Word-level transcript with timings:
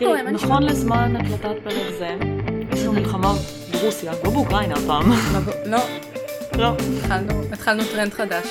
מה 0.00 0.22
נשמע? 0.22 0.30
נכון 0.32 0.62
לזמן 0.62 1.16
הקלטת 1.16 1.56
פרק 1.64 1.74
זה, 1.98 2.16
יש 2.72 2.82
לנו 2.82 2.92
מלחמה 2.92 3.32
ברוסיה, 3.72 4.12
לא 4.24 4.30
באוקראינה 4.30 4.74
הפעם. 4.74 5.12
לא, 5.66 5.78
לא. 6.58 6.68
התחלנו- 6.98 7.42
התחלנו 7.52 7.82
טרנד 7.84 8.12
חדש. 8.14 8.46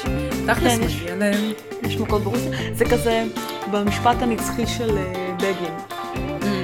תכלס 0.48 0.78
כן, 0.80 0.82
מגיע 0.86 1.16
להם. 1.16 1.52
יש 1.84 1.98
מכות 1.98 2.22
ברוסיה. 2.22 2.52
זה 2.74 2.86
כזה 2.86 3.24
במשפט 3.72 4.16
הנצחי 4.22 4.68
של 4.68 4.98
אה, 4.98 5.34
בגין. 5.38 5.74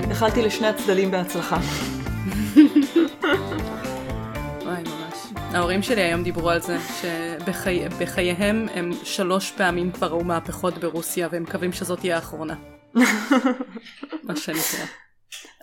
איחלתי 0.09 0.41
לשני 0.41 0.67
הצדדים 0.67 1.11
בהצלחה. 1.11 1.57
וואי, 4.65 4.83
ממש. 4.83 5.17
ההורים 5.53 5.81
שלי 5.81 6.01
היום 6.01 6.23
דיברו 6.23 6.49
על 6.49 6.61
זה, 6.61 6.77
שבחייהם 7.01 8.67
הם 8.73 8.91
שלוש 9.03 9.51
פעמים 9.51 9.91
כבר 9.91 10.07
ראו 10.07 10.23
מהפכות 10.23 10.77
ברוסיה, 10.77 11.27
והם 11.31 11.43
מקווים 11.43 11.71
שזאת 11.73 11.99
תהיה 11.99 12.15
האחרונה. 12.15 12.55
מה 14.23 14.35
שנקרא. 14.35 14.85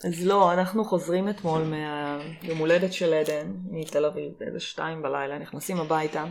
אז 0.05 0.27
לא, 0.27 0.53
אנחנו 0.53 0.85
חוזרים 0.85 1.29
אתמול 1.29 1.63
מהיום 1.63 2.59
הולדת 2.59 2.93
של 2.93 3.15
עדן, 3.15 3.53
מתל 3.71 4.05
אביב, 4.05 4.33
באיזה 4.41 4.61
שתיים 4.61 5.03
בלילה, 5.03 5.39
נכנסים 5.39 5.81
הביתה, 5.81 6.25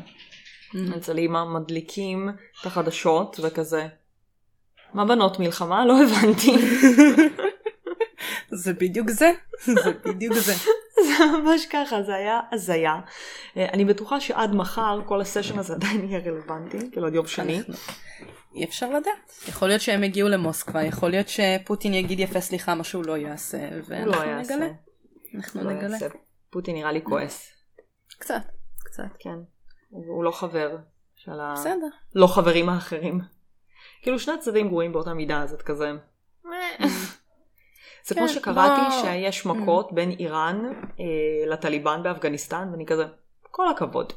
אצל 0.97 1.17
אימא 1.17 1.45
מדליקים 1.45 2.29
את 2.61 2.65
החדשות 2.65 3.39
וכזה. 3.43 3.87
מה 4.93 5.05
בנות 5.05 5.39
מלחמה? 5.39 5.85
לא 5.85 5.97
הבנתי. 6.03 6.55
זה 8.51 8.73
בדיוק 8.73 9.09
זה, 9.09 9.31
זה 9.65 9.91
בדיוק 10.05 10.33
זה. 10.33 10.53
זה 11.07 11.25
ממש 11.25 11.65
ככה, 11.65 12.03
זה 12.03 12.15
היה 12.15 12.39
הזיה. 12.51 12.99
אה, 13.57 13.65
אני 13.73 13.85
בטוחה 13.85 14.19
שעד 14.19 14.55
מחר 14.55 14.99
כל 15.05 15.21
הסשן 15.21 15.59
הזה 15.59 15.73
עדיין 15.73 16.09
יהיה 16.09 16.19
רלוונטי, 16.19 16.91
כאילו 16.91 17.07
עד 17.07 17.13
יום 17.13 17.27
שני. 17.27 17.61
אי 18.57 18.63
אפשר 18.65 18.89
לדעת. 18.89 19.33
יכול 19.47 19.67
להיות 19.67 19.81
שהם 19.81 20.03
יגיעו 20.03 20.29
למוסקבה, 20.29 20.83
יכול 20.83 21.09
להיות 21.09 21.27
שפוטין 21.29 21.93
יגיד 21.93 22.19
יפה 22.19 22.41
סליחה 22.41 22.75
מה 22.75 22.83
שהוא 22.83 23.05
לא 23.05 23.17
יעשה, 23.17 23.69
לא 23.71 23.81
ואנחנו 23.87 24.23
יעשה. 24.29 24.55
נגלה. 24.55 24.67
אנחנו 25.35 25.63
לא 25.63 25.71
נגלה. 25.73 25.91
יעשה. 25.91 26.07
פוטין 26.49 26.75
נראה 26.75 26.91
לי 26.91 27.01
כועס. 27.03 27.51
קצת, 28.19 28.41
קצת. 28.83 29.03
כן. 29.19 29.35
הוא 29.89 30.23
לא 30.23 30.31
חבר 30.31 30.77
של 31.15 31.39
ה... 31.39 31.53
בסדר. 31.57 31.87
לא 32.15 32.27
חברים 32.27 32.69
האחרים. 32.69 33.21
כאילו 34.01 34.19
שני 34.19 34.33
הצדדים 34.33 34.67
גרועים 34.67 34.93
באותה 34.93 35.13
מידה, 35.13 35.43
אז 35.43 35.53
את 35.53 35.61
כזה... 35.61 35.91
זה 38.05 38.15
כמו 38.15 38.27
כן, 38.27 38.33
שקראתי 38.33 38.81
בוא- 38.81 39.01
שיש 39.03 39.45
מכות 39.45 39.93
בין 39.93 40.11
איראן 40.11 40.65
אה, 40.99 41.05
לטליבן 41.49 42.03
באפגניסטן, 42.03 42.67
ואני 42.71 42.85
כזה, 42.85 43.03
כל 43.51 43.69
הכבוד. 43.69 44.13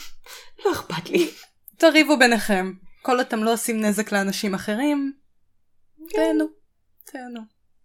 לא 0.64 0.72
אכפת 0.72 1.10
לי. 1.10 1.30
תריבו 1.76 2.18
ביניכם. 2.18 2.72
כל 3.04 3.12
עוד 3.16 3.26
אתם 3.26 3.44
לא 3.44 3.52
עושים 3.52 3.80
נזק 3.80 4.12
לאנשים 4.12 4.54
אחרים, 4.54 5.12
תהנו. 6.08 6.44
תהנו. 7.04 7.40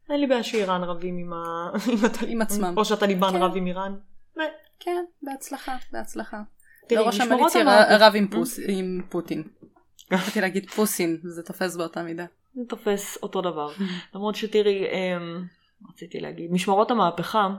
אין 0.09 0.20
לי 0.20 0.28
בעיה 0.28 0.44
שאיראן 0.44 0.84
רבים 0.84 1.17
עם 1.17 2.42
ה... 2.42 2.44
עצמם. 2.45 2.73
או 2.78 2.86
שהטליבן 2.86 3.31
כן. 3.31 3.42
רב 3.42 3.52
עם 3.56 3.67
איראן. 3.67 3.95
אה, 4.39 4.44
כן, 4.80 5.06
בהצלחה, 5.22 5.76
בהצלחה. 5.92 6.42
תראי, 6.88 7.02
וראש 7.02 7.22
משמרות 7.22 7.56
המליציה 7.56 7.98
רב 7.98 8.14
עם 8.16 8.28
עם 8.67 9.02
פוטין. 9.09 9.44
רציתי 10.11 10.42
להגיד 10.42 10.70
פוסין, 10.70 11.17
זה 11.23 11.44
תופס 11.44 11.76
באותה 11.76 12.04
מידה. 12.04 12.26
זה 12.56 12.61
תופס 12.70 13.17
אותו 13.23 13.42
דבר. 13.42 13.72
למרות 14.16 14.36
שתראי, 14.36 14.86
אמ, 14.86 15.44
רציתי 15.94 16.20
להגיד, 16.20 16.52
משמרות 16.52 16.92
המהפכה 16.92 17.50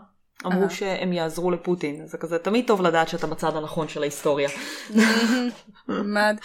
אמרו 0.47 0.63
אהה. 0.63 0.71
שהם 0.71 1.13
יעזרו 1.13 1.51
לפוטין. 1.51 2.07
זה 2.07 2.19
כזה 2.19 2.39
תמיד 2.39 2.67
טוב 2.67 2.83
לדעת 2.83 3.09
שאתה 3.09 3.27
בצד 3.27 3.57
הנכון 3.57 3.89
של 3.89 4.03
ההיסטוריה. 4.03 4.49
מד. 5.89 6.37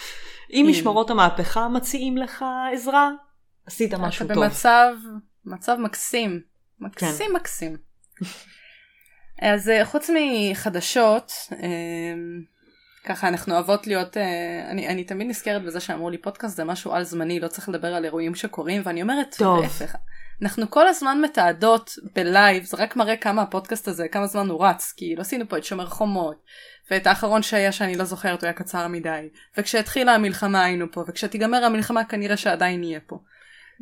אם 0.52 0.64
אם. 0.64 0.70
משמרות 0.70 1.10
המהפכה 1.10 1.68
מציעים 1.68 2.16
לך 2.16 2.44
עזרה, 2.72 3.10
עשית 3.66 3.94
משהו 3.94 4.26
אתה 4.26 4.34
טוב. 4.34 4.44
במצב, 4.44 4.94
מצב 5.44 5.76
מקסים. 5.80 6.40
מקסים 6.80 7.32
מקסים. 7.34 7.76
אז 9.42 9.68
אה, 9.68 9.84
חוץ 9.84 10.10
מחדשות, 10.14 11.32
אה, 11.52 12.14
ככה 13.04 13.28
אנחנו 13.28 13.54
אוהבות 13.54 13.86
להיות, 13.86 14.16
אה, 14.16 14.70
אני, 14.70 14.88
אני 14.88 15.04
תמיד 15.04 15.28
נזכרת 15.28 15.62
בזה 15.62 15.80
שאמרו 15.80 16.10
לי 16.10 16.18
פודקאסט 16.18 16.56
זה 16.56 16.64
משהו 16.64 16.92
על 16.92 17.04
זמני, 17.04 17.40
לא 17.40 17.48
צריך 17.48 17.68
לדבר 17.68 17.94
על 17.94 18.04
אירועים 18.04 18.34
שקורים, 18.34 18.82
ואני 18.84 19.02
אומרת, 19.02 19.34
טוב. 19.38 19.62
להפך, 19.62 19.96
אנחנו 20.42 20.70
כל 20.70 20.88
הזמן 20.88 21.20
מתעדות 21.20 21.90
בלייב, 22.14 22.64
זה 22.64 22.76
רק 22.76 22.96
מראה 22.96 23.16
כמה 23.16 23.42
הפודקאסט 23.42 23.88
הזה, 23.88 24.08
כמה 24.08 24.26
זמן 24.26 24.48
הוא 24.48 24.66
רץ, 24.66 24.92
כי 24.96 25.14
לא 25.16 25.20
עשינו 25.20 25.48
פה 25.48 25.58
את 25.58 25.64
שומר 25.64 25.86
חומות, 25.86 26.42
ואת 26.90 27.06
האחרון 27.06 27.42
שהיה 27.42 27.72
שאני 27.72 27.96
לא 27.96 28.04
זוכרת 28.04 28.42
הוא 28.42 28.46
היה 28.46 28.52
קצר 28.52 28.88
מדי, 28.88 29.28
וכשהתחילה 29.58 30.14
המלחמה 30.14 30.64
היינו 30.64 30.86
פה, 30.92 31.04
וכשתיגמר 31.08 31.64
המלחמה 31.64 32.04
כנראה 32.04 32.36
שעדיין 32.36 32.80
נהיה 32.80 33.00
פה. 33.06 33.18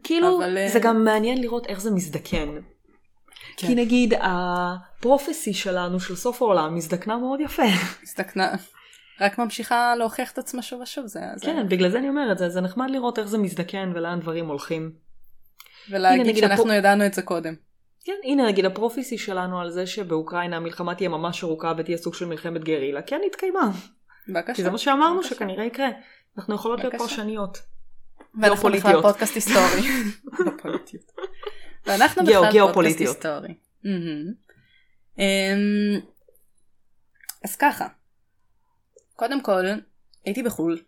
כאילו, 0.02 0.38
אבל, 0.38 0.58
אה, 0.58 0.68
זה 0.68 0.78
גם 0.78 1.04
מעניין 1.04 1.40
לראות 1.40 1.66
איך 1.66 1.80
זה 1.80 1.90
מזדקן. 1.90 2.48
כן. 3.56 3.66
כי 3.66 3.74
נגיד, 3.74 4.14
הפרופסי 4.20 5.54
שלנו 5.54 6.00
של 6.00 6.16
סוף 6.16 6.42
העולם 6.42 6.74
מזדקנה 6.74 7.16
מאוד 7.16 7.40
יפה. 7.40 7.62
הסתכנה, 8.02 8.52
רק 9.20 9.38
ממשיכה 9.38 9.94
להוכיח 9.96 10.32
את 10.32 10.38
עצמה 10.38 10.62
שוב 10.62 10.80
ושוב, 10.80 11.06
זה, 11.06 11.20
זה... 11.36 11.46
כן, 11.46 11.68
בגלל 11.68 11.90
זה 11.90 11.98
אני 11.98 12.08
אומרת, 12.08 12.38
זה, 12.38 12.48
זה 12.48 12.60
נחמד 12.60 12.90
לראות 12.90 13.18
איך 13.18 13.26
זה 13.26 13.38
מזדקן 13.38 13.92
ולאן 13.94 14.20
דברים 14.20 14.46
הולכים. 14.46 14.82
הנה, 14.82 15.98
ולהגיד 15.98 16.26
נגיד, 16.26 16.36
שאנחנו 16.36 16.64
הפו- 16.64 16.72
ידענו 16.72 17.06
את 17.06 17.14
זה 17.14 17.22
קודם. 17.22 17.54
כן, 18.04 18.16
הנה 18.24 18.46
נגיד 18.46 18.64
הפרופסי 18.64 19.18
שלנו 19.18 19.60
על 19.60 19.70
זה 19.70 19.86
שבאוקראינה 19.86 20.56
המלחמה 20.56 20.94
תהיה 20.94 21.08
ממש 21.08 21.44
ארוכה 21.44 21.72
ותהיה 21.78 21.96
סוג 21.96 22.14
של 22.14 22.26
מלחמת 22.26 22.64
גרילה, 22.64 23.02
כן 23.02 23.20
התקיימה. 23.26 23.70
בבקשה. 24.28 24.54
כי 24.54 24.62
זה 24.62 24.70
מה 24.70 24.78
שאמרנו 24.78 25.16
בבקשה. 25.16 25.34
שכנראה 25.34 25.64
יקרה. 25.64 25.88
אנחנו 26.38 26.54
יכולות 26.54 26.78
להיות 26.78 26.92
בבקשה. 26.92 27.08
פרשניות. 27.08 27.58
ואנחנו 28.34 28.72
בכלל 28.72 28.90
גיאופוליטיות. 28.92 29.02
פודקאסט 29.02 29.34
היסטורי. 29.34 29.82
לא. 30.64 30.78
ואנחנו 31.86 32.22
בכלל 32.24 32.72
פודקאסט. 32.72 33.00
היסטורי. 33.00 33.54
אמ, 35.18 36.00
אז 37.44 37.56
ככה. 37.56 37.86
קודם 39.16 39.40
כל, 39.42 39.64
הייתי 40.24 40.42
בחו"ל. 40.42 40.78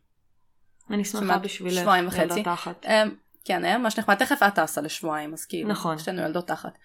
אני 0.90 1.04
שמחה 1.04 1.24
כמעט 1.24 1.42
בשבילך. 1.42 1.80
שבועיים 1.80 2.06
וחצי. 2.06 2.42
כן, 3.46 3.64
היה 3.64 3.78
ממש 3.78 3.98
נחמד. 3.98 4.14
תכף 4.14 4.42
את 4.42 4.54
טסה 4.54 4.80
לשבועיים, 4.80 5.32
אז 5.32 5.44
כאילו, 5.44 5.68
נכון. 5.68 5.98
שתינו 5.98 6.22
ילדות 6.22 6.46
תחת. 6.46 6.78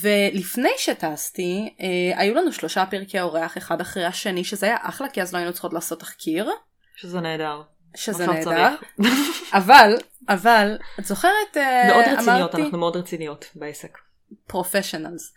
ולפני 0.00 0.70
שטסתי, 0.78 1.74
אה, 1.80 2.18
היו 2.20 2.34
לנו 2.34 2.52
שלושה 2.52 2.86
פרקי 2.86 3.20
אורח 3.20 3.58
אחד 3.58 3.80
אחרי 3.80 4.04
השני, 4.04 4.44
שזה 4.44 4.66
היה 4.66 4.76
אחלה, 4.80 5.08
כי 5.08 5.22
אז 5.22 5.32
לא 5.32 5.38
היינו 5.38 5.52
צריכות 5.52 5.72
לעשות 5.72 6.00
תחקיר. 6.00 6.50
שזה 6.96 7.20
נהדר. 7.20 7.62
שזה 7.96 8.26
נהדר. 8.26 8.74
אבל, 9.52 9.94
אבל, 10.28 10.78
את 10.98 11.04
זוכרת, 11.04 11.56
אה, 11.56 11.86
מאוד 11.86 12.04
רציניות, 12.04 12.28
אמרתי, 12.28 12.62
אנחנו 12.62 12.78
מאוד 12.78 12.96
רציניות 12.96 13.50
בעסק. 13.54 13.98
פרופשיונלס. 14.46 15.34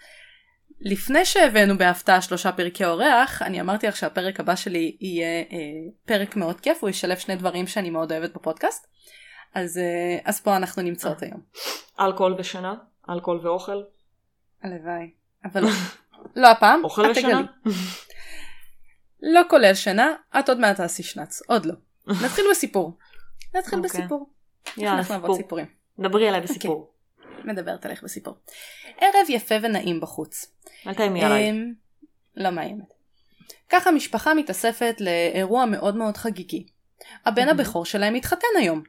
לפני 0.82 1.26
שהבאנו 1.26 1.78
בהפתעה 1.78 2.22
שלושה 2.22 2.52
פרקי 2.52 2.86
אורח, 2.86 3.42
אני 3.42 3.62
אמרתי 3.62 3.88
לך 3.88 3.96
שהפרק 3.96 4.40
הבא 4.40 4.56
שלי 4.56 4.98
יהיה 5.02 5.40
אה, 5.40 5.46
פרק 6.06 6.36
מאוד 6.36 6.62
כיף, 6.62 6.78
הוא 6.82 6.90
ישלב 6.90 7.18
שני 7.18 7.36
דברים 7.36 7.68
שאני 7.68 7.90
מאוד 7.90 8.12
אוהבת 8.12 8.34
בפודקאסט. 8.34 8.88
אז, 9.54 9.78
אה, 9.78 10.18
אז 10.26 10.42
פה 10.42 10.56
אנחנו 10.56 10.82
נמצאות 10.82 11.24
היום. 11.24 11.42
אלכוהול 12.00 12.36
ושינה, 12.40 12.76
אלכוהול 13.10 13.48
ואוכל, 13.48 13.84
הלוואי. 14.64 15.12
אבל 15.46 15.64
לא, 16.42 16.48
הפעם, 16.48 16.84
אוכל 16.84 17.02
ושינה. 17.12 17.42
לא 19.22 19.42
כולל 19.50 19.74
שינה, 19.74 20.14
את 20.40 20.50
עוד 20.50 20.60
מעט 20.60 20.78
תעשי 20.78 21.04
שנץ, 21.04 21.42
עוד 21.48 21.66
לא. 21.66 21.74
נתחיל 22.26 22.46
בסיפור. 22.52 22.98
נתחיל 23.56 23.80
אוקיי. 23.80 23.90
בסיפור. 24.02 24.30
יאללה, 24.78 25.04
סיפור. 25.04 25.36
סיפורים. 25.36 25.66
דברי 26.00 26.28
עליי 26.28 26.42
בסיפור. 26.42 26.94
מדברת 27.44 27.86
עליך 27.86 28.04
בסיפור. 28.04 28.36
ערב 28.98 29.30
יפה 29.30 29.56
ונעים 29.62 30.00
בחוץ. 30.00 30.54
אל 30.88 30.94
תאיימי 30.94 31.24
עליי. 31.24 31.50
אמ, 31.50 31.74
לא 32.36 32.50
מאיימת. 32.50 32.94
ככה 33.70 33.92
משפחה 33.92 34.34
מתאספת 34.34 34.96
לאירוע 35.00 35.66
מאוד 35.66 35.96
מאוד 35.96 36.18
חגיגי. 36.18 36.68
הבן. 37.26 37.50
הבכור 37.50 37.86
שלהם 37.86 38.14
מתחתן 38.14 38.48
היום. 38.58 38.84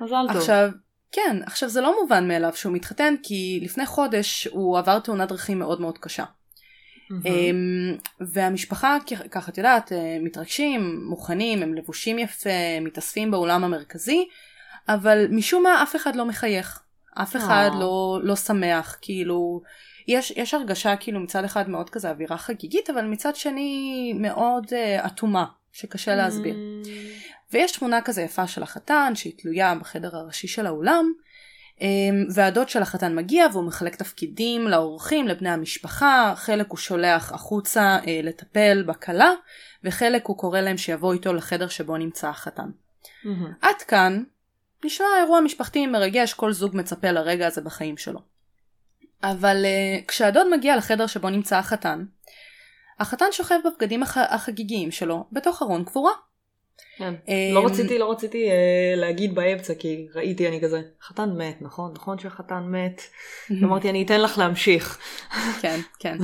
מזל 0.00 0.26
טוב. 0.28 0.36
עכשיו, 0.36 0.70
כן, 1.12 1.36
עכשיו 1.46 1.68
זה 1.68 1.80
לא 1.80 2.02
מובן 2.02 2.28
מאליו 2.28 2.52
שהוא 2.54 2.72
מתחתן 2.72 3.14
כי 3.22 3.60
לפני 3.62 3.86
חודש 3.86 4.46
הוא 4.46 4.78
עבר 4.78 4.98
תאונת 4.98 5.28
דרכים 5.28 5.58
מאוד 5.58 5.80
מאוד 5.80 5.98
קשה. 5.98 6.24
אמ, 7.24 7.96
והמשפחה, 8.20 8.96
ככה 9.30 9.50
את 9.52 9.58
יודעת, 9.58 9.92
אה, 9.92 10.18
מתרגשים, 10.20 11.00
מוכנים, 11.08 11.62
הם 11.62 11.74
לבושים 11.74 12.18
יפה, 12.18 12.80
מתאספים 12.80 13.30
באולם 13.30 13.64
המרכזי, 13.64 14.28
אבל 14.88 15.26
משום 15.30 15.62
מה 15.62 15.82
אף 15.82 15.96
אחד 15.96 16.16
לא 16.16 16.24
מחייך. 16.24 16.80
אף 17.22 17.36
אחד 17.36 17.70
אה. 17.72 17.80
לא, 17.80 18.20
לא 18.22 18.36
שמח, 18.36 18.98
כאילו, 19.00 19.62
יש, 20.08 20.32
יש 20.36 20.54
הרגשה 20.54 20.96
כאילו 20.96 21.20
מצד 21.20 21.44
אחד 21.44 21.68
מאוד 21.68 21.90
כזה 21.90 22.10
אווירה 22.10 22.38
חגיגית, 22.38 22.90
אבל 22.90 23.04
מצד 23.04 23.36
שני 23.36 24.12
מאוד 24.16 24.64
uh, 24.66 25.06
אטומה, 25.06 25.44
שקשה 25.72 26.14
להסביר. 26.14 26.56
ויש 27.52 27.72
תמונה 27.72 28.00
כזה 28.02 28.22
יפה 28.22 28.46
של 28.46 28.62
החתן 28.62 29.12
שהיא 29.14 29.32
תלויה 29.38 29.74
בחדר 29.74 30.16
הראשי 30.16 30.48
של 30.48 30.66
האולם 30.66 31.12
אמ, 31.80 32.24
והדוד 32.34 32.68
של 32.68 32.82
החתן 32.82 33.16
מגיע 33.16 33.46
והוא 33.52 33.64
מחלק 33.64 33.96
תפקידים 33.96 34.68
לאורחים, 34.68 35.28
לבני 35.28 35.50
המשפחה, 35.50 36.32
חלק 36.36 36.66
הוא 36.68 36.78
שולח 36.78 37.32
החוצה 37.32 37.98
אה, 38.06 38.20
לטפל 38.22 38.82
בכלה 38.86 39.30
וחלק 39.84 40.26
הוא 40.26 40.36
קורא 40.36 40.60
להם 40.60 40.76
שיבואו 40.76 41.12
איתו 41.12 41.32
לחדר 41.32 41.68
שבו 41.68 41.96
נמצא 41.96 42.28
החתן. 42.28 42.70
מהמם. 43.24 43.52
עד 43.62 43.82
כאן 43.88 44.22
נשמע 44.84 45.06
אירוע 45.20 45.40
משפחתי 45.40 45.86
מרגש, 45.86 46.34
כל 46.34 46.52
זוג 46.52 46.76
מצפה 46.76 47.10
לרגע 47.10 47.46
הזה 47.46 47.60
בחיים 47.60 47.96
שלו. 47.96 48.20
אבל 49.22 49.64
uh, 49.64 50.06
כשהדוד 50.08 50.46
מגיע 50.56 50.76
לחדר 50.76 51.06
שבו 51.06 51.30
נמצא 51.30 51.58
החתן, 51.58 52.04
החתן 52.98 53.26
שוכב 53.32 53.58
בבגדים 53.64 54.02
הח... 54.02 54.16
החגיגיים 54.18 54.90
שלו 54.90 55.24
בתוך 55.32 55.62
ארון 55.62 55.84
קבורה. 55.84 56.12
כן. 56.98 57.14
אמ, 57.28 57.54
לא 57.54 57.66
רציתי, 57.66 57.98
לא 57.98 58.10
רציתי 58.12 58.50
אה, 58.50 58.94
להגיד 58.96 59.34
באמצע, 59.34 59.74
כי 59.74 60.08
ראיתי, 60.14 60.48
אני 60.48 60.60
כזה, 60.60 60.82
חתן 61.02 61.30
מת, 61.38 61.62
נכון? 61.62 61.92
נכון 61.94 62.18
שהחתן 62.18 62.62
מת? 62.66 63.02
אמרתי, 63.64 63.90
אני 63.90 64.02
אתן 64.02 64.20
לך 64.20 64.38
להמשיך. 64.38 64.98
כן, 65.62 65.80
כן. 65.98 66.16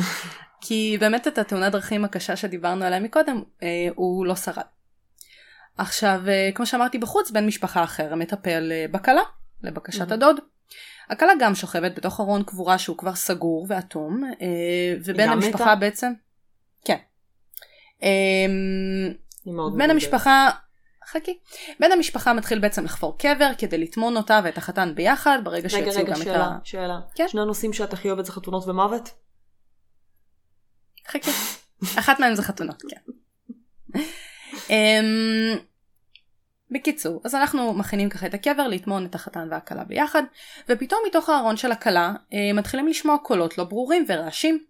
כי 0.60 0.96
באמת 1.00 1.28
את 1.28 1.38
התאונת 1.38 1.72
דרכים 1.72 2.04
הקשה 2.04 2.36
שדיברנו 2.36 2.84
עליה 2.84 3.00
מקודם, 3.00 3.42
אה, 3.62 3.68
הוא 3.94 4.26
לא 4.26 4.34
שרד. 4.34 4.62
עכשיו, 5.78 6.20
אה, 6.28 6.50
כמו 6.54 6.66
שאמרתי 6.66 6.98
בחוץ, 6.98 7.30
בן 7.30 7.46
משפחה 7.46 7.84
אחר 7.84 8.14
מטפל 8.14 8.72
בכלה, 8.90 9.22
לבקשת. 9.62 10.12
הדוד. 10.12 10.36
הכלה 11.10 11.32
גם 11.40 11.54
שוכבת 11.54 11.96
בתוך 11.96 12.20
ארון 12.20 12.42
קבורה 12.42 12.78
שהוא 12.78 12.96
כבר 12.96 13.14
סגור 13.14 13.66
ואטום, 13.68 14.22
ובן 15.04 15.28
המשפחה 15.28 15.64
מתה? 15.64 15.74
בעצם... 15.74 16.12
כן. 16.84 16.96
בן. 19.76 19.90
המשפחה... 19.90 20.50
חכי. 21.06 21.38
בן 21.80 21.92
המשפחה 21.92 22.32
מתחיל 22.32 22.58
בעצם 22.58 22.84
לחפור 22.84 23.18
קבר 23.18 23.50
כדי 23.58 23.78
לטמון 23.78 24.16
אותה 24.16 24.40
ואת 24.44 24.58
החתן 24.58 24.94
ביחד 24.94 25.38
ברגע 25.44 25.58
רגע, 25.58 25.68
שיוציאו 25.68 26.04
רגע, 26.04 26.14
גם 26.14 26.20
את 26.20 26.26
שאלה, 26.26 26.44
ה... 26.44 26.58
שאלה. 26.64 27.00
כן? 27.14 27.28
שני 27.28 27.40
הנושאים 27.40 27.72
שאת 27.72 27.92
הכי 27.92 28.08
אוהבת 28.08 28.24
זה 28.24 28.32
חתונות 28.32 28.68
ומוות? 28.68 29.10
חכי. 31.08 31.30
אחת 31.98 32.20
מהן 32.20 32.34
זה 32.34 32.42
חתונות, 32.42 32.82
כן. 32.88 33.12
אמ, 34.70 35.58
בקיצור, 36.70 37.20
אז 37.24 37.34
אנחנו 37.34 37.74
מכינים 37.74 38.08
ככה 38.08 38.26
את 38.26 38.34
הקבר 38.34 38.68
לטמון 38.68 39.06
את 39.06 39.14
החתן 39.14 39.48
והכלה 39.50 39.84
ביחד, 39.84 40.22
ופתאום 40.68 41.00
מתוך 41.06 41.28
הארון 41.28 41.56
של 41.56 41.72
הכלה 41.72 42.12
אה, 42.32 42.52
מתחילים 42.54 42.88
לשמוע 42.88 43.16
קולות 43.22 43.58
לא 43.58 43.64
ברורים 43.64 44.04
ורעשים. 44.08 44.64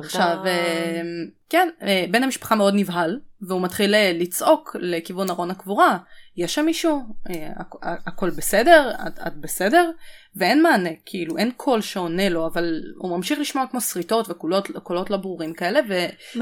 עכשיו. 0.00 0.36
אה, 0.46 1.02
כן, 1.50 1.68
אה, 1.82 2.04
בן 2.10 2.22
המשפחה 2.22 2.54
מאוד 2.54 2.74
נבהל, 2.76 3.20
והוא 3.42 3.62
מתחיל 3.62 3.94
אה, 3.94 4.12
לצעוק 4.14 4.76
לכיוון 4.80 5.30
ארון 5.30 5.50
הקבורה, 5.50 5.98
יש 6.36 6.54
שם 6.54 6.64
מישהו? 6.64 7.00
אה, 7.30 7.48
הכ- 7.56 7.78
הכל 8.06 8.30
בסדר? 8.30 8.90
את, 9.06 9.18
את 9.26 9.36
בסדר? 9.36 9.90
ואין 10.36 10.62
מענה, 10.62 10.90
כאילו 11.06 11.36
אין 11.36 11.50
קול 11.56 11.80
שעונה 11.80 12.28
לו, 12.28 12.46
אבל 12.46 12.80
הוא 12.98 13.16
ממשיך 13.16 13.38
לשמוע 13.40 13.66
כמו 13.70 13.80
שריטות 13.80 14.30
וקולות 14.30 14.68
קולות 14.82 15.10
לא 15.10 15.16
ברורים 15.16 15.54
כאלה. 15.54 15.80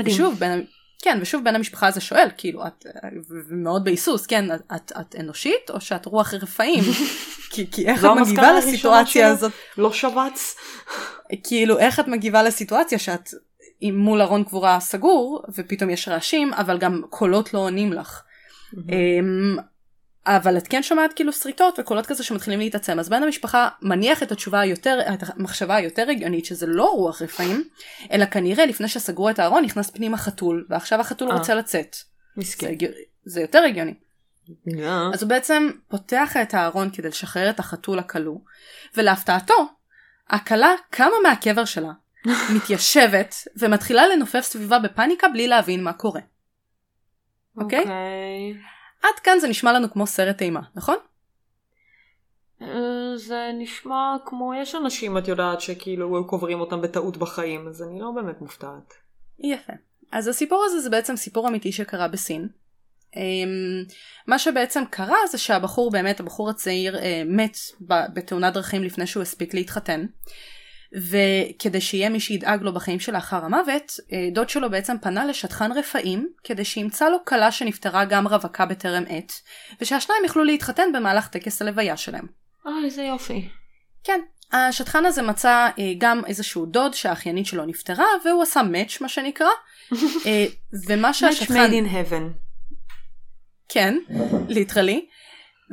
ושוב, 0.06 0.34
בן, 0.38 0.60
כן, 1.02 1.18
ושוב 1.22 1.44
בן 1.44 1.54
המשפחה 1.54 1.86
הזה 1.86 2.00
שואל, 2.00 2.28
כאילו, 2.36 2.66
את, 2.66 2.86
ו- 3.30 3.34
ומאוד 3.48 3.84
בהיסוס, 3.84 4.26
כן, 4.26 4.54
את, 4.54 4.92
את, 5.00 5.14
אנושית 5.20 5.70
או 5.70 5.80
שאת 5.80 6.06
רוח 6.06 6.34
רפאים? 6.34 6.84
כי, 7.52 7.70
כי 7.70 7.86
איך 7.86 8.00
זו 8.00 8.12
את 8.12 8.18
מגיבה 8.18 8.52
לסיטואציה? 8.52 9.28
הזאת? 9.28 9.52
לא 9.78 9.92
שבץ? 9.92 10.56
כאילו, 11.44 11.78
איך 11.78 12.00
את 12.00 12.08
מגיבה 12.08 12.42
לסיטואציה 12.42 12.98
שאת 12.98 13.30
עם 13.80 13.96
מול 13.96 14.22
ארון 14.22 14.44
קבורה 14.44 14.80
סגור, 14.80 15.42
ופתאום 15.54 15.90
יש 15.90 16.08
רעשים, 16.08 16.52
אבל 16.54 16.78
גם 16.78 17.02
קולות 17.10 17.54
לא 17.54 17.58
עונים 17.58 17.92
לך. 17.92 18.22
אמ, 18.74 19.56
אבל 20.26 20.56
את 20.58 20.68
כן 20.68 20.82
שומעת 20.82 21.12
כאילו 21.12 21.32
שריטות 21.32 21.78
וקולות 21.78 22.06
כזה 22.06 22.24
שמתחילים 22.24 22.58
להתעצם 22.58 22.98
אז 22.98 23.08
בן 23.08 23.22
המשפחה 23.22 23.68
מניח 23.82 24.22
את 24.22 24.32
התשובה 24.32 24.60
היותר 24.60 25.00
את 25.14 25.22
המחשבה 25.22 25.76
היותר 25.76 26.10
הגיונית 26.10 26.44
שזה 26.44 26.66
לא 26.66 26.84
רוח 26.84 27.22
רפאים 27.22 27.64
אלא 28.12 28.24
כנראה 28.24 28.66
לפני 28.66 28.88
שסגרו 28.88 29.30
את 29.30 29.38
הארון 29.38 29.64
נכנס 29.64 29.90
פנימה 29.90 30.16
חתול 30.16 30.66
ועכשיו 30.70 31.00
החתול 31.00 31.30
אה. 31.30 31.36
רוצה 31.36 31.54
לצאת 31.54 31.94
זה, 31.94 32.04
מסכן. 32.36 32.66
הגיו- 32.70 32.90
זה 33.24 33.40
יותר 33.40 33.58
הגיוני. 33.58 33.94
אז 35.14 35.22
הוא 35.22 35.28
בעצם 35.28 35.70
פותח 35.88 36.36
את 36.42 36.54
הארון 36.54 36.90
כדי 36.90 37.08
לשחרר 37.08 37.50
את 37.50 37.58
החתול 37.60 37.98
הכלוא 37.98 38.38
ולהפתעתו 38.96 39.68
הכלה 40.28 40.70
קמה 40.90 41.14
מהקבר 41.22 41.64
שלה 41.64 41.92
מתיישבת 42.56 43.34
ומתחילה 43.58 44.06
לנופף 44.06 44.40
סביבה 44.40 44.78
בפאניקה 44.78 45.28
בלי 45.28 45.48
להבין 45.48 45.84
מה 45.84 45.92
קורה. 45.92 46.20
אוקיי? 47.56 47.84
עד 49.06 49.20
כאן 49.20 49.38
זה 49.40 49.48
נשמע 49.48 49.72
לנו 49.72 49.92
כמו 49.92 50.06
סרט 50.06 50.42
אימה 50.42 50.60
נכון? 50.74 50.96
אה, 52.62 53.16
זה 53.16 53.50
נשמע 53.58 54.16
כמו, 54.26 54.54
יש 54.54 54.74
אנשים 54.74 55.18
את 55.18 55.28
יודעת 55.28 55.60
שכאילו 55.60 56.26
קוברים 56.26 56.60
אותם 56.60 56.82
בטעות 56.82 57.16
בחיים, 57.16 57.68
אז 57.68 57.82
אני 57.82 58.00
לא 58.00 58.10
באמת 58.10 58.40
מופתעת. 58.40 58.94
יפה. 59.38 59.72
אז 60.12 60.28
הסיפור 60.28 60.64
הזה 60.66 60.80
זה 60.80 60.90
בעצם 60.90 61.16
סיפור 61.16 61.48
אמיתי 61.48 61.72
שקרה 61.72 62.08
בסין. 62.08 62.48
אמ, 63.16 63.84
מה 64.26 64.38
שבעצם 64.38 64.82
קרה 64.90 65.18
זה 65.30 65.38
שהבחור 65.38 65.90
באמת, 65.90 66.20
הבחור 66.20 66.50
הצעיר 66.50 66.98
אה, 66.98 67.22
מת 67.26 67.56
בתאונת 68.14 68.54
דרכים 68.54 68.82
לפני 68.82 69.06
שהוא 69.06 69.22
הספיק 69.22 69.54
להתחתן. 69.54 70.06
וכדי 70.92 71.80
שיהיה 71.80 72.08
מי 72.08 72.20
שידאג 72.20 72.62
לו 72.62 72.74
בחיים 72.74 73.00
שלאחר 73.00 73.44
המוות, 73.44 73.92
אה, 74.12 74.28
דוד 74.32 74.48
שלו 74.48 74.70
בעצם 74.70 74.96
פנה 75.02 75.26
לשטחן 75.26 75.72
רפאים 75.72 76.28
כדי 76.44 76.64
שימצא 76.64 77.08
לו 77.08 77.18
כלה 77.24 77.52
שנפטרה 77.52 78.04
גם 78.04 78.26
רווקה 78.26 78.66
בטרם 78.66 79.04
עת, 79.08 79.32
ושהשניים 79.80 80.24
יוכלו 80.24 80.44
להתחתן 80.44 80.92
במהלך 80.94 81.28
טקס 81.28 81.62
הלוויה 81.62 81.96
שלהם. 81.96 82.26
אה, 82.66 82.72
איזה 82.84 83.02
יופי. 83.02 83.48
כן, 84.04 84.20
השטחן 84.52 85.06
הזה 85.06 85.22
מצא 85.22 85.68
אה, 85.78 85.92
גם 85.98 86.22
איזשהו 86.26 86.66
דוד 86.66 86.94
שהאחיינית 86.94 87.46
שלו 87.46 87.66
נפטרה, 87.66 88.06
והוא 88.24 88.42
עשה 88.42 88.62
מאץ' 88.62 89.00
מה 89.00 89.08
שנקרא. 89.08 89.48
אה, 90.26 90.46
ומה 90.86 91.10
Match 91.10 91.12
שהשטחן... 91.12 91.54
made 91.54 91.72
in 91.72 91.92
heaven. 91.92 92.46
כן, 93.68 93.98
ליטרלי. 94.48 95.06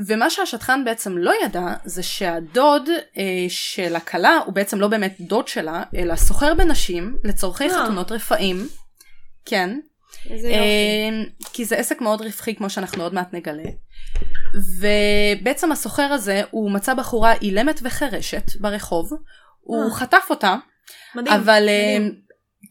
ומה 0.08 0.30
שהשטחן 0.30 0.86
בעצם 0.86 1.18
לא 1.18 1.32
ידע 1.44 1.74
זה 1.86 2.04
שהדוד 2.04 2.90
אה, 3.18 3.46
של 3.50 3.96
הכלה 3.96 4.40
הוא 4.46 4.54
בעצם 4.54 4.80
לא 4.80 4.88
באמת 4.88 5.16
דוד 5.20 5.48
שלה, 5.48 5.84
אלא 5.96 6.16
סוחר 6.16 6.54
בנשים 6.54 7.18
לצורכי 7.24 7.70
אה. 7.70 7.84
חתונות 7.84 8.12
רפאים. 8.12 8.68
כן. 9.46 9.80
איזה 10.30 10.48
יופי. 10.48 10.60
אה, 10.60 11.24
כי 11.54 11.66
זה 11.66 11.76
עסק 11.76 12.02
מאוד 12.02 12.22
רווחי 12.22 12.56
כמו 12.56 12.70
שאנחנו 12.70 13.04
עוד 13.04 13.14
מעט 13.14 13.34
נגלה. 13.34 13.70
ובעצם 14.80 15.72
הסוחר 15.72 16.14
הזה 16.14 16.42
הוא 16.52 16.72
מצא 16.72 16.94
בחורה 16.94 17.34
אילמת 17.34 17.80
וחירשת 17.84 18.56
ברחוב, 18.60 19.10
הוא 19.62 19.86
אה. 19.86 19.90
חטף 19.90 20.26
אותה, 20.30 20.56
מדהים. 21.16 21.36
אבל 21.36 21.66
אה, 21.70 21.98
מדהים. 22.00 22.23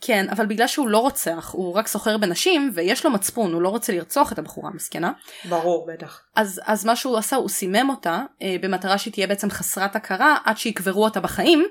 כן, 0.04 0.26
אבל 0.30 0.46
בגלל 0.46 0.66
שהוא 0.66 0.88
לא 0.88 0.98
רוצח, 0.98 1.50
הוא 1.52 1.74
רק 1.74 1.86
סוחר 1.88 2.18
בנשים 2.18 2.70
ויש 2.74 3.04
לו 3.04 3.10
מצפון, 3.10 3.52
הוא 3.52 3.62
לא 3.62 3.68
רוצה 3.68 3.92
לרצוח 3.92 4.32
את 4.32 4.38
הבחורה 4.38 4.70
המסכנה, 4.70 5.12
ברור, 5.48 5.86
בטח. 5.92 6.20
אז, 6.36 6.60
אז 6.64 6.84
מה 6.84 6.96
שהוא 6.96 7.18
עשה 7.18 7.36
הוא 7.36 7.48
סימם 7.48 7.90
אותה 7.90 8.22
אה, 8.42 8.56
במטרה 8.60 8.98
שהיא 8.98 9.12
תהיה 9.12 9.26
בעצם 9.26 9.50
חסרת 9.50 9.96
הכרה 9.96 10.36
עד 10.44 10.58
שיקברו 10.58 11.04
אותה 11.04 11.20
בחיים. 11.20 11.64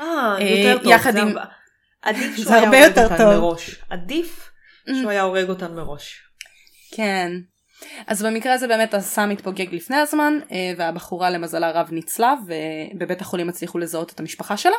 אה, 0.00 0.04
אה, 0.38 0.48
יותר 0.48 0.82
טוב. 0.82 0.92
יחד 0.92 1.12
זה 1.12 1.20
עם- 1.20 1.34
עדיף 2.02 2.36
שהוא 2.36 2.54
היה 2.54 2.66
הורג 2.68 2.88
אותן 2.98 3.16
טוב. 3.16 3.26
מראש. 3.26 3.76
עדיף 3.90 4.50
שהוא 5.00 5.10
היה 5.10 5.22
הורג 5.22 5.48
אותן 5.48 5.74
מראש. 5.74 6.20
כן. 6.94 7.32
אז 8.06 8.22
במקרה 8.22 8.52
הזה 8.52 8.68
באמת 8.68 8.94
הסם 8.94 9.30
התפוגג 9.30 9.74
לפני 9.74 9.96
הזמן 9.96 10.38
אה, 10.52 10.72
והבחורה 10.76 11.30
למזלה 11.30 11.70
רב 11.70 11.88
ניצלה 11.92 12.34
ובבית 12.94 13.20
החולים 13.20 13.48
הצליחו 13.48 13.78
לזהות 13.78 14.12
את 14.12 14.20
המשפחה 14.20 14.56
שלה 14.56 14.72
אה, 14.72 14.76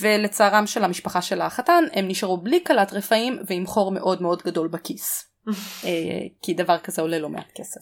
ולצערם 0.00 0.66
של 0.66 0.84
המשפחה 0.84 1.22
של 1.22 1.40
החתן 1.40 1.84
הם 1.92 2.08
נשארו 2.08 2.36
בלי 2.36 2.64
כלת 2.66 2.92
רפאים 2.92 3.38
ועם 3.46 3.66
חור 3.66 3.92
מאוד 3.92 4.22
מאוד 4.22 4.42
גדול 4.42 4.68
בכיס. 4.68 5.32
אה, 5.84 5.90
כי 6.42 6.54
דבר 6.54 6.78
כזה 6.78 7.02
עולה 7.02 7.18
לא 7.18 7.28
מעט 7.28 7.50
כסף. 7.54 7.80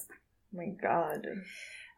my 0.52 0.77
God. 0.77 1.26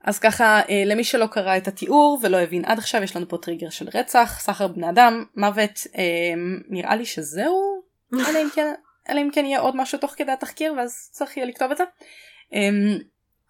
אז 0.05 0.19
ככה 0.19 0.61
אה, 0.69 0.83
למי 0.87 1.05
שלא 1.05 1.27
קרא 1.27 1.57
את 1.57 1.69
התיאור 1.69 2.19
ולא 2.23 2.37
הבין 2.37 2.65
עד 2.65 2.79
עכשיו 2.79 3.03
יש 3.03 3.17
לנו 3.17 3.29
פה 3.29 3.39
טריגר 3.43 3.71
של 3.71 3.89
רצח, 3.95 4.39
סחר 4.41 4.69
בני 4.69 4.91
אדם, 4.91 5.25
מוות, 5.37 5.87
אה, 5.99 6.35
נראה 6.69 6.97
לי 6.97 7.07
שזהו, 7.07 7.83
אלא 8.29 8.39
אם 8.43 8.49
כן, 8.55 8.75
אלא 9.09 9.21
אם 9.21 9.31
כן 9.33 9.45
יהיה 9.45 9.61
עוד 9.61 9.77
משהו 9.77 9.99
תוך 9.99 10.15
כדי 10.17 10.33
התחקיר 10.33 10.75
ואז 10.75 11.09
צריך 11.13 11.37
יהיה 11.37 11.47
לכתוב 11.47 11.71
את 11.71 11.77
זה. 11.77 11.85
אה, 12.55 12.69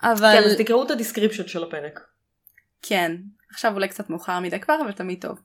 אבל 0.02 0.32
כן, 0.40 0.44
אז 0.44 0.56
תקראו 0.58 0.84
את 0.84 0.90
ה 0.90 0.95
description 0.95 1.48
של 1.48 1.62
הפרק. 1.64 2.00
כן, 2.82 3.16
עכשיו 3.50 3.74
אולי 3.74 3.88
קצת 3.88 4.10
מאוחר 4.10 4.40
מדי 4.40 4.60
כבר 4.60 4.78
אבל 4.80 4.92
תמיד 4.92 5.20
טוב. 5.20 5.38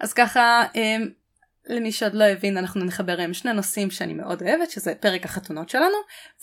אז 0.00 0.12
ככה 0.12 0.64
אה, 0.76 0.96
למי 1.66 1.92
שעוד 1.92 2.14
לא 2.14 2.24
הבין 2.24 2.56
אנחנו 2.58 2.84
נחבר 2.84 3.18
עם 3.20 3.34
שני 3.34 3.52
נושאים 3.52 3.90
שאני 3.90 4.12
מאוד 4.14 4.42
אוהבת 4.42 4.70
שזה 4.70 4.94
פרק 4.94 5.24
החתונות 5.24 5.68
שלנו 5.68 5.96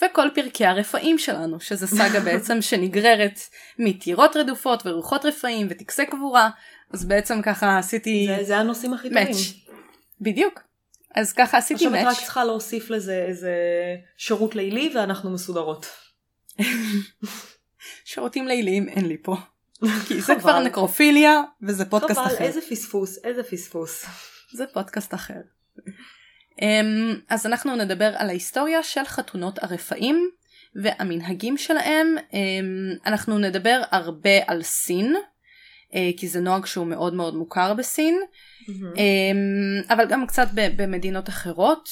וכל 0.03 0.27
פרקי 0.35 0.65
הרפאים 0.65 1.17
שלנו 1.19 1.59
שזה 1.59 1.87
סאגה 1.87 2.19
בעצם 2.31 2.61
שנגררת 2.61 3.39
מטירות 3.79 4.35
רדופות 4.37 4.85
ורוחות 4.85 5.25
רפאים 5.25 5.67
וטקסי 5.69 6.05
קבורה 6.05 6.49
אז 6.93 7.05
בעצם 7.05 7.41
ככה 7.41 7.77
עשיתי 7.77 8.27
זה- 8.37 8.43
זה 8.43 8.57
הנושאים 8.57 8.93
הכי 8.93 9.09
טובים. 9.09 9.23
מאץ'. 9.27 9.37
בדיוק. 10.21 10.59
אז 11.15 11.33
ככה 11.33 11.57
עשיתי 11.57 11.85
עכשיו 11.85 11.95
את 11.95 11.99
רק 11.99 12.05
מאץ'. 12.05 12.17
צריכה 12.23 12.43
להוסיף 12.43 12.89
לזה 12.89 13.25
איזה 13.27 13.53
שירות 14.17 14.55
לילי 14.55 14.91
ואנחנו 14.95 15.29
מסודרות. 15.31 15.85
שירותים 18.05 18.47
ליליים 18.47 18.89
אין 18.89 19.05
לי 19.07 19.17
פה. 19.23 19.35
כי 20.07 20.21
זה 20.21 20.33
חבל. 20.33 20.39
כבר 20.39 20.59
נקרופיליה 20.59 21.41
וזה 21.61 21.85
פודקאסט 21.85 22.19
חבל, 22.19 22.35
אחר. 22.35 22.43
איזה 22.43 22.61
פספוס, 22.69 23.17
איזה 23.23 23.43
פספוס. 23.43 24.05
זה 24.53 24.65
פודקאסט 24.73 25.13
אחר. 25.13 25.41
Um, 26.59 26.61
אז 27.29 27.45
אנחנו 27.45 27.75
נדבר 27.75 28.11
על 28.15 28.29
ההיסטוריה 28.29 28.83
של 28.83 29.05
חתונות 29.05 29.63
הרפאים 29.63 30.29
והמנהגים 30.75 31.57
שלהם. 31.57 32.15
Um, 32.17 32.33
אנחנו 33.05 33.37
נדבר 33.37 33.81
הרבה 33.91 34.37
על 34.47 34.63
סין, 34.63 35.15
אה, 35.95 36.09
כי 36.17 36.27
זה 36.27 36.39
נוהג 36.39 36.65
שהוא 36.65 36.87
מאוד 36.87 37.13
מאוד 37.13 37.35
מוכר 37.35 37.73
בסין. 37.73 38.19
אה, 38.69 39.93
אבל 39.93 40.07
גם 40.07 40.27
קצת 40.27 40.47
במדינות 40.53 41.29
אחרות. 41.29 41.89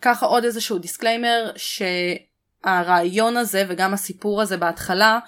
ככה 0.00 0.26
עוד 0.26 0.44
איזשהו 0.44 0.78
disclaimer 0.78 1.52
שהרעיון 1.56 3.36
הזה 3.36 3.64
וגם 3.68 3.94
הסיפור 3.94 4.42
הזה 4.42 4.56
בהתחלה 4.56 5.18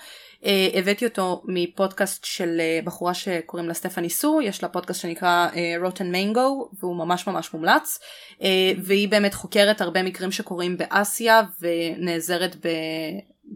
הבאתי 0.75 1.05
אותו 1.05 1.43
מפודקאסט 1.45 2.25
של 2.25 2.57
אה, 2.61 2.81
בחורה 2.85 3.15
שקוראים 3.15 3.69
לה 3.69 3.75
סטפני 3.75 4.11
סו, 4.11 4.41
יש 4.43 4.63
לה 4.63 4.69
פודקאסט 4.69 5.01
שנקרא 5.01 5.49
Rotten 5.83 6.11
Mango 6.13 6.71
והוא 6.81 6.97
ממש 6.97 7.27
ממש 7.27 7.55
מומלץ 7.55 7.99
אה, 8.43 8.49
והיא 8.83 9.09
באמת 9.09 9.35
חוקרת 9.35 9.81
הרבה 9.81 10.03
מקרים 10.03 10.33
שקורים 10.33 10.77
באסיה 10.77 11.43
ונעזרת 11.61 12.57
ב... 12.67 12.69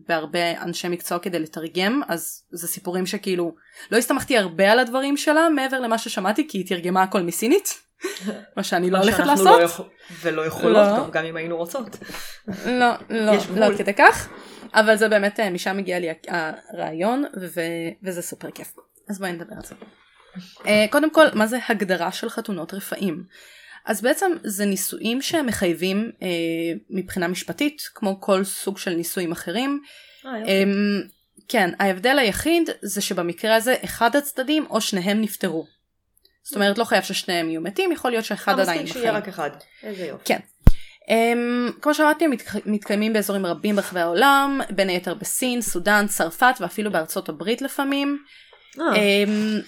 בהרבה 0.09 0.63
אנשי 0.63 0.89
מקצוע 0.89 1.19
כדי 1.19 1.39
לתרגם 1.39 2.01
אז 2.09 2.43
זה 2.51 2.69
סיפורים 2.69 3.07
שכאילו 3.07 3.55
לא 3.91 3.97
הסתמכתי 3.97 4.39
הרבה 4.39 4.73
על 4.73 4.79
הדברים 4.79 5.17
שלה 5.17 5.49
מעבר 5.49 5.81
למה 5.81 5.99
ששמעתי 5.99 6.49
כי 6.49 6.59
היא 6.59 6.67
תרגמה 6.67 7.03
הכל 7.03 7.23
מסינית 7.23 7.69
מה 8.57 8.63
שאני 8.63 8.91
לא 8.91 8.99
הולכת 8.99 9.27
לעשות. 9.27 9.47
לא 9.47 9.63
יכול- 9.63 9.87
ולא 10.21 10.47
יכולות 10.47 10.87
לא. 10.87 10.99
גם, 10.99 11.11
גם 11.11 11.25
אם 11.25 11.37
היינו 11.37 11.57
רוצות. 11.57 11.97
לא, 12.67 12.87
לא, 13.11 13.33
לא 13.57 13.77
כדי 13.79 13.95
כך, 13.95 14.29
אבל 14.75 14.97
זה 14.97 15.09
באמת, 15.09 15.41
אה, 15.41 15.51
משם 15.51 15.77
מגיע 15.77 15.99
לי 15.99 16.09
הרעיון, 16.29 17.25
ו- 17.41 17.61
וזה 18.03 18.23
סופר 18.23 18.51
כיף. 18.51 18.75
אז 19.09 19.19
בואי 19.19 19.33
נדבר 19.33 19.55
על 19.57 19.63
זה. 19.63 19.75
אה, 20.67 20.87
קודם 20.91 21.11
כל, 21.11 21.27
מה 21.35 21.47
זה 21.47 21.59
הגדרה 21.69 22.13
של 22.13 22.29
חתונות 22.29 22.75
רפאים? 22.75 23.25
אז 23.85 24.03
בעצם 24.03 24.33
זה 24.43 24.67
נישואים 24.67 25.23
שמחייבים 25.23 26.13
אה, 26.23 26.29
מבחינה 26.91 27.29
משפטית, 27.29 27.83
כמו 27.95 28.21
כל 28.21 28.45
סוג 28.45 28.79
של 28.79 28.95
נישואים 28.95 29.33
אחרים. 29.33 29.83
אה. 30.27 30.31
אה, 30.31 30.65
כן, 31.49 31.71
ההבדל 31.79 32.19
היחיד 32.19 32.71
זה 32.83 33.01
שבמקרה 33.01 33.57
הזה 33.57 33.75
אחד 33.85 34.17
הצדדים 34.17 34.67
או 34.71 34.81
שניהם 34.81 35.21
נפטרו. 35.21 35.67
זאת 36.43 36.55
אומרת, 36.55 36.79
לא 36.79 36.85
חייב 36.85 37.03
ששניהם 37.03 37.51
יהיו 37.51 37.61
מתים, 37.61 37.93
יכול 37.93 38.11
להיות 38.11 38.25
שאחד 38.25 38.59
אה, 38.59 38.63
עדיין 38.63 38.83
מספיק 38.83 38.91
בחיים. 38.91 39.05
שיהיה 39.05 39.19
רק 39.19 39.29
אחד. 39.29 39.51
איזה 39.83 40.07
יופי. 40.07 40.25
כן. 40.25 40.39
Um, 41.09 41.73
כמו 41.81 41.95
שאמרתי, 41.95 42.25
הם 42.25 42.31
מתק- 42.31 42.67
מתקיימים 42.67 43.13
באזורים 43.13 43.47
רבים 43.47 43.77
ברחבי 43.77 44.01
העולם, 44.01 44.61
בין 44.71 44.89
היתר 44.89 45.15
בסין, 45.15 45.61
סודאן, 45.63 46.07
צרפת 46.09 46.55
ואפילו 46.61 46.93
בארצות 46.93 47.29
הברית 47.29 47.63
לפעמים. 47.63 48.19
אה, 48.81 48.85
Um, 48.95 49.63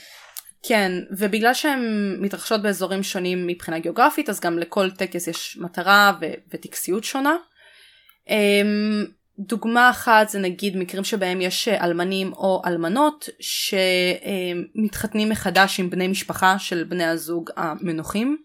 כן, 0.62 0.93
ובגלל 1.19 1.55
שהן 1.55 1.81
מתרחשות 2.21 2.62
באזורים 2.62 3.02
שונים 3.02 3.47
מבחינה 3.47 3.78
גיאוגרפית, 3.78 4.28
אז 4.31 4.40
גם 4.40 4.59
לכל 4.59 4.90
טקס 4.90 5.26
יש 5.26 5.59
מטרה 5.61 6.12
ו- 6.21 6.33
וטקסיות 6.55 7.05
שונה. 7.05 7.37
Um, 8.28 8.31
דוגמה 9.38 9.90
אחת 9.90 10.28
זה 10.28 10.38
נגיד 10.38 10.76
מקרים 10.76 11.05
שבהם 11.05 11.40
יש 11.40 11.69
אה, 11.69 11.85
אלמנים 11.85 12.33
או 12.33 12.62
אלמנות 12.66 13.28
שמתחתנים 14.75 15.28
מחדש 15.28 15.81
עם 15.81 15.90
בני 15.90 16.09
משפחה 16.09 16.59
של 16.59 16.85
בני 16.85 17.05
הזוג 17.05 17.50
המנוחים. 17.57 18.37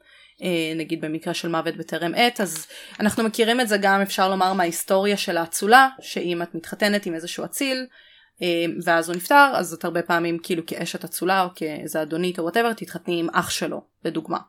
אה, 0.42 0.74
נגיד 0.76 1.02
במקרה 1.02 1.34
של 1.34 1.48
מוות 1.48 1.76
בטרם 1.78 2.12
עת 2.16 2.42
אז 2.42 2.68
אנחנו 3.00 3.24
מכירים 3.24 3.62
את 3.62 3.68
זה 3.68 3.78
גם 3.78 4.02
אפשר 4.02 4.30
לומר 4.30 4.54
מההיסטוריה 4.54 5.18
של 5.18 5.38
האצולה 5.38 5.90
שאם 6.02 6.42
את 6.42 6.56
מתחתנת 6.56 7.06
עם 7.06 7.14
איזשהו 7.14 7.46
אציל 7.46 7.86
אה, 8.42 8.66
ואז 8.84 9.10
הוא 9.10 9.16
נפטר 9.16 9.52
אז 9.56 9.74
את 9.74 9.86
הרבה 9.86 10.02
פעמים 10.02 10.38
כאילו 10.44 10.66
כאשת 10.66 11.04
אצולה 11.04 11.44
או 11.44 11.50
כאיזה 11.56 12.02
אדונית 12.02 12.40
או 12.40 12.44
וואטאבר 12.44 12.74
תתחתני 12.74 13.20
עם 13.20 13.28
אח 13.34 13.50
שלו 13.50 13.82
לדוגמה. 14.06 14.40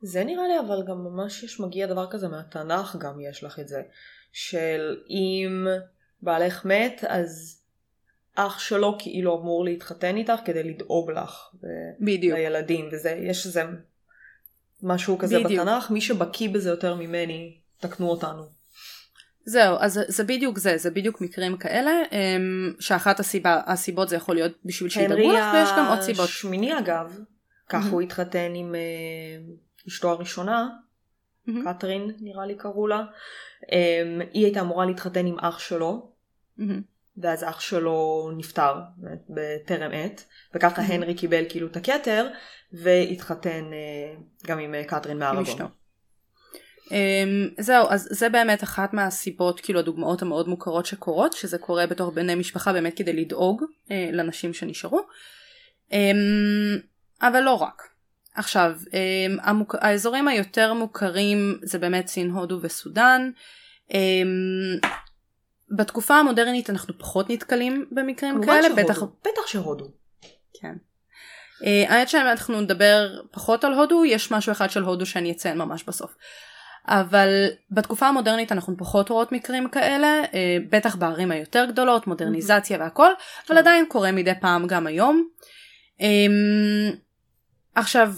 זה 0.00 0.24
נראה 0.24 0.48
לי 0.48 0.58
אבל 0.66 0.82
גם 0.88 1.04
ממש 1.04 1.42
יש 1.42 1.60
מגיע 1.60 1.86
דבר 1.86 2.10
כזה 2.10 2.28
מהתנ"ך 2.28 2.96
גם 2.96 3.20
יש 3.20 3.44
לך 3.44 3.58
את 3.58 3.68
זה. 3.68 3.82
של 4.32 4.96
אם 5.10 5.66
בעלך 6.22 6.64
מת 6.64 7.04
אז 7.08 7.62
אח 8.34 8.58
שלו 8.58 8.96
כאילו 8.98 9.40
אמור 9.40 9.64
להתחתן 9.64 10.16
איתך 10.16 10.40
כדי 10.44 10.62
לדאוג 10.62 11.10
לך. 11.10 11.50
ו- 11.62 11.66
בדיוק. 12.00 12.38
לילדים 12.38 12.88
וזה 12.92 13.10
יש 13.10 13.46
איזה 13.46 13.62
משהו 14.82 15.18
כזה 15.18 15.38
בדיוק. 15.44 15.60
בתנ"ך 15.62 15.90
מי 15.90 16.00
שבקיא 16.00 16.48
בזה 16.50 16.70
יותר 16.70 16.94
ממני 16.94 17.56
תקנו 17.80 18.08
אותנו. 18.10 18.42
זהו 19.44 19.76
אז 19.80 20.00
זה- 20.08 20.24
בדיוק 20.24 20.58
זה 20.58 20.78
זה 20.78 20.90
בדיוק 20.90 21.20
מקרים 21.20 21.56
כאלה 21.56 21.90
אמ, 22.12 22.72
שאחת 22.80 23.20
הסיבה 23.20 23.60
הסיבות 23.66 24.08
זה 24.08 24.16
יכול 24.16 24.34
להיות 24.34 24.52
בשביל 24.64 24.88
שידאגו 24.90 25.32
לך 25.32 25.44
ויש 25.54 25.68
גם 25.78 25.86
עוד 25.88 26.00
סיבות. 26.00 26.24
השמיני 26.24 26.78
אגב 26.78 27.18
ככה 27.68 27.78
מהמם. 27.78 27.92
הוא 27.92 28.00
התחתן 28.00 28.52
עם 28.54 28.74
אה, 28.74 28.80
אשתו 29.88 30.10
הראשונה 30.10 30.68
מהמם, 31.46 31.72
קתרין 31.72 32.10
נראה 32.20 32.46
לי 32.46 32.54
קראו 32.54 32.86
לה. 32.86 33.02
אה, 33.72 34.02
היא 34.32 34.44
הייתה 34.44 34.60
אמורה 34.60 34.86
להתחתן 34.86 35.26
עם 35.26 35.38
אח 35.38 35.58
שלו 35.58 36.10
מהמם. 36.58 36.82
ואז 37.16 37.44
אח 37.44 37.60
שלו 37.60 38.30
נפטר 38.36 38.74
בטרם 39.30 39.90
עת 39.94 40.24
וככה. 40.54 40.82
הנרי 40.82 41.14
קיבל 41.14 41.44
כאילו 41.48 41.66
את 41.66 41.76
הכתר 41.76 42.28
והתחתן 42.72 43.70
אה, 43.72 44.14
גם 44.46 44.58
עם 44.58 44.74
אה, 44.74 44.84
קתרין. 44.84 45.22
אשתו. 45.22 45.64
Um, 46.84 47.62
זהו 47.62 47.86
אז 47.90 48.08
זה 48.10 48.28
באמת 48.28 48.62
אחת 48.62 48.92
מהסיבות 48.92 49.60
כאילו 49.60 49.78
הדוגמאות 49.78 50.22
המאוד 50.22 50.48
מוכרות 50.48 50.86
שקורות 50.86 51.32
שזה 51.32 51.58
קורה 51.58 51.86
בתוך 51.86 52.14
בני 52.14 52.34
משפחה 52.34 52.72
באמת 52.72 52.96
כדי 52.96 53.12
לדאוג 53.12 53.62
uh, 53.62 53.92
לנשים 54.12 54.54
שנשארו 54.54 55.00
um, 55.90 55.94
אבל 57.22 57.40
לא 57.40 57.54
רק. 57.54 57.82
עכשיו 58.34 58.72
um, 58.84 59.40
המוק... 59.42 59.74
האזורים 59.80 60.28
היותר 60.28 60.74
מוכרים 60.74 61.58
זה 61.62 61.78
באמת 61.78 62.06
סין 62.06 62.30
הודו 62.30 62.58
וסודאן. 62.62 63.30
בתקופה 65.76 66.14
המודרנית 66.14 66.70
אנחנו 66.70 66.98
פחות 66.98 67.30
נתקלים 67.30 67.86
במקרים 67.90 68.44
כאלה 68.44 68.62
שהודו, 68.62 68.82
בטח 68.82 69.02
בטח 69.02 69.46
שהודו. 69.46 69.90
כן. 70.60 70.74
האמת 71.88 72.08
שאנחנו 72.08 72.60
נדבר 72.60 73.20
פחות 73.30 73.64
על 73.64 73.72
הודו, 73.74 74.04
יש 74.04 74.30
משהו 74.30 74.52
אחד 74.52 74.70
של 74.70 74.82
הודו 74.82 75.06
שאני 75.06 75.32
אציין 75.32 75.58
ממש 75.58 75.84
בסוף. 75.84 76.14
אבל 76.88 77.28
בתקופה 77.70 78.08
המודרנית 78.08 78.52
אנחנו 78.52 78.76
פחות 78.76 79.08
רואות 79.08 79.32
מקרים 79.32 79.68
כאלה, 79.68 80.22
uh, 80.24 80.34
בטח 80.70 80.96
בערים 80.96 81.30
היותר 81.30 81.64
גדולות, 81.64 82.06
מודרניזציה 82.06 82.78
והכל, 82.78 83.10
אבל 83.46 83.56
כן. 83.56 83.56
עדיין 83.56 83.84
קורה 83.88 84.12
מדי 84.12 84.32
פעם 84.40 84.66
גם 84.66 84.86
היום. 84.86 85.28
Um, 85.98 86.02
עכשיו, 87.74 88.12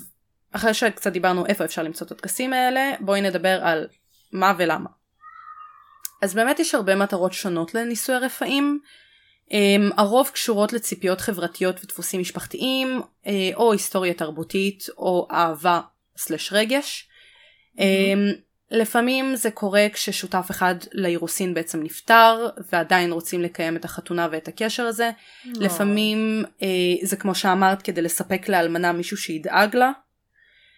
אחרי 0.52 0.74
שקצת 0.74 1.12
דיברנו 1.12 1.46
איפה 1.46 1.64
אפשר 1.64 1.82
למצוא 1.82 2.06
את 2.06 2.12
הטקסים 2.12 2.52
האלה, 2.52 2.92
בואי 3.00 3.20
נדבר 3.20 3.60
על 3.62 3.86
מה 4.32 4.52
ולמה. 4.58 4.90
אז 6.22 6.34
באמת 6.34 6.60
יש 6.60 6.74
הרבה 6.74 6.94
מטרות 6.94 7.32
שונות 7.32 7.74
לניסוי 7.74 8.14
הרפאים. 8.14 8.80
Um, 9.48 9.54
הרוב 9.96 10.30
קשורות 10.32 10.72
לציפיות 10.72 11.20
חברתיות 11.20 11.84
ודפוסים 11.84 12.20
משפחתיים, 12.20 13.00
uh, 13.24 13.28
או 13.54 13.72
היסטוריה 13.72 14.14
תרבותית, 14.14 14.86
או 14.98 15.28
אהבה 15.30 15.80
סלש 16.16 16.52
רגש. 16.52 17.08
Um, 17.76 17.80
לפעמים 18.70 19.36
זה 19.36 19.50
קורה 19.50 19.86
כששותף 19.92 20.46
אחד 20.50 20.74
לאירוסין 20.92 21.54
בעצם 21.54 21.82
נפטר, 21.82 22.48
ועדיין 22.72 23.12
רוצים 23.12 23.42
לקיים 23.42 23.76
את 23.76 23.84
החתונה 23.84 24.28
ואת 24.32 24.48
הקשר 24.48 24.82
הזה. 24.82 25.10
לפעמים 25.44 26.44
uh, 26.58 26.62
זה 27.02 27.16
כמו 27.16 27.34
שאמרת, 27.34 27.82
כדי 27.82 28.02
לספק 28.02 28.48
לאלמנה 28.48 28.92
מישהו 28.92 29.16
שידאג 29.16 29.76
לה. 29.76 29.90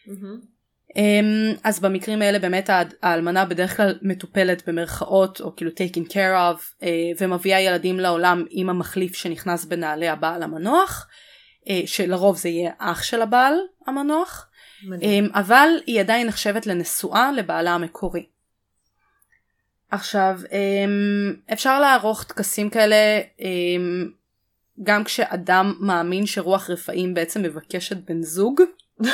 מהמם. 0.06 0.55
Um, 0.92 1.58
אז 1.64 1.80
במקרים 1.80 2.22
האלה 2.22 2.38
באמת 2.38 2.70
הא- 2.70 2.84
האלמנה 3.02 3.44
בדרך 3.44 3.76
כלל 3.76 3.98
מטופלת 4.02 4.68
במרכאות 4.68 5.40
או 5.40 5.56
כאילו 5.56 5.70
taken 5.70 6.08
care 6.10 6.12
of 6.56 6.82
uh, 6.82 6.84
ומביאה 7.20 7.60
ילדים 7.60 8.00
לעולם 8.00 8.44
עם 8.50 8.68
המחליף 8.70 9.14
שנכנס 9.16 9.64
בנעלי 9.64 10.08
הבעל 10.08 10.42
המנוח 10.42 11.06
uh, 11.64 11.68
שלרוב 11.86 12.36
זה 12.36 12.48
יהיה 12.48 12.70
אח 12.78 13.02
של 13.02 13.22
הבעל 13.22 13.54
המנוח 13.86 14.48
מדהים. 14.88 15.24
um, 15.24 15.38
אבל 15.38 15.68
היא 15.86 16.00
עדיין 16.00 16.26
נחשבת 16.26 16.66
לנשואה 16.66 17.32
לבעלה 17.32 17.70
המקורי. 17.70 18.26
עכשיו 19.90 20.40
um, 20.44 21.52
אפשר 21.52 21.80
לערוך 21.80 22.24
טקסים 22.24 22.70
כאלה 22.70 23.20
גם 24.82 25.04
כשאדם 25.04 25.74
מאמין 25.80 26.26
שרוח 26.26 26.70
רפאים 26.70 27.14
בעצם 27.14 27.42
מבקשת 27.42 27.96
בן 27.96 28.22
זוג 28.22 28.60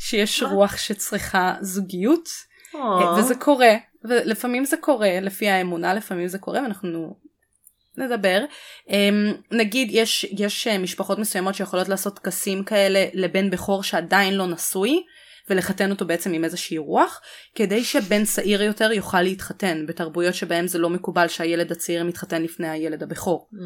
שיש 0.00 0.42
מה? 0.42 0.48
רוח 0.48 0.76
שצריכה 0.76 1.54
זוגיות 1.60 2.28
אה. 2.74 3.18
וזה 3.18 3.34
קורה 3.34 3.74
ולפעמים 4.04 4.64
זה 4.64 4.76
קורה 4.76 5.20
לפי 5.20 5.48
האמונה 5.48 5.94
לפעמים 5.94 6.28
זה 6.28 6.38
קורה 6.38 6.62
ואנחנו 6.62 7.16
נדבר 7.96 8.44
אמ, 8.90 9.32
נגיד 9.50 9.88
יש 9.90 10.24
יש 10.24 10.66
אה, 10.66 10.78
משפחות 10.78 11.18
מסוימות 11.18 11.54
שיכולות 11.54 11.88
לעשות 11.88 12.16
טקסים 12.16 12.64
כאלה 12.64 13.06
לבן 13.14 13.50
בכור 13.50 13.82
שעדיין 13.82 14.34
לא 14.34 14.46
נשוי 14.46 15.02
ולחתן 15.50 15.90
אותו 15.90 16.06
בעצם 16.06 16.32
עם 16.32 16.44
איזושהי 16.44 16.78
רוח 16.78 17.20
כדי 17.54 17.84
שבן 17.84 18.24
צעיר 18.24 18.62
יותר 18.62 18.92
יוכל 18.92 19.22
להתחתן 19.22 19.86
בתרבויות 19.86 20.34
שבהם 20.34 20.66
זה 20.66 20.78
לא 20.78 20.90
מקובל 20.90 21.28
שהילד 21.28 21.72
הצעיר 21.72 22.04
מתחתן 22.04 22.42
לפני 22.42 22.68
הילד 22.68 23.02
הבכור 23.02 23.48
Mm. 23.52 23.56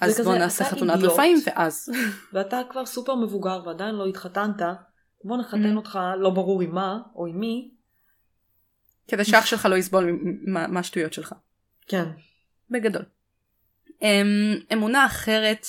אז 0.00 0.14
כזה, 0.14 0.22
בוא 0.22 0.34
נעשה 0.34 0.64
חתונת. 0.64 1.02
רפאים 1.02 1.38
ואז 1.46 1.88
ואתה 2.32 2.60
כבר 2.70 2.86
סופר 2.86 3.14
מבוגר 3.14 3.62
ועדיין 3.66 3.94
לא 3.94 4.06
התחתנת, 4.06 4.62
בוא 5.24 5.36
נחתן 5.36 5.72
Mhm. 5.72 5.76
אותך 5.76 5.98
לא 6.18 6.30
ברור 6.30 6.62
עם 6.62 6.74
מה 6.74 6.98
או 7.14 7.26
עם 7.26 7.40
מי. 7.40 7.70
כדי 9.08 9.24
שאח 9.24 9.46
שלך 9.46 9.66
לא 9.70 9.76
יסבול 9.76 10.18
מהשטויות 10.68 11.12
שלך. 11.12 11.34
כן. 11.88 12.04
בגדול. 12.70 13.02
אמ, 14.02 14.06
אמונה 14.72 15.06
אחרת 15.06 15.66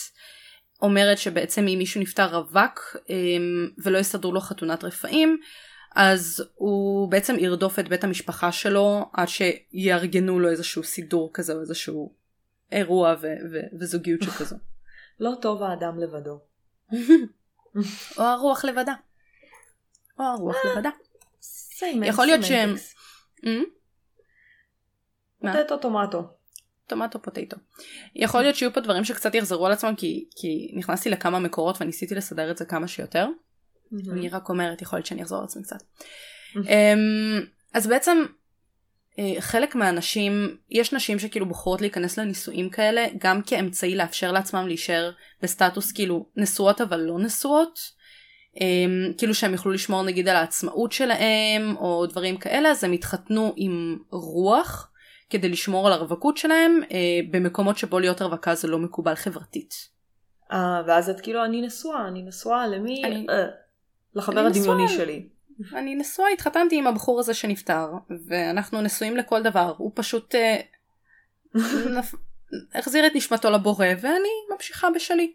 אומרת 0.82 1.18
שבעצם 1.18 1.68
אם 1.68 1.78
מישהו 1.78 2.02
נפטר 2.02 2.36
רווק 2.36 2.96
אמ, 3.10 3.70
ולא 3.84 3.98
יסדרו 3.98 4.32
לו 4.32 4.40
חתונת 4.40 4.84
רפאים, 4.84 5.38
אז 5.96 6.44
הוא 6.56 7.12
בעצם 7.12 7.36
ירדוף 7.40 7.80
את 7.80 7.90
בית 7.90 8.04
המשפחה 8.04 8.52
שלו 8.52 9.10
עד 9.14 9.28
שיארגנו 9.28 10.40
לו 10.40 10.50
איזשהו 10.50 10.84
סידור 10.84 11.30
כזה 11.34 11.54
או 11.54 11.62
איזשהו 11.62 12.14
אירוע 12.72 13.16
ו- 13.22 13.28
ו- 13.52 13.78
וזוגיות 13.80 14.22
שכזו. 14.22 14.56
לא 15.20 15.32
טוב 15.42 15.64
האדם 15.64 16.00
לבדו. 16.00 16.40
או 18.18 18.24
הרוח 18.24 18.66
לבדה. 18.66 18.94
או 20.20 20.24
הרוח 20.24 20.56
אה, 20.66 20.72
לבדה. 20.72 20.90
יכול 22.04 22.26
להיות. 22.26 22.44
שהם- 22.44 22.76
אמ? 23.46 23.64
פוטטו 25.42 25.78
טומטו. 25.78 26.22
טומטו 26.88 27.22
פוטטו. 27.22 27.58
יכול 28.16 28.42
להיות 28.42 28.56
שיהיו 28.56 28.74
פה 28.74 28.82
דברים 28.82 29.04
שקצת 29.04 29.36
יחזרו 29.36 29.66
על 29.66 29.72
עצמם 29.72 29.96
כי, 29.98 30.26
כי 30.36 30.72
נכנסתי 30.76 31.10
לכמה 31.10 31.40
מקורות 31.40 31.82
וניסיתי 31.82 32.16
לסדר 32.16 32.52
את 32.52 32.58
זה 32.58 32.66
כמה 32.66 32.88
שיותר. 32.88 33.28
אני 34.12 34.30
רק 34.30 34.50
אומרת 34.50 34.82
יכול 34.82 34.98
להיות 34.98 35.06
שאני 35.06 35.24
אחזור 35.24 35.40
על 35.40 35.46
עצמי 35.46 35.64
קצת. 35.64 35.78
אמ, 36.56 37.46
אז 37.74 37.88
בעצם 37.88 38.18
אה, 39.20 39.36
חלק 39.42 39.76
מהנשים 39.76 40.58
יש 40.70 40.94
נשים 40.94 41.20
שכאילו 41.20 41.46
בוחרות 41.46 41.82
להיכנס 41.82 42.20
לנישואים 42.20 42.70
כאלה 42.70 43.06
גם 43.18 43.42
כאמצעי 43.42 43.96
לאפשר 43.96 44.32
לעצמם 44.32 44.68
להישאר 44.68 45.12
בסטטוס 45.42 45.92
כאילו 45.92 46.30
נשואות 46.36 46.82
אבל 46.82 47.00
לא 47.00 47.20
נשואות. 47.20 47.80
אמ, 48.62 49.14
כאילו 49.18 49.34
שהם 49.34 49.52
יוכלו 49.52 49.72
לשמור 49.72 50.04
נגיד 50.04 50.28
על 50.28 50.36
העצמאות 50.36 50.92
שלהם 50.92 51.76
או 51.78 52.06
דברים 52.06 52.38
כאלה 52.38 52.70
אז 52.72 52.84
הם 52.84 52.92
התחתנו 52.92 53.54
עם 53.56 53.98
רוח 54.12 54.92
כדי 55.30 55.50
לשמור 55.50 55.88
על 55.88 55.94
הרווקות 55.94 56.38
שלהם 56.38 56.80
אה, 56.92 56.98
במקומות 57.32 57.78
שבו 57.78 58.00
להיות 58.00 58.22
רווקה 58.22 58.56
זה 58.56 58.68
לא 58.68 58.80
מקובל 58.80 59.16
חברתית. 59.16 59.74
אה, 60.52 60.58
ואז 60.88 61.10
את 61.10 61.22
כאילו, 61.22 61.46
אני 61.46 61.62
נשואה, 61.62 62.08
אני 62.08 62.22
נשואה 62.22 62.68
למי? 62.68 63.02
אני- 63.06 63.26
אה, 63.30 63.46
לחבר 64.16 64.40
אני 64.40 64.48
הדמיוני 64.48 64.84
נשואה. 64.86 64.98
שלי. 65.00 65.28
אני 65.76 65.96
נשואה, 65.96 66.28
התחתנתי 66.30 66.78
עם 66.78 66.88
הבחור 66.88 67.20
הזה 67.20 67.34
שנפטר, 67.34 67.88
ואנחנו 68.28 68.82
נשואים 68.82 69.18
לכל 69.18 69.44
דבר. 69.44 69.74
הוא 69.78 69.92
פשוט 69.96 70.36
אה, 70.36 70.60
נפ... 71.98 72.14
החזיר 72.76 73.08
את 73.08 73.12
נשמתו 73.16 73.50
לבורא, 73.50 73.86
ואני 74.02 74.30
ממשיכה 74.54 74.88
בשלי. 74.96 75.34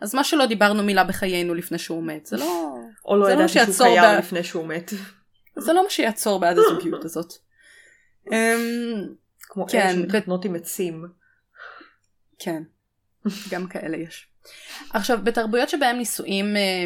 אז 0.00 0.14
מה 0.14 0.24
שלא 0.24 0.46
דיברנו 0.46 0.82
מילה 0.82 1.04
בחיינו 1.04 1.54
לפני 1.54 1.78
שהוא 1.78 2.02
מת, 2.02 2.26
זה 2.26 2.36
לא, 2.36 2.74
או 3.04 3.16
לא 3.16 3.22
לא 3.22 3.32
ידעתי 3.32 3.48
שהוא 3.48 3.64
שיעצור 3.64 3.86
קיים 3.86 4.16
ב- 4.16 4.18
לפני 4.18 4.44
שהוא 4.44 4.66
מת. 4.66 4.92
זה 5.56 5.72
לא 5.72 5.82
מה 5.84 5.90
שיעצור 5.90 6.40
בעד 6.40 6.58
הזוגיות 6.58 7.04
הזאת. 7.04 7.32
אמ, 8.32 9.06
כמו 9.40 9.66
כן, 9.66 9.78
אלה 9.80 9.92
שמתחתנות 9.92 10.44
עם 10.44 10.54
עצים. 10.54 11.04
כן, 12.38 12.62
גם 13.50 13.66
כאלה 13.66 13.96
יש. 13.96 14.26
עכשיו, 14.92 15.18
בתרבויות 15.24 15.68
שבהם 15.68 15.96
נישואים 15.96 16.56
אה, 16.56 16.84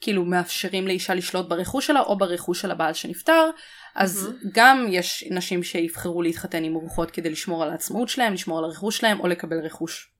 כאילו 0.00 0.24
מאפשרים 0.24 0.86
לאישה 0.86 1.14
לשלוט 1.14 1.48
ברכוש 1.48 1.86
שלה 1.86 2.00
או 2.00 2.18
ברכוש 2.18 2.60
של 2.60 2.70
הבעל 2.70 2.94
שנפטר, 2.94 3.50
אז 3.94 4.24
מהמם. 4.24 4.38
גם 4.52 4.86
יש 4.90 5.24
נשים 5.30 5.62
שיבחרו 5.62 6.22
להתחתן 6.22 6.64
עם 6.64 6.74
רוחות 6.74 7.10
כדי 7.10 7.30
לשמור 7.30 7.62
על 7.62 7.70
העצמאות 7.70 8.08
שלהם, 8.08 8.32
לשמור 8.32 8.58
על 8.58 8.64
הרכוש 8.64 8.98
שלהם 8.98 9.20
או 9.20 9.26
לקבל 9.26 9.60
רכוש. 9.60 10.12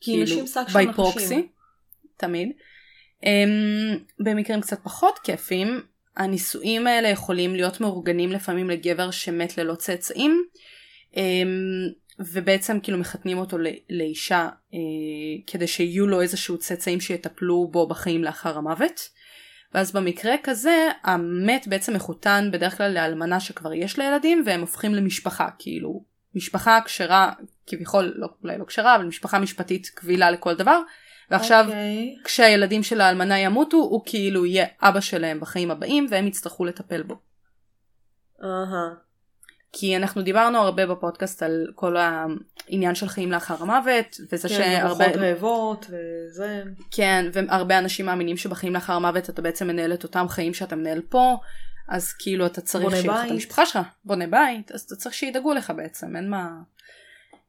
כי 0.00 0.22
נשים 0.22 0.46
שק 0.46 0.64
של 0.68 0.78
נחשים. 0.80 0.96
proxy, 0.96 1.42
תמיד. 2.16 2.52
Um, 3.22 3.26
במקרים 4.18 4.60
קצת 4.60 4.78
פחות 4.84 5.18
כיפים, 5.18 5.80
הנישואים 6.16 6.86
האלה 6.86 7.08
יכולים 7.08 7.54
להיות 7.54 7.80
מאורגנים 7.80 8.32
לפעמים 8.32 8.70
לגבר 8.70 9.10
שמת 9.10 9.58
ללא 9.58 9.74
צאצאים, 9.74 10.44
um, 11.12 11.18
ובעצם 12.18 12.80
כאילו 12.82 12.98
מחתנים 12.98 13.38
אותו 13.38 13.56
לאישה 13.90 14.48
uh, 14.72 14.76
כדי 15.46 15.66
שיהיו 15.66 16.06
לו 16.06 16.20
איזשהו 16.20 16.58
צאצאים 16.58 17.00
שיטפלו 17.00 17.68
בו 17.72 17.88
בחיים 17.88 18.24
לאחר 18.24 18.58
המוות. 18.58 19.16
ואז 19.74 19.92
במקרה 19.92 20.34
כזה 20.42 20.88
המת 21.04 21.66
בעצם 21.68 21.94
מחותן 21.94 22.48
בדרך 22.52 22.76
כלל 22.76 22.92
לאלמנה 22.92 23.40
שכבר 23.40 23.72
יש 23.72 23.98
לה 23.98 24.04
ילדים 24.04 24.42
והם 24.46 24.60
הופכים 24.60 24.94
למשפחה 24.94 25.48
כאילו 25.58 26.04
משפחה 26.34 26.78
כשרה 26.84 27.32
כביכול 27.66 28.12
לא, 28.16 28.28
אולי 28.42 28.58
לא 28.58 28.64
כשרה 28.64 28.96
אבל 28.96 29.04
משפחה 29.04 29.38
משפטית 29.38 29.88
קבילה 29.88 30.30
לכל 30.30 30.54
דבר 30.54 30.80
ועכשיו 31.30 31.64
אוקיי. 31.66 32.16
כשהילדים 32.24 32.82
של 32.82 33.00
האלמנה 33.00 33.38
ימותו 33.38 33.76
הוא 33.76 34.02
כאילו 34.06 34.46
יהיה 34.46 34.66
אבא 34.82 35.00
שלהם 35.00 35.40
בחיים 35.40 35.70
הבאים 35.70 36.06
והם 36.10 36.26
יצטרכו 36.26 36.64
לטפל 36.64 37.02
בו. 37.02 37.18
אהה. 38.44 38.94
כי 39.72 39.96
אנחנו 39.96 40.22
דיברנו 40.22 40.58
הרבה 40.58 40.86
בפודקאסט 40.86 41.42
על 41.42 41.66
כל 41.74 41.96
העניין 41.96 42.94
של 42.94 43.08
חיים 43.08 43.32
לאחר 43.32 43.54
המוות 43.60 44.16
וזה 44.32 44.48
כן, 44.48 44.54
שהרבה 44.54 45.04
ארוחות 45.04 45.20
רעבות 45.20 45.86
וזה. 45.90 46.62
כן 46.90 47.26
והרבה 47.32 47.78
אנשים 47.78 48.06
מאמינים 48.06 48.36
שבחיים 48.36 48.74
לאחר 48.74 48.92
המוות 48.92 49.30
אתה 49.30 49.42
בעצם 49.42 49.66
מנהל 49.66 49.92
את 49.92 50.02
אותם 50.04 50.26
חיים 50.28 50.54
שאתה 50.54 50.76
מנהל 50.76 51.00
פה 51.08 51.36
אז 51.88 52.12
כאילו 52.12 52.46
אתה 52.46 52.60
צריך 52.60 52.96
שיהיה 52.96 53.14
לך 53.14 53.26
את. 53.26 53.30
המשפחה 53.30 53.66
שלך 53.66 53.78
בונה 54.04 54.26
בית 54.26 54.72
אז 54.72 54.80
אתה 54.80 54.96
צריך 54.96 55.14
שידאגו 55.14 55.54
לך 55.54 55.72
בעצם 55.76 56.16
אין 56.16 56.30
מה. 56.30 56.48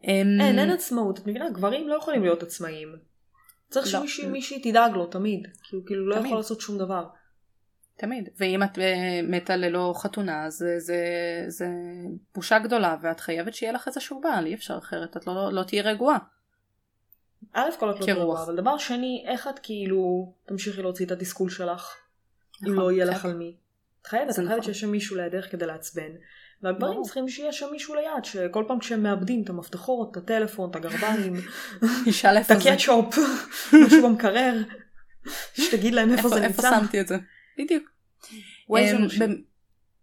אמ, 0.04 0.10
אין, 0.42 0.60
אין 0.60 0.70
עצמאות. 0.70 1.20
את 1.20 1.28
מבינה? 1.28 1.50
גברים 1.50 1.88
לא 1.88 1.96
יכולים 1.96 2.22
להיות 2.22 2.44
עצמאיים. 2.44 2.96
צריך 3.70 3.86
לא. 3.86 3.92
שמישהי 3.92 4.28
מישהי 4.28 4.72
תדאג 4.72 4.92
לו 4.92 5.06
תמיד. 5.06 5.48
כי 5.64 5.76
הוא 5.76 5.86
כאילו 5.86 6.08
לא 6.08 6.16
תמיד. 6.16 6.26
יכול 6.26 6.38
לעשות 6.38 6.62
שום 6.62 6.78
דבר. 6.78 7.08
תמיד 7.98 8.30
ואם 8.38 8.64
את 8.64 8.80
אה, 8.80 9.20
מתה 9.24 9.56
ללא 9.56 9.94
חתונה 9.98 10.46
אז 10.46 10.54
זה, 10.54 10.80
זה, 10.80 11.04
זה 11.48 11.68
בושה 12.36 12.60
גדולה 12.60 12.96
ואת 13.02 13.20
חייבת 13.20 13.54
שיהיה 13.54 13.72
לך 13.72 13.88
איזשהו 13.88 14.22
בעל 14.22 14.46
אי 14.46 14.54
אפשר 14.54 14.78
אחרת 14.78 15.18
את 15.18 15.28
לא, 15.28 15.54
לא 15.54 15.64
תהיי 15.64 15.82
רגועה. 15.82 16.18
א' 17.54 17.70
כל 17.80 17.92
את 17.92 18.00
לא. 18.00 18.06
תרגועה, 18.06 18.44
אבל 18.44 18.56
דבר 18.56 18.78
שני, 18.78 19.26
איך 19.28 19.48
את 19.48 19.60
כאילו 19.60 20.34
תמשיכי 20.46 20.82
להוציא 20.82 21.06
את 21.06 21.12
התסכול 21.12 21.50
שלך, 21.50 21.96
אם 22.64 22.72
נכון, 22.72 22.84
לא 22.84 22.92
יהיה. 22.92 23.06
לך 23.06 23.26
על 23.26 23.34
מי. 23.34 23.56
את 24.02 24.08
חייבת, 24.08 24.30
את 24.30 24.36
חייבת 24.36 24.52
נכון. 24.52 24.64
שיש 24.64 24.80
שם 24.80 24.90
מישהו 24.92 25.18
לידך 25.18 25.52
כדי 25.52 25.66
לעצבן. 25.66 26.12
והגברים. 26.64 27.02
צריכים 27.04 27.30
שיהיה 27.30 27.52
שם 27.52 27.68
מישהו 27.72 27.96
ליד, 27.96 28.26
שכל 28.26 28.64
פעם 28.68 28.80
כשהם 28.80 29.04
מאבדים 29.04 29.44
את 29.44 29.50
המפתחות, 29.50 30.12
את 30.12 30.18
הטלפון, 30.18 30.70
את 30.70 30.76
הגרביים, 30.76 31.34
את 32.10 32.52
איפה. 32.52 32.54
הקטשופ, 32.54 33.16
משהו 33.86 34.10
במקרר, 34.10 34.62
שתגיד 35.62 35.94
להם 35.94 36.12
איפה 36.12 36.30
זה 36.30 36.44
איפה 36.44 36.64
נמצא. 36.64 36.80
שמתי 36.80 37.02
את 37.02 37.08
זה. 37.08 37.18
בדיוק. 37.60 37.90
אמ, 38.70 39.08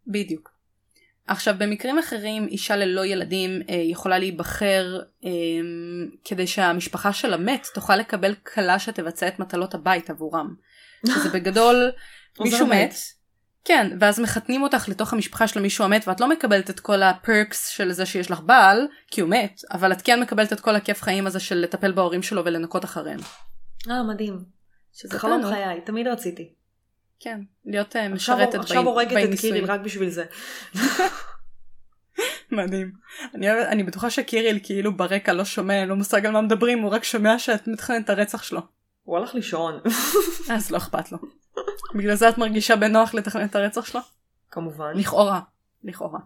בדיוק. 0.07 0.55
עכשיו 1.27 1.55
במקרים 1.59 1.99
אחרים 1.99 2.49
אישה 2.49 2.77
ללא 2.77 3.07
ילדים 3.07 3.51
אה, 3.69 3.75
יכולה 3.75 4.19
להיבחר 4.19 5.01
אה, 5.25 5.31
כדי 6.25 6.47
שהמשפחה 6.47 7.12
של 7.12 7.35
המת 7.35 7.67
תוכל 7.75 7.97
לקבל 7.97 8.35
כלה 8.35 8.79
שתבצע 8.79 9.29
את 9.29 9.38
מטלות 9.38 9.75
הבית 9.75 10.11
עבורם. 10.11 10.55
שזה 11.14 11.29
בגדול 11.29 11.90
מישהו. 12.40 12.67
מת. 12.67 12.95
כן 13.64 13.96
ואז 14.00 14.20
מחתנים 14.20 14.62
אותך 14.62 14.88
לתוך 14.88 15.12
המשפחה 15.12 15.48
של 15.48 15.61
מישהו 15.61 15.85
המת 15.85 16.09
ואת 16.09 16.20
לא 16.20 16.29
מקבלת 16.29 16.70
את 16.70 16.81
כל 16.81 17.03
הפרקס 17.03 17.68
של 17.68 17.92
זה 17.92 18.07
שיש 18.07 18.31
לך 18.31 18.40
בעל 18.40 18.87
כי 19.11 19.20
הוא 19.20 19.31
מת 19.31 19.61
אבל 19.72 19.92
את 19.92 20.03
כן 20.03 20.20
מקבלת 20.20 20.53
את 20.53 20.61
כל 20.61 20.77
הכיף 20.77 21.03
חיים 21.03 21.27
הזה 21.27 21.40
של 21.40 21.55
לטפל 21.57 21.92
בהורים 21.92 22.22
שלו 22.22 22.44
ולנקות 22.44 22.85
אחריהם. 22.85 23.20
אה, 23.90 24.03
מדהים. 24.03 24.38
שזה 24.92 25.09
זה 25.12 25.18
חלום 25.18 25.42
תענוג. 25.42 25.55
חיי, 25.57 25.81
תמיד 25.81 26.07
רציתי. 26.07 26.53
כן 27.20 27.40
להיות 27.66 27.96
אה, 27.96 28.07
עכשיו 28.12 28.37
משרתת 28.37 28.55
עכשיו 28.55 28.83
בי- 28.83 28.88
הורגת 28.88 29.12
את 29.12 29.16
בנישואים. 29.16 29.55
קיריל 29.55 29.70
רק 29.70 29.81
בשביל 29.81 30.11
זה. 30.11 30.24
מדהים. 32.50 32.92
אני, 33.35 33.50
אני 33.53 33.83
בטוחה 33.83 34.11
שקיריל 34.11 34.59
כאילו 34.62 34.96
ברקע 34.96 35.33
לא 35.33 35.44
שומע, 35.44 35.74
אין 35.81 35.88
לו 35.88 35.96
מושג 35.96 36.27
על 36.27 36.33
מה 36.33 36.40
מדברים, 36.40 36.79
הוא 36.79 36.90
רק 36.90 37.05
שומע 37.05 37.38
שאת 37.38 37.68
מתכננת 37.68 38.05
את 38.05 38.11
הרצח 38.11 38.42
שלו. 38.42 38.61
הוא 39.05 39.17
הלך 39.17 39.35
לישון. 39.35 39.81
אז 40.55 40.71
לא 40.71 40.77
אכפת 40.77 41.12
לו. 41.12 41.19
בגלל 41.95 42.14
זה 42.14 42.29
את 42.29 42.38
מרגישה 42.38 42.77
בנוח 42.77 43.14
לתכנן 43.14 43.45
את 43.45 43.57
הרצח 43.57 43.87
שלו? 43.87 44.01
כמובן. 44.51 44.93
לכאורה. 44.97 45.40
לכאורה. 45.85 46.19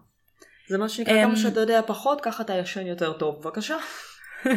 זה 0.69 0.77
מה 0.77 0.89
שנקרא 0.89 1.13
אמ, 1.13 1.27
כמה 1.27 1.35
שאתה 1.35 1.59
יודע 1.59 1.81
פחות, 1.87 2.21
ככה 2.21 2.43
אתה 2.43 2.53
ישן 2.53 2.87
יותר 2.87 3.13
טוב. 3.13 3.41
בבקשה. 3.41 3.77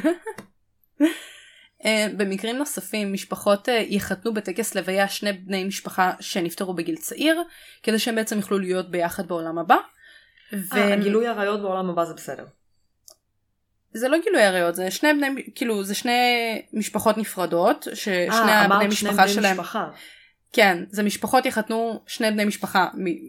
אה, 1.85 2.07
במקרים 2.17 2.57
נוספים 2.57 3.13
משפחות 3.13 3.69
אה, 3.69 3.85
יחתנו 3.89 4.35
בטקס 4.35 4.75
לוויה 4.75 5.09
שני 5.09 5.33
בני 5.33 5.65
משפחה 5.65 6.13
שנפטרו 6.21 6.75
בגיל 6.75 6.97
צעיר, 6.97 7.43
כדי 7.83 7.99
שהם 7.99 8.15
בעצם 8.15 8.37
יוכלו 8.37 8.59
להיות 8.59 8.91
ביחד 8.91 9.29
בעולם 9.29 9.59
הבא. 9.59 9.77
אה, 10.73 10.97
גילוי 10.97 11.27
עריות 11.27 11.63
בעולם 11.63 11.91
הבא 11.91 12.05
זה 12.05 12.15
בסדר. 12.15 12.45
זה 13.95 14.09
לא 14.09 14.19
גילוי 14.25 14.43
עריות, 14.43 14.75
זה 14.75 14.91
שני 14.91 15.13
בני, 15.13 15.43
כאילו 15.55 15.85
זה 15.85 15.95
שני 15.95 16.13
משפחות 16.73 17.19
נפרדות, 17.19 17.89
ששני 17.95 18.29
אה, 18.31 18.61
הבני 18.61 18.65
אמרת 18.65 18.81
שני 18.81 18.89
משפחה 18.89 19.25
בני 19.25 19.35
שלהם 19.35 19.61
משפחה. 19.61 19.89
כן, 20.53 20.85
זה 20.91 21.03
משפחות 21.03 21.47
יחתנו 21.47 22.01
שני 22.07 22.31
בני 22.31 22.45
משפחה 22.45 22.89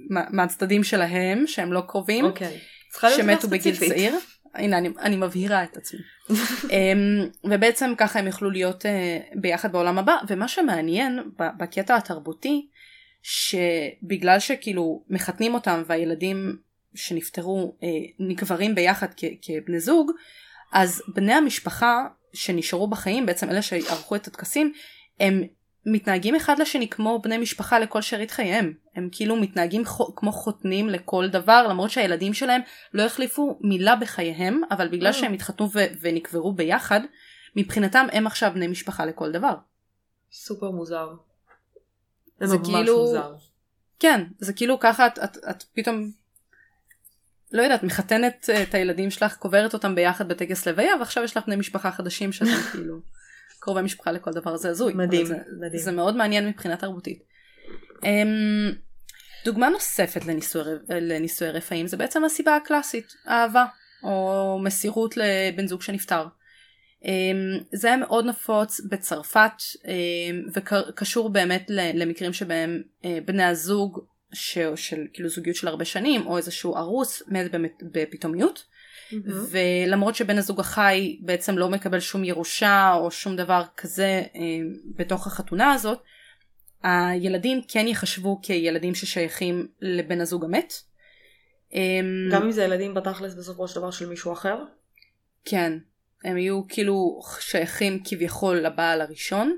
מהצדדים 0.09 0.83
שלהם, 0.83 1.47
שהם 1.47 1.73
לא 1.73 1.81
קרובים, 1.87 2.25
אוקיי. 2.25 2.59
שמתו 3.09 3.47
בגיל. 3.47 3.75
צעיר. 3.75 4.15
הנה, 4.55 4.77
אני, 4.77 4.89
אני 4.99 5.15
מבהירה 5.15 5.63
את 5.63 5.77
עצמי. 5.77 5.99
אמ, 6.71 7.27
ובעצם 7.43 7.93
ככה 7.97 8.19
הם 8.19 8.27
יוכלו 8.27 8.49
להיות 8.49 8.85
uh, 8.85 9.39
ביחד 9.41 9.71
בעולם 9.71 9.99
הבא, 9.99 10.17
ומה 10.27 10.47
שמעניין 10.47 11.19
בקטע 11.59 11.95
התרבותי, 11.95 12.67
שבגלל 13.21 14.39
שכאילו 14.39 15.03
מחתנים 15.09 15.53
אותם 15.53 15.83
והילדים 15.85 16.57
שנפטרו 16.95 17.75
uh, 17.79 17.85
נקברים 18.19 18.75
ביחד 18.75 19.07
כ- 19.17 19.23
כבני 19.41 19.79
זוג, 19.79 20.11
אז 20.73 21.01
בני 21.07 21.33
המשפחה 21.33 22.07
שנשארו 22.33 22.87
בחיים, 22.87 23.25
בעצם 23.25 23.49
אלה 23.49 23.61
שערכו 23.61 24.15
את 24.15 24.27
הטקסים, 24.27 24.73
הם 25.19 25.43
מתנהגים 25.85 26.35
אחד 26.35 26.59
לשני 26.59 26.87
כמו 26.87 27.19
בני 27.19 27.37
משפחה 27.37 27.79
לכל 27.79 28.01
שארית 28.01 28.31
חייהם. 28.31 28.73
הם 28.95 29.09
כאילו 29.11 29.35
מתנהגים 29.35 29.85
ח... 29.85 30.01
כמו 30.15 30.31
חותנים 30.31 30.89
לכל 30.89 31.27
דבר, 31.29 31.67
למרות 31.69 31.89
שהילדים 31.91 32.33
שלהם 32.33 32.61
לא 32.93 33.03
החליפו 33.03 33.59
מילה 33.61 33.95
בחייהם, 33.95 34.61
אבל 34.71 34.87
בגלל 34.87 35.07
אה. 35.07 35.13
שהם 35.13 35.33
התחתנו 35.33 35.71
ו... 35.71 35.79
ונקברו 36.01 36.53
ביחד, 36.53 36.99
מבחינתם 37.55 38.07
הם 38.11 38.27
עכשיו 38.27 38.51
בני 38.53 38.67
משפחה 38.67 39.05
לכל 39.05 39.31
דבר. 39.31 39.53
סופר 40.31 40.71
מוזר. 40.71 41.09
זה 42.39 42.47
זה 42.47 42.57
ממש 42.57 42.67
כאילו- 42.67 42.99
מוזר. 42.99 43.33
כן, 43.99 44.23
זה 44.39 44.53
כאילו 44.53 44.79
ככה 44.79 45.07
את, 45.07 45.19
את, 45.23 45.37
את 45.49 45.63
פתאום, 45.73 46.11
לא 47.53 47.61
יודעת, 47.61 47.83
מחתנת 47.83 48.49
אה, 48.49 48.63
את 48.63 48.73
הילדים 48.73 49.11
שלך, 49.11 49.35
קוברת 49.35 49.73
אותם 49.73 49.95
ביחד 49.95 50.27
בטקס 50.27 50.67
לוויה, 50.67 50.95
ועכשיו 50.99 51.23
יש 51.23 51.37
לך 51.37 51.45
בני 51.45 51.55
משפחה 51.55 51.91
חדשים 51.91 52.31
שאתם 52.31 52.51
כאילו 52.71 52.99
קרובי 53.59 53.81
משפחה 53.81 54.11
לכל 54.11 54.31
דבר, 54.31 54.57
זה 54.57 54.69
הזוי. 54.69 54.93
מדהים, 54.93 55.25
זה, 55.25 55.37
מדהים. 55.59 55.83
זה 55.83 55.91
מאוד 55.91 56.15
מעניין 56.15 56.47
מבחינה 56.47 56.77
תרבותית. 56.77 57.23
אמ, 58.03 58.71
דוגמה 59.45 59.69
נוספת 59.69 60.25
לנישואי, 60.25 60.73
לנישואי 60.89 61.51
רפאים 61.51 61.87
זה 61.87 61.97
בעצם 61.97 62.23
הסיבה 62.23 62.55
הקלאסית, 62.55 63.13
אהבה, 63.27 63.65
או 64.03 64.59
מסירות 64.63 65.15
לבן 65.17 65.67
זוג 65.67 65.81
שנפטר. 65.81 66.25
אמ, 67.05 67.59
זה 67.73 67.87
היה 67.87 67.97
מאוד 67.97 68.25
נפוץ 68.25 68.81
בצרפת 68.89 69.61
אמ, 69.87 70.45
וקשור 70.53 71.29
באמת 71.29 71.65
למקרים 71.69 72.33
שבהם 72.33 72.81
אה, 73.05 73.17
בני 73.25 73.43
הזוג 73.43 73.99
ש- 74.33 74.57
של 74.75 75.07
כאילו 75.13 75.29
זוגיות 75.29 75.55
של 75.55 75.67
הרבה 75.67 75.85
שנים 75.85 76.27
או 76.27 76.37
איזשהו 76.37 76.75
ארוס 76.75 77.23
מת 77.27 77.51
בפתאומיות 77.91 78.65
מהמם. 79.11 79.45
ולמרות 79.51 80.15
שבן 80.15 80.37
הזוג 80.37 80.59
החי 80.59 81.17
בעצם 81.21 81.57
לא 81.57 81.69
מקבל 81.69 81.99
שום 81.99 82.23
ירושה 82.23 82.93
או 82.93 83.11
שום 83.11 83.35
דבר 83.35 83.63
כזה 83.77 84.23
אמ, 84.35 84.41
בתוך 84.95 85.27
החתונה 85.27 85.71
הזאת 85.73 85.99
הילדים 86.83 87.61
כן 87.67 87.87
ייחשבו 87.87 88.39
כילדים 88.41 88.95
ששייכים 88.95 89.67
לבן 89.81 90.21
הזוג 90.21 90.45
המת. 90.45 90.73
אמ, 91.73 92.29
גם 92.31 92.43
אם 92.43 92.51
זה 92.51 92.63
ילדים 92.63 92.93
בתכלס 92.93 93.33
בסופו 93.33 93.67
של 93.67 93.79
דבר 93.79 93.91
של 93.91 94.09
מישהו 94.09 94.33
אחר? 94.33 94.57
כן, 95.45 95.73
הם 96.23 96.37
יהיו 96.37 96.61
כאילו 96.67 97.19
שייכים 97.39 97.99
כביכול 98.05 98.57
לבעל 98.57 99.01
הראשון, 99.01 99.57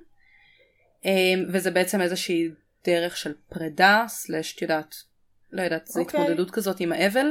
אמ, 1.05 1.45
וזה 1.53 1.71
בעצם 1.71 2.01
איזושהי 2.01 2.49
דרך 2.85 3.17
של 3.17 3.33
פרידה, 3.49 4.05
סלש, 4.07 4.55
את 4.55 4.61
יודעת, 4.61 4.95
לא 5.51 5.61
יודעת, 5.61 5.87
זו 5.87 5.99
אוקיי. 5.99 6.19
התמודדות 6.19 6.51
כזאת 6.51 6.79
עם 6.79 6.91
האבל. 6.91 7.27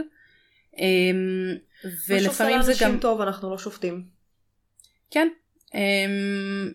אמ, 0.79 1.55
שעושה 1.83 2.15
ולפעמים 2.15 2.63
זה 2.63 2.73
גם, 2.81 2.99
טוב 3.01 3.21
אנחנו 3.21 3.51
לא 3.51 3.59
שופטים. 3.59 4.05
כן, 5.11 5.29
אמ, 5.75 6.73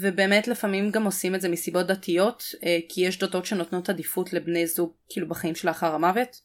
ובאמת 0.00 0.48
לפעמים 0.48 0.90
גם 0.90 1.04
עושים 1.04 1.34
את 1.34 1.40
זה 1.40 1.48
מסיבות 1.48 1.86
דתיות, 1.86 2.44
אה, 2.64 2.78
כי 2.88 3.00
יש 3.00 3.18
דתות 3.18 3.46
שנותנות 3.46 3.88
עדיפות 3.88 4.32
לבני 4.32 4.66
זוג 4.66 4.92
כאילו 5.08 5.28
בחיים 5.28 5.54
שלאחר 5.54 5.94
המוות. 5.94 6.40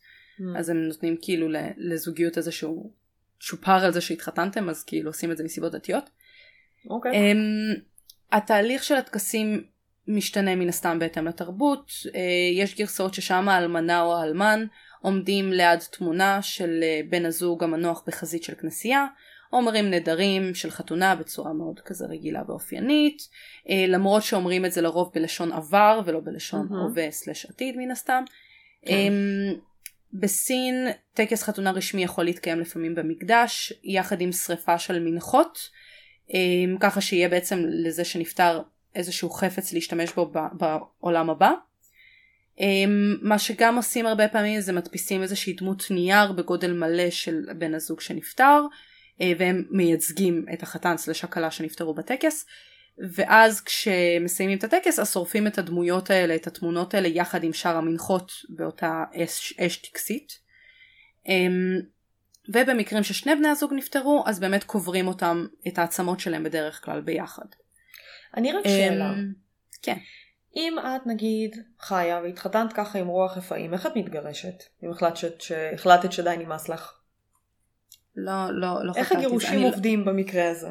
אז 0.56 0.70
הם 0.70 0.78
נותנים 0.78 1.18
כאילו 1.22 1.48
לזוגיות 1.78 2.38
איזשהו 2.38 2.92
צ'ופר 3.40 3.86
על 3.86 3.94
זה 3.94 4.02
שהתחתנתם 4.02 4.70
אז 4.70 4.84
כאילו 4.84 5.10
עושים 5.10 5.32
את 5.32 5.38
זה 5.38 5.44
מסיבות 5.44 5.72
דתיות. 5.72 6.10
אוקיי. 6.90 7.12
Um, 7.12 7.80
התהליך 8.32 8.84
של 8.84 8.96
הטקסים 8.96 9.64
משתנה 10.16 10.56
מן 10.56 10.70
הסתם 10.70 11.00
בהתאם 11.00 11.28
לתרבות 11.28 11.90
uh, 11.90 12.18
יש 12.54 12.76
גרסאות 12.78 13.14
ששם 13.14 13.50
האלמנה 13.50 14.02
או 14.02 14.18
האלמן 14.18 14.66
עומדים 15.02 15.52
ליד 15.52 15.80
תמונה 15.80 16.42
של 16.42 16.84
uh, 16.84 17.10
בן 17.10 17.26
הזוג 17.26 17.64
המנוח 17.64 18.04
בחזית 18.08 18.44
של 18.44 18.54
כנסייה 18.56 19.06
אומרים 19.54 19.90
נדרים 19.90 20.54
של 20.54 20.72
חתונה 20.72 21.16
בצורה 21.16 21.54
מאוד 21.54 21.80
כזה 21.80 22.06
רגילה 22.06 22.42
ואופיינית 22.48 23.18
uh, 23.22 23.72
למרות 23.88 24.24
שאומרים 24.24 24.66
את 24.66 24.72
זה 24.72 24.82
לרוב 24.82 25.12
בלשון 25.16 25.52
עבר 25.52 26.02
ולא 26.06 26.20
בלשון 26.24 26.68
מהמם. 26.70 26.84
הווה 26.84 27.12
סלש 27.12 27.46
עתיד 27.46 27.78
מן 27.78 27.92
הסתם. 27.92 28.24
כן. 28.86 28.94
Um, 28.94 29.72
בסין 30.14 30.88
טקס 31.14 31.44
חתונה 31.44 31.72
רשמי 31.72 32.04
יכול 32.04 32.26
להתקיים 32.26 32.60
לפעמים 32.60 32.96
במקדש 32.96 33.74
יחד 33.84 34.22
עם 34.22 34.32
שריפה 34.32 34.78
של 34.78 35.00
מנחות 35.00 35.60
אמ, 36.34 36.78
ככה 36.80 37.02
שיהיה 37.02 37.30
בעצם 37.30 37.60
לזה 37.68 38.06
שנפטר 38.06 38.62
איזשהו 38.96 39.30
חפץ 39.30 39.74
להשתמש 39.74 40.14
בו 40.14 40.32
בעולם 40.54 41.30
הבא. 41.30 41.52
אמ, 42.60 43.16
מה 43.22 43.40
שגם 43.40 43.76
עושים 43.76 44.06
הרבה 44.06 44.28
פעמים 44.28 44.62
זה 44.62 44.74
מדפיסים 44.74 45.22
איזושהי 45.22 45.54
דמות 45.54 45.84
נייר 45.92 46.32
בגודל 46.32 46.74
מלא 46.74 47.10
של 47.10 47.42
בן 47.58 47.74
הזוג 47.74 48.02
שנפטר 48.02 48.62
אה, 49.22 49.32
והם 49.38 49.64
מייצגים 49.70 50.46
את 50.54 50.64
החתן 50.64 50.98
סלש 50.98 51.24
הכלה 51.24 51.52
שנפטרו 51.52 51.94
בטקס 51.94 52.46
ואז 52.98 53.62
כשמסיימים 53.62 54.58
את 54.58 54.64
הטקס 54.64 55.00
אז 55.00 55.12
שורפים 55.14 55.48
את 55.48 55.58
הדמויות 55.58 56.10
האלה 56.10 56.36
את 56.36 56.48
התמונות 56.48 56.94
האלה 56.94 57.08
יחד 57.08 57.44
עם 57.44 57.54
שאר 57.54 57.76
המנחות 57.76 58.32
באותה 58.50 59.04
אש, 59.16 59.54
אש 59.60 59.78
טקסית. 59.78 60.40
אמ, 61.28 61.80
ובמקרים 62.50 63.04
ששני 63.04 63.36
בני 63.36 63.48
הזוג 63.48 63.74
נפטרו 63.74 64.24
אז 64.28 64.40
באמת 64.40 64.64
קוברים 64.64 65.08
אותם 65.08 65.46
את 65.68 65.78
העצמות 65.78 66.20
שלהם 66.20 66.44
בדרך 66.44 66.86
כלל 66.86 67.02
ביחד. 67.02 67.46
אני 68.38 68.52
רק 68.52 68.68
שאלה. 68.68 69.14
אמ, 69.14 69.34
כן. 69.82 69.98
אם 70.56 70.76
את 70.80 71.08
נגיד 71.08 71.56
חיה 71.80 72.22
והתחתנת 72.24 72.74
ככה 72.74 73.00
עם 73.00 73.08
רוח 73.08 73.38
רפאים, 73.38 73.74
איך 73.74 73.86
את 73.86 73.92
מתגרשת? 73.96 74.64
אם 74.84 74.92
החלטת, 74.92 75.42
שהחלטת 75.42 76.12
שדי 76.12 76.36
נמאס 76.38 76.70
לך. 76.70 76.94
לא, 78.16 78.60
לא, 78.60 78.86
לא 78.86 78.94
איך 78.96 79.12
את 79.12 79.18
זה. 79.18 79.26
הגירושים 79.26 79.54
אני, 79.54 79.64
עובדים 79.64 80.06
במקרה 80.06 80.50
הזה? 80.50 80.70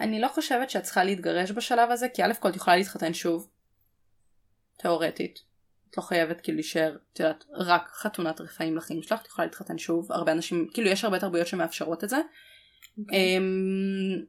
אני 0.00 0.20
לא 0.20 0.28
חושבת 0.28 0.70
שאת 0.70 0.82
צריכה 0.82 1.04
להתגרש 1.04 1.50
בשלב 1.50 1.90
הזה, 1.90 2.08
כי 2.08 2.24
א' 2.24 2.32
כל 2.40 2.48
את 2.48 2.56
יכולה 2.56 2.76
להתחתן 2.76 3.14
שוב. 3.14 3.48
תאורטית. 4.76 5.38
את 5.90 5.96
לא 5.96 6.02
חייבת 6.02 6.40
כאילו 6.40 6.56
להישאר, 6.56 6.96
את 7.12 7.20
יודעת, 7.20 7.44
רק 7.52 7.90
חתונת 7.92 8.40
רפאים 8.40 8.76
לחיים 8.76 9.02
שלך, 9.02 9.20
את 9.20 9.26
יכולה 9.26 9.46
להתחתן 9.46 9.78
שוב. 9.78 10.12
הרבה 10.12 10.32
אנשים, 10.32 10.68
כאילו 10.74 10.88
יש 10.88 11.04
הרבה 11.04 11.18
תרבויות 11.18 11.46
שמאפשרות 11.46 12.04
את 12.04 12.08
זה. 12.08 12.16
אמ, 13.12 14.22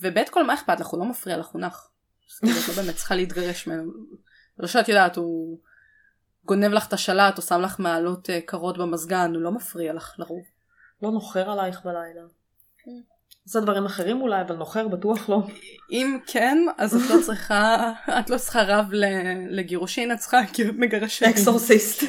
וב' 0.00 0.28
כל 0.30 0.46
מה 0.46 0.54
אכפת 0.54 0.80
לך, 0.80 0.86
הוא 0.86 1.00
לא 1.00 1.04
מפריע 1.04 1.36
לך, 1.36 1.46
הוא 1.46 1.60
נח. 1.60 1.89
אז 2.30 2.38
כאילו 2.38 2.58
את 2.60 2.68
לא 2.68 2.74
באמת 2.74 2.96
צריכה 2.96 3.14
להתגרש 3.14 3.66
ממנו. 3.66 3.92
לא 4.58 4.66
שאת 4.66 4.88
יודעת, 4.88 5.16
הוא 5.16 5.58
גונב 6.44 6.72
לך 6.72 6.86
את 6.88 6.92
השלט, 6.92 7.36
או 7.36 7.42
שם 7.42 7.60
לך 7.60 7.78
מעלות 7.78 8.30
אה, 8.30 8.40
קרות 8.40 8.78
במזגן, 8.78 9.34
הוא 9.34 9.42
לא 9.42 9.52
מפריע 9.52 9.92
לך 9.92 10.14
לרוב. 10.18 10.44
לא 11.02 11.10
נוחר 11.10 11.50
עלייך 11.50 11.80
בלילה. 11.84 12.22
עושה 13.44 13.60
דברים 13.60 13.86
אחרים 13.86 14.20
אולי, 14.20 14.40
אבל 14.40 14.56
נוחר 14.56 14.88
בטוח 14.88 15.28
לא. 15.28 15.42
אם 15.90 16.18
כן, 16.26 16.58
אז 16.78 16.96
את 16.96 17.10
לא 17.10 17.22
צריכה, 17.22 17.92
את 18.20 18.30
לא 18.30 18.38
צריכה 18.38 18.62
רב 18.62 18.86
לגירושין, 19.50 20.12
את 20.12 20.18
צריכה 20.18 20.38
מגרשים. 20.74 21.28
exorcist. 21.28 22.02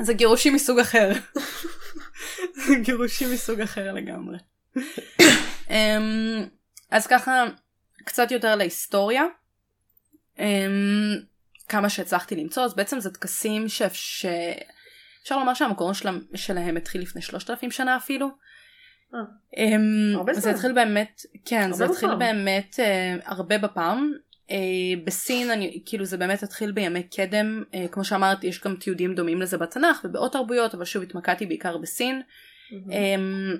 זה 0.00 0.12
גירושים 0.12 0.54
מסוג 0.54 0.78
אחר. 0.78 1.12
זה 2.66 2.74
גירושים 2.82 3.32
מסוג 3.32 3.60
אחר 3.60 3.92
לגמרי. 3.92 4.38
אמ, 5.70 6.46
אז 6.90 7.06
ככה, 7.06 7.44
קצת 8.04 8.30
יותר 8.30 8.56
להיסטוריה. 8.56 9.24
אמ, 10.38 11.14
כמה 11.68 11.88
שהצלחתי 11.88 12.36
למצוא, 12.36 12.64
אז 12.64 12.74
בעצם 12.74 13.00
זה 13.00 13.10
טקסים 13.10 13.68
שאפשר 13.68 15.38
לומר 15.38 15.54
שהמקור 15.54 15.92
שלהם, 15.92 16.20
שלהם 16.34 16.76
התחיל 16.76 17.02
לפני 17.02 17.22
3,000 17.22 17.70
שנה 17.70 17.96
אפילו. 17.96 18.28
הרבה 20.14 20.34
זה. 20.34 20.50
התחיל 20.50 20.72
באמת, 20.72 21.22
כן, 21.44 21.72
זה 21.72 21.84
התחיל 21.84 22.08
בפעם. 22.08 22.18
באמת 22.18 22.80
אה, 22.80 23.16
הרבה 23.24 23.58
בפעם. 23.58 24.12
אה, 24.50 24.56
בסין, 25.04 25.50
אני, 25.50 25.82
כאילו 25.86 26.04
זה 26.04 26.16
באמת 26.16 26.42
התחיל 26.42 26.72
בימי 26.72 27.02
קדם, 27.02 27.62
אה, 27.74 27.86
כמו 27.88 28.04
שאמרתי, 28.04 28.46
יש 28.46 28.60
גם 28.60 28.76
תיעודים 28.76 29.14
דומים 29.14 29.42
לזה 29.42 29.58
בתנ"ך 29.58 30.00
ובעוד 30.04 30.30
תרבויות, 30.30 30.74
אבל 30.74 30.84
שוב 30.84 31.02
התמקדתי 31.02 31.46
בעיקר 31.46 31.78
בסין. 31.78 32.22
אמ, 32.72 33.56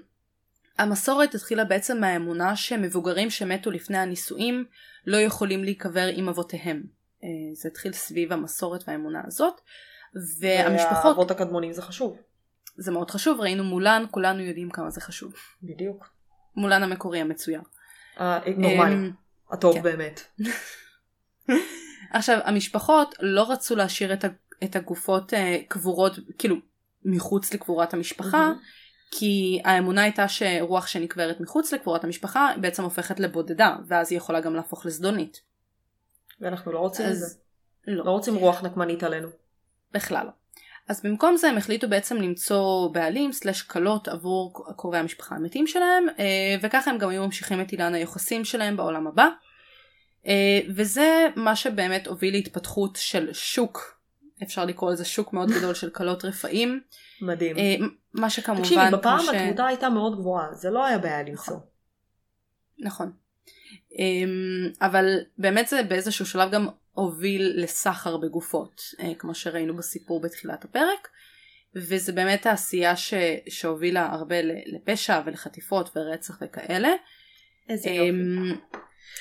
המסורת 0.78 1.34
התחילה 1.34 1.64
בעצם 1.64 2.00
מהאמונה 2.00 2.56
שמבוגרים 2.56 3.30
שמתו 3.30 3.70
לפני 3.70 3.98
הנישואים 3.98 4.64
לא 5.06 5.16
יכולים 5.16 5.64
להיקבר 5.64 6.06
עם 6.12 6.28
אבותיהם. 6.28 6.82
אה, 7.24 7.28
זה 7.54 7.68
התחיל 7.68 7.92
סביב 7.92 8.32
המסורת 8.32 8.84
והאמונה 8.86 9.22
הזאת. 9.26 9.60
והמשפחות, 10.40 11.04
והאבות 11.04 11.30
הקדמונים 11.30 11.72
זה 11.72 11.82
חשוב. 11.82 12.16
זה 12.76 12.92
מאוד 12.92 13.10
חשוב, 13.10 13.40
ראינו 13.40 13.64
מולן, 13.64 14.04
כולנו 14.10 14.40
יודעים 14.40 14.70
כמה 14.70 14.90
זה 14.90 15.00
חשוב. 15.00 15.34
בדיוק. 15.62 16.08
מולן 16.56 16.82
המקורי 16.82 17.20
המצויר. 17.20 17.60
נורמלי. 18.56 18.94
אמ, 18.94 19.10
הטוב 19.50 19.74
כן. 19.74 19.82
באמת. 19.82 20.20
עכשיו 22.12 22.38
המשפחות 22.44 23.14
לא 23.20 23.52
רצו 23.52 23.76
להשאיר 23.76 24.12
את, 24.64 24.76
הגופות 24.76 25.34
אה, 25.34 25.58
קבורות 25.68 26.12
כאילו 26.38 26.56
מחוץ 27.04 27.54
לקבורת 27.54 27.94
המשפחה 27.94 28.38
מהמם. 28.38 28.58
כי 29.10 29.60
האמונה 29.64 30.02
הייתה 30.02 30.28
שרוח 30.28 30.86
שנקברת 30.86 31.40
מחוץ 31.40 31.72
לקבורת 31.72 32.04
המשפחה 32.04 32.54
בעצם 32.60 32.82
הופכת 32.84 33.20
לבודדה 33.20 33.76
ואז 33.86 34.12
היא 34.12 34.16
יכולה 34.16 34.40
גם 34.40 34.54
להפוך 34.54 34.86
לזדונית. 34.86 35.40
ואנחנו 36.40 36.72
לא 36.72 36.78
רוצים 36.78 37.06
את 37.06 37.16
זה. 37.16 37.26
אז 37.26 37.38
לא, 37.86 38.04
לא 38.04 38.10
רוצים 38.10 38.34
רוח 38.34 38.62
נקמנית 38.62 39.02
עלינו. 39.02 39.28
בכלל 39.92 40.26
לא. 40.26 40.30
אז 40.88 41.02
במקום 41.04 41.36
זה 41.36 41.48
הם 41.48 41.56
החליטו 41.58 41.88
בעצם 41.88 42.16
למצוא 42.16 42.88
בעלים 42.88 43.32
סלש 43.32 43.62
כלות 43.62 44.08
עבור 44.08 44.66
קרובי 44.76 44.98
המשפחה 44.98 45.34
המתים 45.34 45.66
שלהם 45.66 46.06
אה, 46.18 46.56
וככה 46.62 46.90
הם 46.90 46.98
גם 46.98 47.08
היו 47.08 47.24
ממשיכים 47.24 47.60
את 47.60 47.70
עידן 47.70 47.94
היוחסין 47.94 48.44
שלהם 48.44 48.76
בעולם 48.76 49.06
הבא. 49.06 49.28
אה, 50.26 50.60
וזה 50.76 51.26
מה 51.36 51.56
שבאמת 51.56 52.06
הוביל 52.06 52.34
להתפתחות 52.34 52.96
של 52.96 53.32
שוק 53.32 53.93
אפשר 54.44 54.64
לקרוא 54.64 54.92
לזה 54.92 55.04
שוק 55.04 55.32
מאוד 55.32 55.50
גדול 55.50 55.74
של 55.74 55.90
כלות 55.90 56.24
רפאים. 56.24 56.80
מדהים. 57.20 57.58
אה, 57.58 57.74
מה 58.12 58.30
שכמובן... 58.30 58.62
תקשיבי, 58.62 58.80
בפעם 58.92 59.20
ש... 59.20 59.28
התמותה 59.28 59.66
הייתה 59.66 59.88
מאוד 59.88 60.18
גבוהה, 60.18 60.54
זה 60.54 60.70
לא 60.70 60.84
היה 60.84 60.98
בעיה 60.98 61.22
למצוא. 61.22 61.56
נכון. 62.78 63.12
אמ, 63.98 64.70
אבל 64.80 65.18
באמת 65.38 65.68
זה 65.68 65.82
באיזשהו 65.82 66.26
שלב 66.26 66.50
גם 66.50 66.68
הוביל 66.92 67.52
לסחר 67.56 68.16
בגופות, 68.16 68.80
אה, 69.00 69.14
כמו 69.18 69.34
שראינו 69.34 69.76
בסיפור 69.76 70.20
בתחילת 70.20 70.64
הפרק. 70.64 71.08
וזה 71.76 72.12
באמת 72.12 72.46
העשייה 72.46 72.96
ש... 72.96 73.14
שהובילה 73.48 74.06
הרבה 74.12 74.36
לפשע 74.66 75.20
ולחטיפות 75.26 75.96
ורצח 75.96 76.38
וכאלה. 76.42 76.92
איזה 77.68 77.90
יופי. 77.90 78.60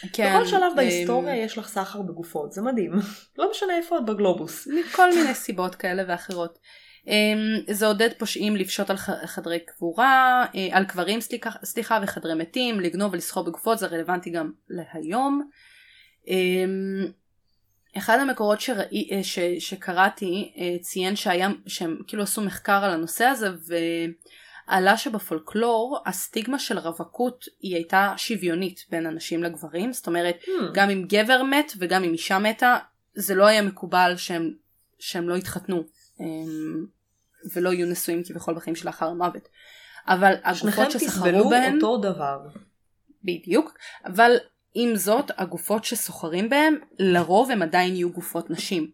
אמ, 0.03 0.09
כן, 0.13 0.35
בכל 0.35 0.47
שלב 0.47 0.73
בהיסטוריה 0.75 1.35
יש 1.35 1.57
לך 1.57 1.67
סחר 1.67 2.01
בגופות, 2.01 2.51
זה 2.51 2.61
מדהים. 2.61 2.91
לא 3.37 3.51
משנה 3.51 3.77
איפה 3.77 3.97
את 3.97 4.05
בגלובוס. 4.05 4.67
מכל 4.79 5.13
מיני 5.13 5.33
סיבות 5.33 5.75
כאלה 5.75 6.03
ואחרות. 6.07 6.59
אמ, 7.07 7.73
זה 7.73 7.87
עודד 7.87 8.09
פושעים 8.17 8.55
לפשוט 8.55 8.89
על 8.89 8.97
חדרי 9.25 9.59
קבורה, 9.59 10.45
אה, 10.55 10.67
על 10.71 10.85
קברים 10.85 11.21
סליחה, 11.21 11.49
סליחה 11.63 11.99
וחדרי 12.03 12.33
מתים, 12.33 12.79
לגנוב 12.79 13.13
ולסחור 13.13 13.43
בגופות, 13.43 13.79
זה 13.79 13.87
רלוונטי 13.87 14.29
גם 14.29 14.51
להיום. 14.69 15.49
אמ, 16.27 17.05
אחד 17.97 18.19
המקורות 18.19 18.61
שראי, 18.61 19.09
אה, 19.11 19.23
ש, 19.23 19.39
שקראתי 19.59 20.53
אה, 20.57 20.77
ציין 20.81 21.15
שהיה, 21.15 21.49
שהם 21.67 21.97
כאילו 22.07 22.23
עשו 22.23 22.41
מחקר 22.41 22.83
על 22.83 22.91
הנושא 22.91 23.25
הזה 23.25 23.49
ועלה 24.67 24.97
שבפולקלור 24.97 25.99
הסטיגמה 26.05 26.59
של 26.59 26.79
רווקות 26.79 27.45
היא 27.59 27.75
הייתה 27.75 28.13
שוויונית 28.17 28.85
בין 28.89 29.05
אנשים 29.05 29.43
לגברים, 29.43 29.93
זאת 29.93 30.07
אומרת 30.07 30.37
hmm. 30.43 30.49
גם 30.73 30.89
אם 30.89 31.05
גבר 31.07 31.43
מת 31.43 31.71
וגם 31.77 32.03
אם 32.03 32.13
אישה 32.13 32.39
מתה 32.39 32.77
זה 33.15 33.35
לא 33.35 33.45
היה 33.45 33.61
מקובל 33.61 34.13
שהם, 34.17 34.53
שהם 34.99 35.29
לא 35.29 35.35
התחתנו. 35.35 35.83
אמ, 36.19 36.85
ולא 37.53 37.73
יהיו 37.73 37.87
נשואים 37.87 38.23
כביכול 38.23 38.55
בחיים 38.55 38.75
שלאחר 38.75 39.05
המוות. 39.05 39.47
אבל 40.07 40.33
הגופות 40.43 40.91
שסחרו 40.91 41.49
בהן... 41.49 41.75
אותו 41.75 41.97
דבר. 41.97 42.39
בדיוק. 43.23 43.77
אבל 44.05 44.35
עם 44.73 44.95
זאת 44.95 45.31
הגופות 45.37 45.83
שסוחרים 45.83 46.49
בהן 46.49 46.79
לרוב 46.99 47.51
הם 47.51 47.61
עדיין 47.61 47.95
יהיו 47.95 48.11
גופות 48.11 48.49
נשים. 48.49 48.91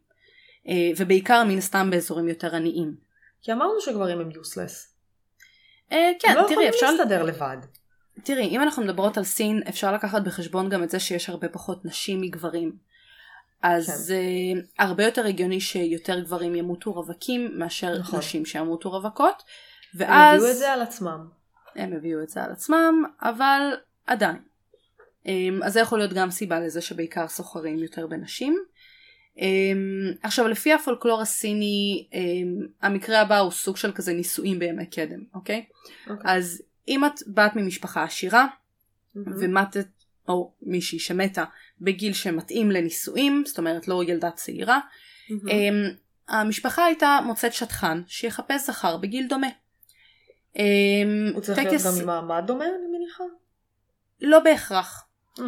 אה, 0.68 0.92
ובעיקר 0.98 1.44
מן 1.44 1.58
הסתם 1.58 1.90
באזורים 1.92 2.28
יותר 2.28 2.56
עניים. 2.56 2.96
כי 3.42 3.54
אמרנו 3.54 3.82
שגברים 3.82 4.20
הם 4.20 4.32
יוסלס. 4.32 4.89
אה, 5.92 6.12
כן, 6.20 6.36
לא 6.36 6.48
תראי 6.48 6.70
אפשר... 6.70 6.86
לא 6.86 6.92
יכולים 6.92 6.98
להסתדר 6.98 7.24
לבד. 7.24 7.58
תראי, 8.24 8.48
אם 8.48 8.62
אנחנו 8.62 8.84
מדברות 8.84 9.18
על 9.18 9.24
סין 9.24 9.62
אפשר 9.70 9.94
לקחת 9.94 10.22
בחשבון 10.22 10.70
גם 10.70 10.84
את 10.84 10.90
זה 10.90 11.00
שיש 11.00 11.30
הרבה 11.30 11.50
פחות 11.50 11.86
נשים 11.86 12.22
מגברים. 12.22 12.72
אז 13.62 14.14
כן. 14.14 14.60
uh, 14.60 14.66
הרבה 14.80 15.06
יותר 15.06 15.26
הגיוני 15.26 15.60
שיותר 15.60 16.20
גברים 16.20 16.56
ימותו 16.56 16.92
רווקים 16.92 17.60
מאשר 17.60 18.00
נכון. 18.00 18.20
נשים 18.20 18.46
שימותו 18.46 18.92
רווקות. 18.92 19.44
ואז... 19.96 20.44
הם 20.44 20.46
הביאו 20.46 20.52
את 20.52 20.58
זה 20.58 20.72
על 20.72 20.82
עצמם. 20.82 21.28
הם 21.76 21.94
הביאו 21.94 22.24
את 22.24 22.30
זה 22.30 22.44
על 22.44 22.52
עצמם, 22.52 23.04
אבל 23.22 23.62
עדיין. 24.08 24.38
Um, 25.24 25.30
אז 25.66 25.74
זה 25.74 25.80
יכול 25.80 25.98
להיות 25.98 26.14
גם 26.14 26.32
סיבה 26.32 26.60
לזה 26.60 26.82
שבעיקר 26.82 27.28
סוחרים 27.28 27.80
יותר 27.80 28.08
בנשים. 28.08 28.64
Um, 29.40 30.18
עכשיו 30.24 30.48
לפי 30.48 30.74
הפולקלור 30.74 31.22
הסיני 31.22 32.08
um, 32.12 32.68
המקרה 32.82 33.22
הבא 33.22 33.40
הוא 33.40 33.52
סוג 33.52 33.78
של 33.78 33.92
כזה 33.92 34.14
נישואים 34.14 34.60
בימי 34.60 34.86
קדם, 34.86 35.24
אוקיי? 35.34 35.66
Okay? 35.66 36.10
אוקיי. 36.10 36.32
אז 36.32 36.64
אם 36.88 37.06
את 37.06 37.12
באת 37.28 37.56
ממשפחה 37.56 38.04
עשירה 38.04 38.48
mm-hmm. 38.48 39.20
ומתת 39.42 39.88
או 40.28 40.52
מישהי 40.62 41.00
שמתה 41.00 41.44
בגיל 41.82 42.14
שמתאים 42.14 42.72
לנישואים, 42.72 43.44
זאת 43.46 43.58
אומרת 43.58 43.88
לא 43.88 44.04
ילדה 44.04 44.32
צעירה, 44.32 44.80
mm-hmm. 45.30 45.54
המשפחה 46.28 46.86
הייתה 46.86 47.20
מוצאת 47.26 47.54
שטחן 47.54 48.02
שיחפש 48.08 48.62
זכר 48.66 48.98
בגיל 48.98 49.28
דומה. 49.28 49.50
אמ, 50.56 50.64
הוא 51.34 51.42
צריך 51.42 51.60
טקס... 51.60 51.86
להיות 51.86 51.98
גם 51.98 52.04
ממעמד 52.04 52.44
דומה 52.48 52.66
אני 52.66 52.98
מניחה? 52.98 53.24
לא 54.22 54.40
בהכרח. 54.40 55.09
Mm. 55.38 55.42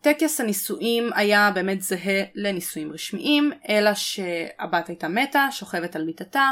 טקס 0.00 0.40
הנישואים 0.40 1.10
היה 1.14 1.50
באמת 1.54 1.82
זהה 1.82 2.24
לנישואים 2.34 2.92
רשמיים, 2.92 3.52
אלא 3.68 3.94
שהבת 3.94 4.88
הייתה 4.88 5.08
מתה, 5.08 5.48
שוכבת 5.50 5.96
על 5.96 6.04
מיטתה, 6.04 6.50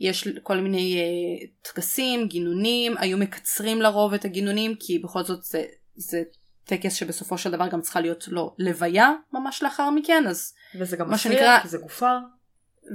יש 0.00 0.28
כל 0.42 0.56
מיני 0.56 1.00
uh, 1.00 1.68
טקסים, 1.70 2.28
גינונים, 2.28 2.94
היו 2.98 3.18
מקצרים 3.18 3.82
לרוב 3.82 4.14
את 4.14 4.24
הגינונים, 4.24 4.74
כי 4.80 4.98
בכל 4.98 5.22
זאת 5.22 5.42
זה, 5.42 5.64
זה 5.96 6.22
טקס 6.66 6.94
שבסופו 6.94 7.38
של 7.38 7.50
דבר 7.50 7.68
גם 7.68 7.80
צריכה 7.80 8.00
להיות 8.00 8.28
לו 8.28 8.54
לוויה 8.58 9.12
ממש 9.32 9.62
לאחר 9.62 9.90
מכן 9.90 10.24
אז 10.26 10.54
וזה 10.80 10.96
גם 10.96 11.10
מה 11.10 11.18
שנקרא 11.18 11.60
כי 11.60 11.68
זה 11.68 11.78
גופה 11.78 12.16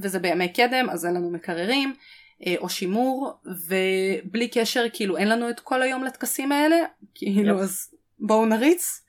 וזה 0.04 0.20
בימי 0.20 0.54
קדם 0.54 0.90
אז 0.90 1.06
אין 1.06 1.14
לנו 1.14 1.32
מקררים 1.32 1.94
אה, 2.46 2.56
או 2.58 2.70
שימור 2.70 3.34
ובלי 3.68 4.48
קשר 4.48 4.86
כאילו 4.94 5.18
אין 5.18 5.30
לנו 5.30 5.50
את 5.50 5.60
כל 5.60 5.82
היום 5.82 6.04
לטקסים 6.04 6.52
האלה 6.52 6.78
כאילו 7.16 7.60
yep. 7.60 7.64
אז 7.64 7.94
בואו 8.22 8.46
נריץ. 8.46 9.06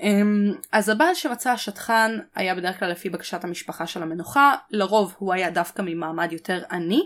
אמ, 0.00 0.52
אז 0.72 0.88
הבעל 0.88 1.14
שמצא 1.14 1.50
השטחן 1.50 2.18
היה 2.34 2.54
בדרך 2.54 2.78
כלל 2.78 2.90
לפי 2.90 3.10
בקשת 3.10 3.44
המשפחה 3.44 3.86
של 3.86 4.02
המנוחה 4.02 4.54
לרוב 4.70 5.14
הוא 5.18 5.32
היה 5.32 5.50
דווקא 5.50 5.82
ממעמד 5.82 6.32
יותר 6.32 6.62
עני. 6.70 7.00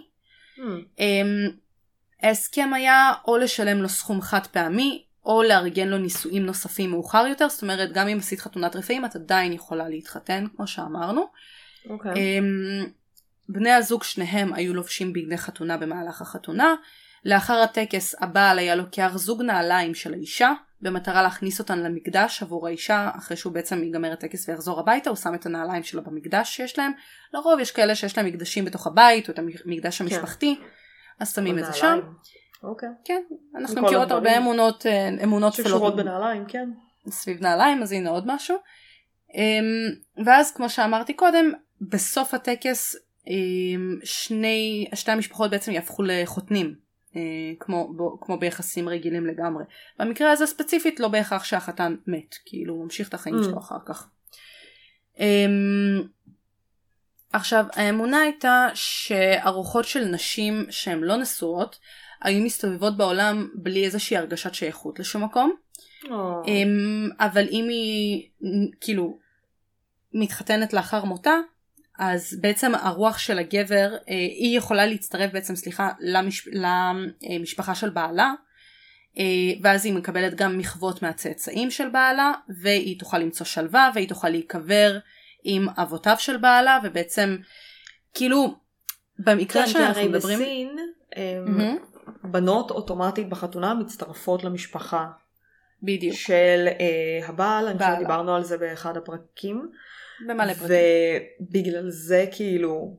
Mm. 0.57 1.01
ההסכם 2.23 2.75
היה 2.75 3.13
או 3.27 3.37
לשלם 3.37 3.83
לו 3.83 3.89
סכום 3.89 4.21
חד 4.21 4.47
פעמי 4.47 5.05
או 5.25 5.43
לארגן 5.43 5.89
לו 5.89 5.99
נישואים 5.99 6.47
נוספים 6.47 6.91
מאוחר 6.91 7.27
יותר, 7.29 7.49
זאת 7.49 7.63
אומרת 7.63 7.93
גם 7.93 8.09
אם 8.09 8.19
עשית 8.19 8.41
חתונת 8.41 8.77
רפאים 8.77 9.05
את 9.05 9.17
עדיין 9.17 9.53
יכולה 9.53 9.89
להתחתן 9.89 10.45
כמו 10.57 10.67
שאמרנו. 10.67 11.21
Okay. 11.21 11.91
אוקיי. 11.91 12.39
אמ, 12.39 12.87
בני 13.49 13.71
הזוג 13.71 14.03
שניהם 14.03 14.55
היו 14.55 14.75
לובשים 14.75 15.13
בגדי 15.13 15.39
חתונה 15.39 15.77
במהלך 15.77 16.23
החתונה. 16.23 16.75
לאחר 17.25 17.55
הטקס 17.55 18.15
הבעל 18.21 18.59
היה 18.59 18.75
לוקח 18.75 19.13
זוג 19.15 19.43
נעליים 19.43 19.95
של 19.95 20.15
האישה 20.15 20.53
במטרה 20.85 21.23
להכניס 21.23 21.59
אותן 21.59 21.79
למקדש 21.79 22.43
עבור 22.43 22.67
האישה 22.67 23.11
אחרי 23.17 23.37
שהוא 23.37 23.53
בעצם 23.53 23.83
ייגמר 23.83 24.13
הטקס 24.13 24.49
ויחזור 24.49 24.81
הביתה 24.81 25.11
הוא 25.11 25.17
שם 25.17 25.35
את 25.35 25.47
הנעליים 25.47 25.83
שלו 25.83 26.05
במקדש 26.05 26.57
שיש 26.57 26.79
להם. 26.79 26.93
לרוב 27.35 27.61
יש 27.61 27.71
כאלה 27.71 27.95
שיש 27.95 28.19
להם 28.19 28.27
מקדשים 28.27 28.65
בתוך 28.65 28.87
הבית 28.87 29.29
או 29.29 29.35
את 29.35 29.39
המקדש 29.39 29.99
כן. 29.99 30.05
המשפחתי 30.05 30.57
כן. 30.61 30.67
אז 31.21 31.35
שמים 31.35 31.59
את 31.59 31.67
זה 31.67 31.73
שם. 31.73 31.99
אוקיי. 32.63 32.89
כן, 33.05 33.23
אנחנו 33.57 33.83
מכירות 33.83 34.11
הרבה 34.11 34.39
אמונות, 34.39 34.87
אה, 34.87 35.09
אמונות 35.25 35.55
שקשורות 35.55 35.97
בנעליים, 35.97 36.45
כן. 36.49 36.71
סביב 37.09 37.43
נעליים, 37.43 37.83
אז 37.83 37.93
הנה 37.93 38.11
עוד 38.11 38.25
משהו. 38.27 38.57
אמ, 39.35 40.25
ואז 40.27 40.53
כמו 40.53 40.69
שאמרתי 40.69 41.15
קודם, 41.15 41.53
בסוף 41.81 42.35
הטקס 42.35 42.97
אמ, 43.27 43.99
שני, 44.05 44.87
שתי 44.95 45.11
המשפחות 45.13 45.51
בעצם 45.51 45.73
יהפכו 45.73 46.03
לחותנים. 46.03 46.84
אה, 47.17 47.21
כמו, 47.61 47.93
כמו 48.21 48.39
ביחסים 48.39 48.89
רגילים 48.89 49.27
לגמרי. 49.27 49.65
במקרה 49.99 50.31
הזה 50.31 50.47
ספציפית 50.47 51.01
לא 51.01 51.09
בהכרח 51.09 51.45
שהחתן 51.45 51.97
מת, 52.07 52.35
כאילו 52.47 52.75
הוא 52.75 52.85
ממשיך 52.85 53.09
את 53.09 53.15
החיים 53.15 53.37
mm. 53.41 53.45
שלו 53.45 53.59
אחר 53.59 53.79
כך. 53.87 54.09
אמ, 55.19 56.03
עכשיו 57.33 57.65
האמונה 57.73 58.21
הייתה 58.21 58.69
שארוחות 58.75 59.85
של 59.85 60.05
נשים 60.05 60.67
שהן 60.71 61.01
לא 61.01 61.17
נשואות 61.17 61.79
היו 62.23 62.45
מסתובבות 62.45 62.97
בעולם 62.97 63.49
בלי 63.55 63.85
איזושהי 63.85 64.17
הרגשת 64.17 64.55
שייכות 64.55 64.99
לשום 64.99 65.25
מקום. 65.25 65.53
Oh. 66.05 66.09
אבל 67.21 67.49
אם 67.51 67.69
היא 67.69 68.29
כאילו 68.81 69.19
מתחתנת 70.13 70.73
לאחר 70.73 71.05
מותה 71.05 71.35
אז 71.99 72.39
בעצם 72.41 72.73
הרוח 72.75 73.19
של 73.19 73.39
הגבר 73.39 73.95
אה, 73.95 74.15
היא 74.15 74.59
יכולה 74.59 74.87
להצטרף 74.87 75.33
בעצם 75.33 75.57
סליחה 75.57 75.91
למש... 76.01 76.49
למשפחה 77.31 77.75
של 77.75 77.91
בעלה 77.91 78.33
אה, 79.19 79.25
ואז 79.63 79.85
היא 79.85 79.95
מקבלת 79.95 80.35
גם 80.35 80.59
מחוות 80.59 81.03
מהצאצאים 81.03 81.71
של 81.71 81.89
בעלה 81.89 82.33
והיא 82.63 82.99
תוכל 82.99 83.19
למצוא 83.19 83.47
שלווה 83.47 83.91
והיא 83.95 84.09
תוכל 84.09 84.29
להיקבר 84.29 84.99
עם 85.45 85.69
אבותיו 85.69 86.17
של 86.19 86.37
בעלה 86.37 86.79
ובעצם 86.85 87.37
כאילו 88.15 88.55
במקרה 89.19 89.63
כן, 89.63 89.69
שאנחנו 89.69 90.09
מדברים... 90.09 90.39
בסין, 90.39 90.77
mm-hmm. 91.15 92.27
בנות 92.27 92.71
אוטומטית 92.71 93.29
בחתונה 93.29 93.75
מצטרפות 93.75 94.45
למשפחה. 94.45 95.07
בדיוק. 95.83 96.17
של 96.17 96.69
אה, 96.81 97.29
הבעל, 97.29 97.69
אני 97.69 97.79
חושבת 97.79 97.97
שדיברנו 97.97 98.35
על 98.35 98.45
זה 98.45 98.59
באחד 98.59 98.97
הפרקים. 98.97 99.71
במלא 100.27 100.55
פרקים. 100.55 100.77
ובגלל 101.41 101.91
זה 101.91 102.27
כאילו, 102.31 102.97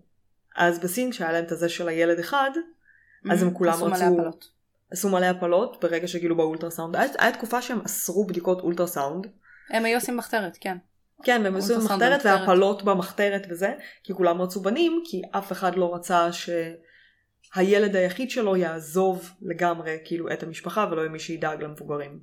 אז 0.56 0.80
בסין 0.80 1.12
כשהיה 1.12 1.32
להם 1.32 1.44
את 1.44 1.52
הזה 1.52 1.70
של 1.70 1.88
הילד 1.88 2.20
אחד, 2.20 2.50
mm-hmm. 2.56 3.34
אז 3.34 3.44
הם 3.44 3.54
כולם 3.54 3.74
עשו 3.74 3.86
רצו... 3.86 4.06
מלא 4.06 4.14
הפלות. 4.14 4.50
עשו 4.92 5.10
מלא 5.10 5.26
הפלות 5.26 5.78
ברגע 5.82 6.08
שגילו 6.08 6.36
באולטרסאונד. 6.36 6.96
היה, 6.96 7.08
היה 7.20 7.32
תקופה 7.32 7.62
שהם 7.62 7.82
אסרו 7.82 8.26
בדיקות 8.26 8.62
אולטרסאונד. 8.62 9.28
הם 9.70 9.86
היו 9.86 9.98
עושים 9.98 10.18
מחתרת, 10.18 10.58
כן. 10.62 10.78
כן, 11.24 11.42
והם 11.44 11.56
עשו 11.56 11.80
במחתרת. 11.80 12.26
והפלות 12.26 12.84
במחתרת 12.84 13.48
וזה, 13.50 13.74
כי 14.04 14.14
כולם 14.14 14.42
רצו 14.42 14.62
בנים, 14.62 15.04
כי 15.06 15.22
אף 15.32 15.52
אחד 15.52 15.76
לא 15.76 15.96
רצה 15.96 16.30
שהילד 16.32 17.96
היחיד 17.96 18.30
שלו 18.30 18.56
יעזוב 18.56 19.32
לגמרי 19.42 19.98
כאילו 20.06 20.34
את 20.34 20.44
המשפחה 20.44 20.88
ולא 20.92 21.02
יהיה 21.02 21.12
מי 21.12 21.20
שידאג 21.20 21.64
למבוגרים. 21.64 22.20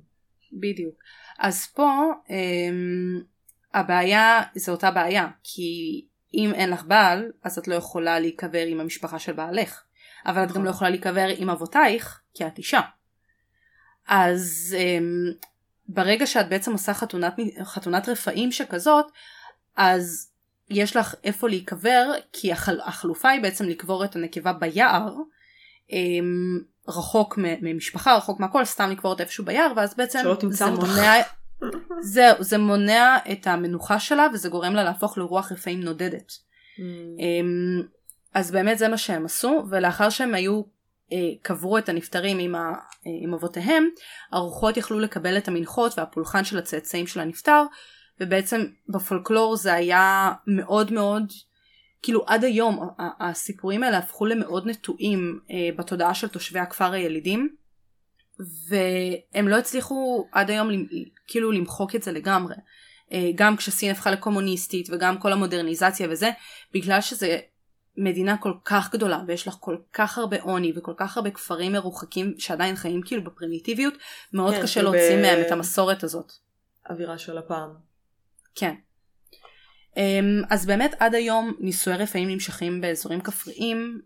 בדיוק. 0.53 0.95
אז 1.39 1.67
פה 1.67 2.11
אמ, 2.29 3.21
הבעיה 3.73 4.41
זה 4.55 4.71
אותה 4.71 4.91
בעיה, 4.91 5.27
כי 5.43 6.05
אם 6.33 6.51
אין 6.53 6.69
לך 6.69 6.83
בעל, 6.83 7.31
אז 7.43 7.57
את 7.57 7.67
לא 7.67 7.75
יכולה 7.75 8.19
להיקבר 8.19 8.65
עם 8.67 8.79
המשפחה 8.79 9.19
של 9.19 9.33
בעלך. 9.33 9.83
אבל 10.25 10.43
את 10.43 10.47
גם 10.47 10.53
נכון. 10.53 10.65
לא 10.65 10.69
יכולה 10.69 10.89
להיקבר 10.89 11.27
עם 11.37 11.49
אבותייך, 11.49 12.19
כי 12.33 12.47
את 12.47 12.57
אישה. 12.57 12.81
אז 14.07 14.75
אמ, 14.79 15.31
ברגע 15.87 16.27
שאת 16.27 16.49
בעצם 16.49 16.71
עושה 16.71 16.93
חתונת, 16.93 17.35
חתונת 17.63 18.09
רפאים 18.09 18.51
שכזאת, 18.51 19.05
אז 19.75 20.31
יש 20.69 20.95
לך 20.95 21.15
איפה 21.23 21.49
להיקבר, 21.49 22.11
כי 22.33 22.51
החל, 22.51 22.79
החלופה 22.85 23.29
היא 23.29 23.41
בעצם 23.41 23.65
לקבור 23.65 24.05
את 24.05 24.15
הנקבה 24.15 24.53
ביער, 24.53 25.13
אמ, 25.91 26.59
רחוק 26.87 27.39
ממשפחה, 27.41 28.15
רחוק 28.15 28.39
מהכל, 28.39 28.65
סתם 28.65 28.89
לקבור 28.91 29.11
אותה 29.11 29.23
איפשהו 29.23 29.45
ביער, 29.45 29.73
ואז 29.75 29.93
בעצם 29.97 30.19
זה 30.19 30.29
אותך. 30.65 30.87
זהו, 32.01 32.35
זה 32.39 32.57
מונע 32.57 33.17
את 33.31 33.47
המנוחה 33.47 33.99
שלה, 33.99 34.27
וזה 34.33 34.49
גורם 34.49 34.73
לה 34.73 34.83
להפוך 34.83 35.17
לרוח 35.17 35.51
רפאים 35.51 35.81
נודדת. 35.81 36.31
אמ, 37.19 37.81
אז 38.33 38.51
באמת 38.51 38.77
זה 38.77 38.87
מה 38.87 38.97
שהם 38.97 39.25
עשו, 39.25 39.63
ולאחר 39.69 40.09
שהם 40.09 40.33
היו, 40.33 40.61
אה, 41.13 41.17
קברו 41.41 41.77
את 41.77 41.89
הנפטרים 41.89 42.39
עם, 42.39 42.55
ה, 42.55 42.59
אה, 43.07 43.11
עם 43.23 43.33
אבותיהם, 43.33 43.87
הרוחות 44.31 44.77
יכלו 44.77 44.99
לקבל 44.99 45.37
את 45.37 45.47
המנחות 45.47 45.99
והפולחן 45.99 46.43
של 46.43 46.57
הצאצאים 46.57 47.07
של 47.07 47.19
הנפטר, 47.19 47.63
ובעצם 48.21 48.65
בפולקלור 48.89 49.55
זה 49.55 49.73
היה 49.73 50.31
מאוד 50.47 50.93
מאוד, 50.93 51.23
כאילו 52.01 52.23
עד 52.27 52.43
היום 52.43 52.89
הסיפורים 53.19 53.83
האלה 53.83 53.97
הפכו 53.97 54.25
למאוד 54.25 54.67
נטועים 54.67 55.39
אה, 55.51 55.69
בתודעה 55.77 56.13
של 56.13 56.27
תושבי 56.27 56.59
הכפר 56.59 56.91
הילידים, 56.91 57.55
והם 58.69 59.47
לא 59.47 59.55
הצליחו 59.55 60.27
עד 60.31 60.49
היום 60.49 60.69
כאילו 61.27 61.51
למחוק 61.51 61.95
את 61.95 62.03
זה 62.03 62.11
לגמרי. 62.11 62.55
אה, 63.11 63.31
גם 63.35 63.57
כשסין 63.57 63.91
הפכה 63.91 64.11
לקומוניסטית 64.11 64.89
וגם 64.91 65.17
כל 65.17 65.33
המודרניזציה 65.33 66.07
וזה, 66.11 66.29
בגלל 66.73 67.01
שזה 67.01 67.39
מדינה 67.97 68.37
כל 68.37 68.53
כך 68.65 68.93
גדולה 68.93 69.21
ויש 69.27 69.47
לך 69.47 69.55
כל 69.59 69.77
כך 69.93 70.17
הרבה 70.17 70.41
עוני 70.41 70.73
וכל 70.75 70.93
כך 70.97 71.17
הרבה 71.17 71.31
כפרים 71.31 71.71
מרוחקים 71.71 72.33
שעדיין 72.37 72.75
חיים 72.75 73.01
כאילו 73.05 73.23
בפרימיטיביות, 73.23 73.93
מאוד 74.33 74.53
כן, 74.53 74.61
קשה 74.61 74.81
להוציא 74.81 75.17
ב- 75.17 75.21
מהם 75.21 75.41
את 75.41 75.51
המסורת 75.51 76.03
הזאת. 76.03 76.31
אווירה 76.89 77.17
של 77.17 77.37
הפעם. 77.37 77.69
כן. 78.55 78.73
אמ, 79.97 80.41
אז 80.49 80.65
באמת 80.65 80.95
עד 80.99 81.15
היום 81.15 81.53
נישואי 81.59 81.97
רפאים 81.97 82.29
נמשכים 82.29 82.81
באזורים 82.81 83.21
כפריים. 83.21 84.01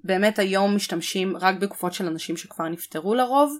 אמ, 0.00 0.06
באמת 0.08 0.38
היום 0.38 0.76
משתמשים 0.76 1.36
רק 1.36 1.54
בגופות 1.54 1.92
של 1.92 2.06
אנשים 2.06 2.36
שכבר 2.36 2.68
נפטרו 2.68 3.14
לרוב. 3.14 3.58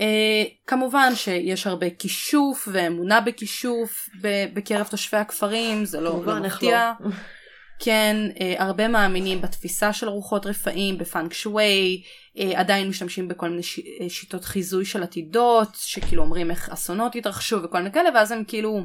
אה, 0.00 0.44
כמובן 0.66 1.12
שיש 1.14 1.66
הרבה 1.66 1.90
כישוף 1.90 2.68
ואמונה 2.72 3.20
בכישוף 3.20 4.08
בקרב 4.54 4.86
תושבי 4.90 5.16
הכפרים, 5.16 5.84
זה 5.84 6.00
לא, 6.00 6.22
לא 6.26 6.40
מפתיע. 6.40 6.92
לא? 7.00 7.10
כן, 7.84 8.16
אה, 8.40 8.54
הרבה 8.58 8.88
מאמינים 8.88 9.40
בתפיסה 9.40 9.92
של 9.92 10.08
רוחות 10.08 10.46
רפאים, 10.46 10.98
בפאנק 10.98 11.32
שווי, 11.32 12.02
אה, 12.38 12.60
עדיין 12.60 12.88
משתמשים 12.88 13.28
בכל 13.28 13.48
מיני 13.48 13.62
ש- 13.62 13.78
אה, 14.00 14.08
שיטות 14.08 14.44
חיזוי 14.44 14.84
של 14.84 15.02
עתידות, 15.02 15.68
שכאילו 15.74 16.22
אומרים 16.22 16.50
איך 16.50 16.68
אסונות 16.68 17.14
יתרחשו 17.16 17.62
וכל 17.62 17.78
מיני 17.78 17.92
כאלה, 17.92 18.08
ואז 18.14 18.32
הם 18.32 18.44
כאילו, 18.48 18.80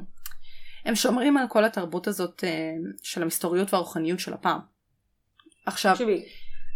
הם 0.85 0.95
שומרים 0.95 1.37
על 1.37 1.47
כל 1.49 1.65
התרבות 1.65 2.07
הזאת 2.07 2.43
אה, 2.43 2.49
של 3.03 3.21
המסתוריות 3.21 3.73
והרוחניות 3.73 4.19
של 4.19 4.33
הפעם. 4.33 4.59
עכשיו, 5.65 5.91
תקשיבי, 5.93 6.23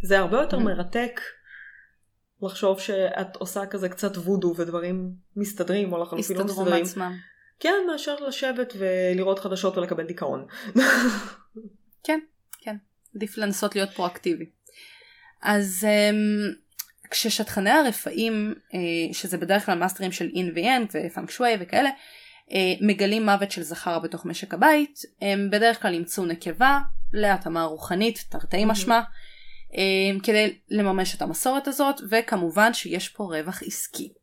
זה 0.04 0.20
הרבה 0.20 0.38
יותר 0.42 0.58
Mhm. 0.58 0.64
מרתק 0.64 1.22
לחשוב 2.42 2.80
שאת 2.80 3.36
עושה 3.36 3.66
כזה 3.66 3.90
קצת 3.90 4.18
וודו 4.18 4.54
ודברים 4.58 5.12
מסתדרים 5.36 5.94
או 5.94 5.98
לחלופין 5.98 6.38
לא 6.38 6.44
מסתדרים. 6.44 6.86
כן, 7.60 7.74
מאשר 7.92 8.16
לשבת 8.16 8.74
ולראות 8.78 9.40
חדשות 9.40 9.78
ולקבל 9.78 10.06
דיכאון. 10.08 10.46
כן, 12.06 12.20
כן. 12.62 12.76
עדיף 13.16 13.38
לנסות 13.38 13.76
להיות 13.76 13.90
פרואקטיבי. 13.90 14.46
אז 15.42 15.88
um, 15.88 16.56
כששטחני 17.12 17.70
הרפאים, 17.70 18.56
uh, 18.72 18.74
שזה 19.14 19.38
בדרך 19.38 19.66
כלל 19.66 19.78
מאסטרים 19.80 20.12
של 20.12 20.30
אין 20.36 20.52
ויאנג 20.56 20.88
ופאנק 20.94 21.32
שווי 21.32 21.54
וכאלה, 21.60 21.90
uh, 22.48 22.52
מגלים 22.82 23.26
מוות 23.26 23.52
של 23.52 23.64
זכר 23.64 24.00
בתוך 24.00 24.26
משק 24.26 24.54
הבית, 24.54 25.02
הם 25.22 25.50
בדרך 25.52 25.82
כלל 25.82 25.94
ימצאו 25.94 26.26
נקבה 26.26 26.80
להתאמה 27.14 27.64
רוחנית, 27.64 28.26
תרתי 28.30 28.66
משמע, 28.66 29.00
um, 29.00 29.04
כדי 30.24 30.58
לממש 30.70 31.16
את 31.16 31.22
המסורת 31.22 31.68
הזאת, 31.68 32.02
וכמובן 32.10 32.74
שיש 32.74 33.10
פה 33.10 33.24
רווח 33.24 33.64
עסקי. 33.64 34.14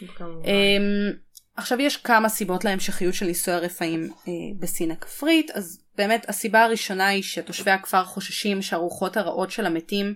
Um, 0.00 1.16
עכשיו 1.56 1.80
יש 1.80 1.96
כמה 1.96 2.28
סיבות 2.28 2.64
להמשכיות 2.64 3.14
של 3.14 3.26
נישואי 3.26 3.56
הרפאים 3.56 4.10
uh, 4.10 4.28
בסין 4.58 4.90
הכפרית, 4.90 5.50
אז 5.50 5.82
באמת 5.96 6.28
הסיבה 6.28 6.64
הראשונה 6.64 7.06
היא 7.06 7.22
שתושבי 7.22 7.70
הכפר 7.70 8.04
חוששים 8.04 8.62
שהרוחות 8.62 9.16
הרעות 9.16 9.50
של 9.50 9.66
המתים, 9.66 10.14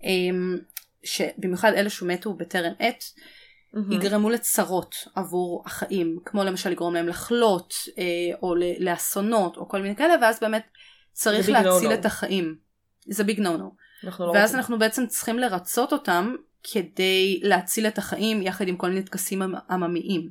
um, 0.00 0.04
שבמיוחד 1.04 1.72
אלה 1.72 1.90
שמתו 1.90 2.34
בטרם 2.34 2.72
עת, 2.78 3.04
מהמם. 3.72 3.92
יגרמו 3.92 4.30
לצרות 4.30 4.94
עבור 5.14 5.62
החיים, 5.66 6.18
כמו 6.24 6.44
למשל 6.44 6.70
לגרום 6.70 6.94
להם 6.94 7.08
לחלות, 7.08 7.74
uh, 7.86 7.92
או 8.42 8.54
לאסונות, 8.78 9.56
או 9.56 9.68
כל 9.68 9.82
מיני 9.82 9.96
כאלה, 9.96 10.14
ואז 10.22 10.40
באמת 10.40 10.62
צריך 11.12 11.48
להציל 11.48 11.90
no-no. 11.90 11.94
את 11.94 12.04
החיים. 12.04 12.56
זה 13.06 13.24
ביג 13.24 13.40
נו 13.40 13.56
נו. 13.56 13.70
אנחנו 14.04 14.26
לא 14.26 14.30
ואז 14.30 14.42
רוצים. 14.42 14.58
אנחנו 14.58 14.78
בעצם 14.78 15.06
צריכים 15.06 15.38
לרצות 15.38 15.92
אותם 15.92 16.34
כדי 16.72 17.40
להציל 17.42 17.86
את 17.86 17.98
החיים 17.98 18.42
יחד 18.42 18.68
עם 18.68 18.76
כל 18.76 18.88
מיני 18.88 19.02
טקסים 19.02 19.42
עמ- 19.42 19.72
עממיים. 19.72 20.30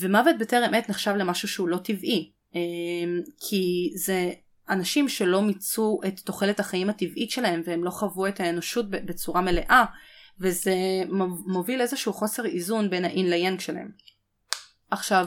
ומוות 0.00 0.38
בטרם 0.38 0.74
עת 0.74 0.88
נחשב 0.88 1.14
למשהו 1.16 1.48
שהוא 1.48 1.68
לא 1.68 1.76
טבעי, 1.76 2.32
אמ, 2.54 2.60
כי 3.48 3.90
זה 3.96 4.30
אנשים 4.68 5.08
שלא 5.08 5.42
מיצו 5.42 6.00
את 6.06 6.20
תוחלת 6.20 6.60
החיים 6.60 6.90
הטבעית 6.90 7.30
שלהם 7.30 7.62
והם 7.66 7.84
לא 7.84 7.90
חוו 7.90 8.26
את 8.26 8.40
האנושות 8.40 8.90
בצורה 8.90 9.40
מלאה, 9.40 9.84
וזה 10.40 10.74
מוביל 11.46 11.80
איזשהו 11.80 12.12
חוסר 12.12 12.46
איזון 12.46 12.90
בין 12.90 13.04
האין 13.04 13.30
ליאנג 13.30 13.60
שלהם. 13.60 13.90
עכשיו. 14.90 15.26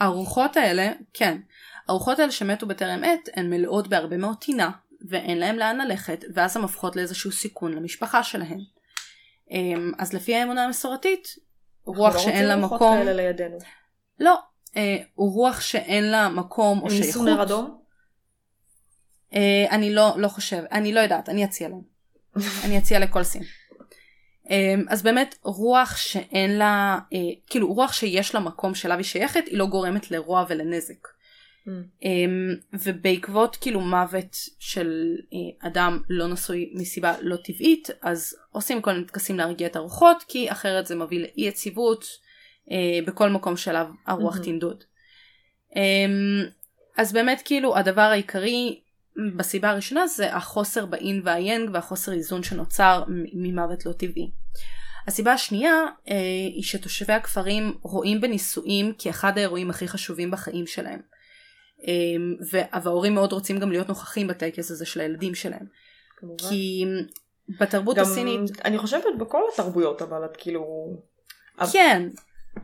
הרוחות 0.00 0.56
האלה, 0.56 0.92
כן, 1.14 1.38
הרוחות 1.88 2.18
האלה 2.18 2.32
שמתו 2.32 2.66
בטרם 2.66 3.04
עת 3.04 3.28
הן 3.34 3.50
מלאות 3.50 3.88
בהרבה 3.88 4.16
מאוד 4.16 4.36
טינה 4.36 4.70
ואין 5.08 5.38
להם 5.38 5.56
לאן 5.56 5.78
ללכת 5.78 6.24
ואז 6.34 6.56
הן 6.56 6.62
הופכות 6.62 6.96
לאיזשהו 6.96 7.32
סיכון 7.32 7.72
למשפחה 7.72 8.22
שלהן. 8.22 8.60
אמ, 9.50 9.92
אז 9.98 10.12
לפי 10.12 10.34
האמונה 10.36 10.64
המסורתית, 10.64 11.28
רוח 11.84 12.14
אנחנו 12.14 12.28
לא 12.28 12.34
שאין 12.34 12.46
לה 12.46 12.54
רוצים 12.54 12.64
רוחות 12.64 12.80
מקום, 12.80 12.96
כאלה 12.98 13.12
לידינו. 13.12 13.58
לא, 14.20 14.38
אה, 14.76 14.96
הוא 15.14 15.32
רוח 15.32 15.60
שאין 15.60 16.10
לה 16.10 16.28
מקום 16.28 16.78
או 16.78 16.86
הם 16.86 16.92
ניסו 16.92 17.04
שייכות. 17.04 17.26
נר 17.26 17.42
אדום? 17.42 17.78
אה, 19.34 19.66
אני 19.70 19.94
לא, 19.94 20.14
לא 20.16 20.28
חושב, 20.28 20.62
אני 20.72 20.92
לא 20.92 21.00
יודעת, 21.00 21.28
אני 21.28 21.44
אציע 21.44 21.68
להם. 21.68 21.82
אני 22.64 22.78
אציע 22.78 22.98
לכל 22.98 23.22
סין. 23.22 23.42
אמ, 24.50 24.84
אז 24.88 25.02
באמת 25.02 25.34
רוח 25.42 25.96
שאין 25.96 26.58
לה, 26.58 26.98
אה, 27.12 27.18
כאילו 27.46 27.74
רוח 27.74 27.92
שיש 27.92 28.34
לה 28.34 28.40
מקום 28.40 28.74
שלה 28.74 28.94
והיא 28.94 29.04
שייכת, 29.04 29.44
היא 29.46 29.58
לא 29.58 29.66
גורמת 29.66 30.10
לרוע 30.10 30.44
ולנזק. 30.48 31.08
Mm. 31.68 32.06
ובעקבות 32.72 33.56
כאילו 33.56 33.80
מוות 33.80 34.36
של 34.58 35.16
אה, 35.32 35.68
אדם 35.68 36.02
לא 36.08 36.28
נשוי 36.28 36.70
מסיבה 36.74 37.14
לא 37.20 37.36
טבעית 37.36 37.88
אז 38.02 38.34
עושים 38.50 38.82
כל 38.82 38.92
מיני 38.92 39.04
טקסים 39.04 39.36
להרגיע 39.38 39.66
את 39.66 39.76
הרוחות 39.76 40.24
כי 40.28 40.52
אחרת 40.52 40.86
זה 40.86 40.94
מביא 40.94 41.20
לאי 41.20 41.32
יציבות 41.36 42.04
אה, 42.70 42.98
בכל 43.06 43.30
מקום 43.30 43.56
שאליו 43.56 43.86
הרוח 44.06 44.34
מהמם. 44.34 44.44
תנדוד. 44.44 44.84
אמ, 45.76 46.44
אז 46.96 47.12
באמת 47.12 47.42
כאילו 47.44 47.76
הדבר 47.76 48.00
העיקרי 48.00 48.80
בסיבה 49.36 49.70
הראשונה 49.70 50.06
זה 50.06 50.34
החוסר 50.34 50.86
באין 50.86 51.20
והיאנג 51.24 51.70
והחוסר 51.72 52.12
איזון 52.12 52.42
שנוצר 52.42 53.04
ממוות 53.32 53.86
לא 53.86 53.92
טבעי. 53.92 54.30
הסיבה 55.06 55.32
השנייה 55.32 55.74
אה, 56.08 56.16
היא 56.54 56.62
שתושבי 56.62 57.12
הכפרים 57.12 57.74
רואים 57.82 58.20
בנישואים 58.20 58.92
כאחד 58.98 59.38
האירועים 59.38 59.70
הכי 59.70 59.88
חשובים 59.88 60.30
בחיים 60.30 60.66
שלהם. 60.66 61.00
אמ, 61.86 62.36
וההורים 62.50 63.14
מאוד 63.14 63.32
רוצים 63.32 63.58
גם 63.58 63.70
להיות 63.70 63.88
נוכחים 63.88 64.26
בטקס 64.26 64.70
הזה 64.70 64.86
של 64.86 65.00
הילדים 65.00 65.34
שלהם. 65.34 65.66
כמובן. 66.16 66.48
כי 66.48 66.84
בתרבות 67.60 67.96
גם, 67.96 68.02
הסינית, 68.02 68.64
אני 68.64 68.78
חושבת 68.78 69.04
בכל 69.18 69.42
התרבויות 69.52 70.02
אבל 70.02 70.24
את 70.24 70.36
כאילו 70.36 70.64
כן, 71.72 72.08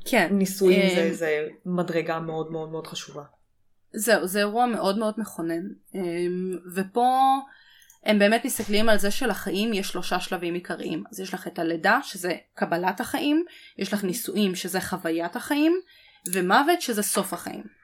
כן, 0.05 0.29
נישואים 0.31 0.83
אמ, 0.83 0.95
זה, 0.95 1.15
זה 1.15 1.49
מדרגה 1.67 2.21
מאוד 2.21 2.53
מאוד 2.53 2.71
מאוד 2.71 2.87
חשובה. 2.87 3.23
זהו, 3.93 4.27
זה 4.27 4.39
אירוע 4.39 4.67
מאוד 4.67 4.99
מאוד 4.99 5.15
מכונן. 5.17 5.63
אמ, 5.95 6.59
ופה 6.75 7.39
הם 8.05 8.19
באמת 8.19 8.45
מסתכלים 8.45 8.89
על 8.89 8.99
זה 8.99 9.11
שלחיים 9.11 9.73
יש 9.73 9.89
שלושה 9.89 10.21
שלבים 10.21 10.55
עיקריים. 10.55 11.05
אז 11.11 11.21
יש 11.21 11.35
לך 11.35 11.47
את 11.47 11.59
הלידה, 11.59 11.99
שזה 12.03 12.37
קבלת 12.55 13.01
החיים, 13.01 13.45
יש 13.79 13.93
לך 13.93 14.05
נישואים, 14.05 14.55
שזה 14.55 14.81
חוויית 14.81 15.37
החיים, 15.37 15.81
ומוות, 16.33 16.81
שזה 16.81 17.03
סוף 17.03 17.33
החיים. 17.33 17.78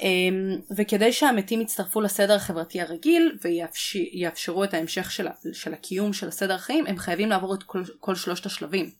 אמ, 0.00 0.56
וכדי 0.76 1.12
שהמתים 1.12 1.60
יצטרפו 1.60 2.00
לסדר 2.00 2.34
החברתי 2.34 2.80
הרגיל 2.80 3.38
ויאפשרו 3.42 4.64
את 4.64 4.74
ההמשך 4.74 5.10
של, 5.10 5.26
של 5.52 5.72
הקיום 5.72 6.12
של 6.12 6.28
הסדר 6.28 6.54
החיים 6.54 6.86
הם 6.86 6.98
חייבים 6.98 7.28
לעבור 7.28 7.54
את 7.54 7.62
כל, 7.62 7.82
כל 8.00 8.14
שלושת 8.14 8.46
השלבים. 8.46 8.90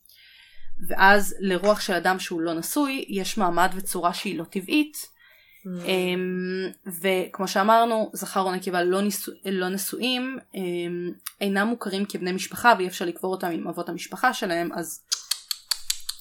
ואז 0.88 1.34
לרוח 1.40 1.80
של 1.80 1.92
אדם 1.92 2.18
שהוא 2.18 2.40
לא 2.40 2.54
נשוי 2.54 3.04
יש 3.08 3.38
מעמד 3.38 3.70
וצורה 3.74 4.14
שהיא 4.14 4.38
לא 4.38 4.44
טבעית 4.44 4.96
mm. 4.96 5.68
אמ, 5.84 6.70
וכמו 7.00 7.48
שאמרנו 7.48 8.10
זכר 8.12 8.40
או 8.40 8.52
נקבה 8.52 8.82
לא, 8.82 9.00
ניסו, 9.00 9.32
לא 9.44 9.68
נשואים 9.68 10.38
אמ, 10.54 11.12
אינם 11.40 11.66
מוכרים 11.66 12.04
כבני 12.04 12.32
משפחה 12.32 12.74
ואי 12.78 12.86
אפשר 12.86 13.04
לקבור 13.04 13.30
אותם 13.30 13.50
עם 13.50 13.68
אבות 13.68 13.88
המשפחה 13.88 14.34
שלהם 14.34 14.72
אז 14.72 15.00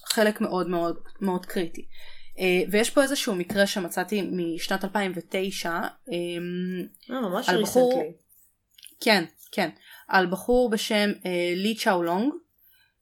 חלק 0.06 0.40
מאוד 0.40 0.68
מאוד 0.68 0.96
מאוד 1.20 1.46
קריטי. 1.46 1.86
אה, 2.38 2.62
ויש 2.70 2.90
פה 2.90 3.02
איזשהו 3.02 3.34
מקרה 3.34 3.66
שמצאתי 3.66 4.22
משנת 4.32 4.84
2009 4.84 5.70
אה, 5.70 5.86
ממש 7.08 7.48
על 7.48 7.62
בחור, 7.62 8.02
כן 9.00 9.24
כן. 9.52 9.68
על 10.08 10.26
בחור 10.26 10.70
בשם 10.70 11.10
אה, 11.26 11.52
לי 11.56 11.74
צ'אולונג 11.74 12.32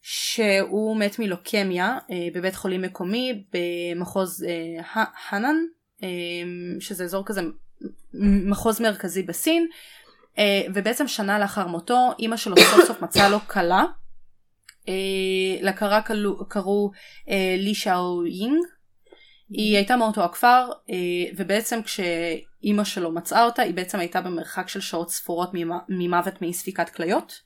שהוא 0.00 0.96
מת 0.96 1.18
מלוקמיה 1.18 1.98
בבית 2.34 2.54
חולים 2.54 2.82
מקומי 2.82 3.44
במחוז 3.52 4.46
האנן 4.94 5.56
שזה 6.80 7.04
אזור 7.04 7.24
כזה 7.26 7.40
מחוז 8.50 8.80
מרכזי 8.80 9.22
בסין 9.22 9.66
ובעצם 10.74 11.08
שנה 11.08 11.38
לאחר 11.38 11.66
מותו 11.66 12.10
אימא 12.18 12.36
שלו 12.36 12.56
סוף 12.56 12.84
סוף 12.86 13.02
מצאה 13.02 13.28
לו 13.28 13.38
כלה 13.40 13.84
לקרה 15.62 16.00
קראו 16.48 16.90
לי 17.58 17.74
שאו 17.74 18.26
יינג 18.26 18.64
היא 19.56 19.76
הייתה 19.76 19.96
מאותו 19.96 20.24
הכפר 20.24 20.68
אה, 20.90 20.96
ובעצם 21.36 21.80
כשאימא 21.82 22.84
שלו 22.84 23.12
מצאה 23.12 23.44
אותה 23.44 23.62
היא 23.62 23.74
בעצם 23.74 23.98
הייתה 23.98 24.20
במרחק 24.20 24.68
של 24.68 24.80
שעות 24.80 25.10
ספורות 25.10 25.50
ממוות 25.88 26.42
מאי 26.42 26.52
ספיקת 26.52 26.88
כליות. 26.88 27.40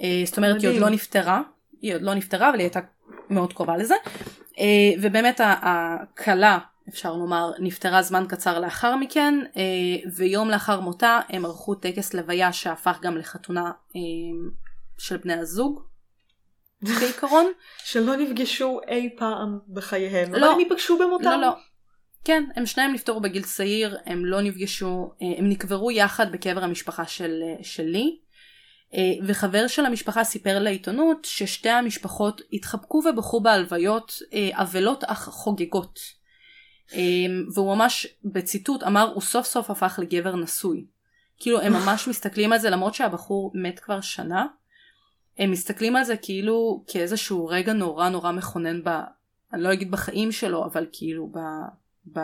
אה, 0.00 0.22
זאת 0.24 0.36
אומרת 0.36 0.62
היא 0.62 0.70
עוד 0.70 0.76
לא 0.76 0.88
נפטרה, 0.88 1.42
היא 1.82 1.94
עוד 1.94 2.02
לא 2.02 2.14
נפטרה 2.14 2.50
אבל 2.50 2.58
היא 2.58 2.64
הייתה 2.64 2.80
מאוד 3.30 3.52
קרובה 3.52 3.76
לזה. 3.76 3.94
אה, 4.58 4.64
ובאמת 5.00 5.40
הכלה 5.44 6.58
אפשר 6.88 7.14
לומר 7.14 7.50
נפטרה 7.58 8.02
זמן 8.02 8.24
קצר 8.28 8.58
לאחר 8.60 8.96
מכן 8.96 9.34
ויום 10.16 10.50
לאחר 10.50 10.80
מותה 10.80 11.20
הם 11.28 11.44
ערכו 11.44 11.74
טקס 11.74 12.14
לוויה 12.14 12.52
שהפך 12.52 12.98
גם 13.02 13.16
לחתונה 13.16 13.70
של 14.98 15.16
בני 15.16 15.34
הזוג. 15.34 15.82
בעיקרון. 16.82 17.46
שלא 17.84 18.16
נפגשו 18.16 18.80
אי 18.88 19.08
פעם 19.18 19.58
בחייהם, 19.68 20.34
לא, 20.34 20.38
אבל 20.38 20.54
הם 20.54 20.60
ייפגשו 20.60 20.98
במותם. 20.98 21.24
לא, 21.24 21.40
לא. 21.40 21.52
כן, 22.24 22.44
הם 22.56 22.66
שניהם 22.66 22.92
נפטרו 22.92 23.20
בגיל 23.20 23.42
צעיר, 23.42 23.96
הם 24.06 24.24
לא 24.24 24.40
נפגשו, 24.40 25.12
אה, 25.22 25.26
הם 25.38 25.48
נקברו 25.48 25.90
יחד 25.90 26.32
בקבר 26.32 26.64
המשפחה 26.64 27.06
של, 27.06 27.42
אה, 27.42 27.64
שלי, 27.64 28.18
אה, 28.94 29.00
וחבר 29.26 29.66
של 29.66 29.86
המשפחה 29.86 30.24
סיפר 30.24 30.58
לעיתונות 30.58 31.24
ששתי 31.24 31.70
המשפחות 31.70 32.40
התחבקו 32.52 33.02
ובכו 33.04 33.40
בהלוויות 33.40 34.12
אבלות 34.52 35.04
אך 35.04 35.28
חוגגות. 35.28 36.18
והוא 37.54 37.76
ממש 37.76 38.06
בציטוט 38.24 38.82
אמר 38.82 39.12
הוא 39.14 39.22
סוף 39.22 39.46
סוף 39.46 39.70
הפך 39.70 39.98
לגבר 40.02 40.36
נשוי. 40.36 40.86
כאילו 41.38 41.60
הם 41.60 41.72
ממש 41.72 42.08
מסתכלים 42.08 42.52
על 42.52 42.58
זה 42.58 42.70
למרות 42.70 42.94
שהבחור 42.94 43.52
מת 43.54 43.80
כבר 43.80 44.00
שנה. 44.00 44.46
הם 45.38 45.50
מסתכלים 45.50 45.96
על 45.96 46.04
זה 46.04 46.16
כאילו 46.16 46.84
כאיזשהו 46.86 47.46
רגע 47.46 47.72
נורא 47.72 48.08
נורא 48.08 48.32
מכונן 48.32 48.84
ב... 48.84 48.88
אני 49.52 49.62
לא 49.62 49.72
אגיד 49.72 49.90
בחיים 49.90 50.32
שלו, 50.32 50.64
אבל 50.64 50.86
כאילו 50.92 51.26
ב... 51.26 51.38
ב... 52.12 52.20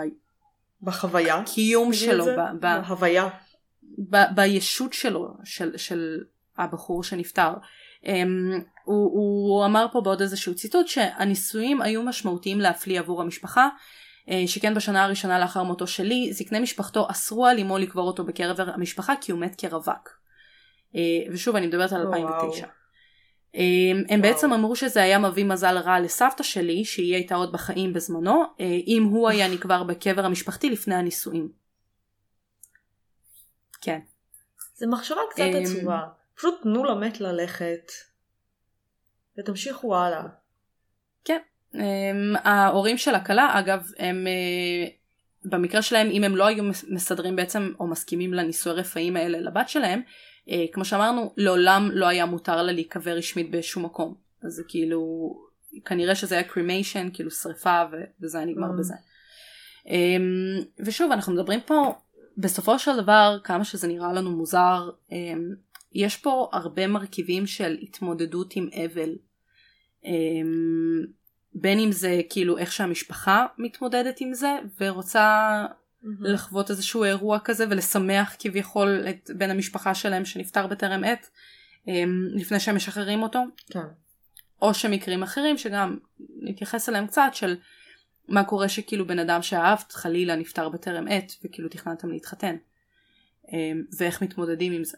בחוויה? 0.82 1.42
קיום 1.54 1.92
שלו. 1.92 2.24
ב... 2.24 2.28
ב... 2.28 2.60
בהוויה. 2.60 3.28
ב... 4.10 4.16
בישות 4.34 4.92
שלו, 4.92 5.28
של, 5.44 5.76
של 5.76 6.24
הבחור 6.56 7.04
שנפטר. 7.04 7.52
Um, 8.02 8.06
הוא, 8.84 9.12
הוא 9.12 9.64
אמר 9.64 9.86
פה 9.92 10.00
בעוד 10.00 10.20
איזשהו 10.20 10.54
ציטוט 10.54 10.88
שהנישואים 10.88 11.82
היו 11.82 12.02
משמעותיים 12.02 12.60
להפליא 12.60 13.00
עבור 13.00 13.22
המשפחה 13.22 13.68
uh, 14.26 14.30
שכן 14.46 14.74
בשנה 14.74 15.04
הראשונה 15.04 15.38
לאחר 15.38 15.62
מותו 15.62 15.86
שלי 15.86 16.32
זקני 16.32 16.60
משפחתו 16.60 17.06
אסרו 17.10 17.46
על 17.46 17.58
אמו 17.58 17.78
לקבור 17.78 18.06
אותו 18.06 18.24
בקרב 18.24 18.60
המשפחה 18.60 19.14
כי 19.20 19.32
הוא 19.32 19.40
מת 19.40 19.54
כרווק. 19.54 20.18
Uh, 20.92 20.96
ושוב 21.32 21.56
אני 21.56 21.66
מדברת 21.66 21.92
על 21.92 22.00
2009. 22.00 22.66
וואו. 22.66 22.84
אמ, 23.55 24.02
הם 24.09 24.22
בעצם 24.22 24.52
אמרו 24.52 24.76
שזה 24.76 25.02
היה 25.02 25.18
מביא 25.18 25.44
מזל 25.44 25.78
רע 25.78 26.00
לסבתא 26.00 26.42
שלי 26.42 26.84
שהיא 26.84 27.14
הייתה 27.14 27.34
עוד 27.34 27.52
בחיים 27.52 27.92
בזמנו 27.92 28.42
אה, 28.61 28.78
אם 28.86 29.02
הוא 29.02 29.28
היה 29.28 29.48
נקבר 29.48 29.82
בקבר 29.82 30.24
המשפחתי 30.24 30.70
לפני 30.70 30.94
הנישואים. 30.94 31.48
כן. 33.80 33.98
זה 34.74 34.86
מחשבה 34.86 35.20
קצת 35.30 35.40
אמ, 35.40 35.62
עצובה. 35.62 36.00
פשוט 36.34 36.62
תנו 36.62 36.84
למת 36.84 37.20
ללכת 37.20 37.92
ותמשיכו 39.38 39.96
הלאה. 39.96 40.22
כן. 41.24 41.38
אמ, 41.74 42.34
ההורים 42.44 42.98
של 42.98 43.14
הכלה 43.14 43.59
אגב 43.59 43.90
הם 43.98 44.26
אה, 44.26 44.88
במקרה 45.44 45.82
שלהם 45.82 46.11
אם 46.11 46.24
הם 46.24 46.36
לא 46.36 46.46
היו 46.46 46.64
מסדרים 46.88 47.36
בעצם 47.36 47.72
או 47.80 47.86
מסכימים 47.86 48.34
לנישואי 48.34 48.74
רפאים 48.74 49.16
האלה 49.16 49.40
לבת 49.40 49.68
שלהם 49.68 50.02
אה, 50.51 50.64
כמו 50.72 50.84
שאמרנו 50.84 51.32
לעולם 51.36 51.90
לא 51.92 52.07
היה 52.07 52.26
מותר 52.26 52.62
לה 52.62 52.72
להיקבר 52.72 53.11
רשמית 53.11 53.51
בשום 53.51 53.84
מקום 53.84 54.14
אז 54.42 54.53
זה 54.53 54.62
כאילו 54.68 55.34
כנראה 55.84 56.14
שזה 56.14 56.34
היה 56.34 56.45
קרימיישן 56.45 57.09
כאילו 57.12 57.30
שריפה 57.30 57.82
וזה 58.20 58.38
היה 58.38 58.47
נגמר 58.47 58.70
mm. 58.70 58.78
בזה. 58.78 58.95
אה, 59.88 60.16
ושוב 60.78 61.12
אנחנו 61.12 61.32
מדברים 61.32 61.61
פה 61.61 61.95
בסופו 62.36 62.78
של 62.78 62.97
דבר 62.97 63.38
כמה 63.45 63.64
שזה 63.64 63.88
נראה 63.88 64.12
לנו 64.12 64.36
מוזר 64.36 64.90
אה, 65.12 65.34
יש 65.92 66.16
פה 66.16 66.49
הרבה 66.53 66.86
מרכיבים 66.86 67.47
של 67.47 67.78
התמודדות 67.82 68.57
עם 68.57 68.68
אבל. 68.84 69.11
אה, 70.05 70.11
בין 71.55 71.78
אם 71.78 71.92
זה 71.92 72.20
כאילו 72.30 72.59
איך 72.59 72.72
שהמשפחה 72.72 73.47
מתמודדת 73.59 74.20
עם 74.20 74.34
זה 74.34 74.59
ורוצה 74.80 75.66
mm-hmm. 76.05 76.09
לחוות 76.20 76.70
איזשהו 76.70 77.05
אירוע 77.05 77.38
כזה 77.38 77.64
ולשמח 77.70 78.36
כביכול 78.38 79.05
את 79.11 79.30
בן 79.36 79.50
המשפחה 79.50 79.94
שלהם 79.94 80.24
שנפטר 80.24 80.66
בטרם 80.66 81.05
עת 81.05 81.30
אמ, 81.88 82.28
לפני 82.34 82.61
שהם 82.61 82.76
משחררים 82.76 83.22
אותו. 83.22 83.42
כן. 83.70 83.80
או 84.62 84.74
שמקרים 84.74 85.22
אחרים 85.22 85.59
שגם 85.59 85.98
נתייחס 86.42 86.88
אליהם 86.88 87.07
קצת 87.07 87.30
של 87.32 87.57
מה 88.28 88.44
קורה 88.44 88.68
שכאילו 88.68 89.07
בן 89.07 89.18
אדם 89.18 89.42
שאהבת 89.42 89.92
חלילה 89.92 90.36
נפטר 90.36 90.68
בטרם 90.68 91.09
עת 91.09 91.32
וכאילו 91.44 91.68
תכננתם 91.68 92.11
להתחתן 92.11 92.57
אמ, 93.52 93.82
ואיך 93.98 94.22
מתמודדים 94.22 94.72
עם 94.72 94.84
זה. 94.84 94.96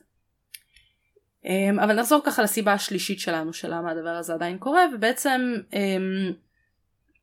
אמ, 1.45 1.81
אבל 1.81 2.01
נחזור 2.01 2.21
ככה 2.25 2.43
לסיבה 2.43 2.73
השלישית 2.73 3.21
שלנו 3.21 3.53
של 3.53 3.75
למה 3.75 3.91
הדבר 3.91 4.11
הזה 4.11 4.35
עדיין 4.35 4.59
קורה 4.59 4.83
ובעצם 4.95 5.55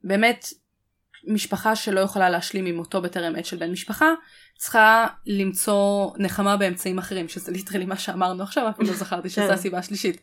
באמת 0.04 0.46
משפחה 1.28 1.76
שלא 1.76 2.00
יכולה 2.00 2.30
להשלים 2.30 2.66
עם 2.66 2.76
מותו 2.76 3.02
בטרם 3.02 3.36
עת 3.36 3.46
של 3.46 3.58
בן 3.58 3.72
משפחה 3.72 4.10
צריכה 4.58 5.08
למצוא 5.26 6.12
נחמה 6.18 6.58
באמצעים 6.58 6.98
אחרים 6.98 7.28
שזה 7.28 7.52
ליטרלי 7.52 7.86
מה 7.86 7.98
שאמרנו 7.98 8.44
עכשיו 8.44 8.70
אפילו 8.70 8.90
לא 8.90 8.96
זכרתי 8.96 9.30
שזו 9.30 9.48
כן. 9.48 9.54
הסיבה 9.54 9.78
השלישית. 9.78 10.22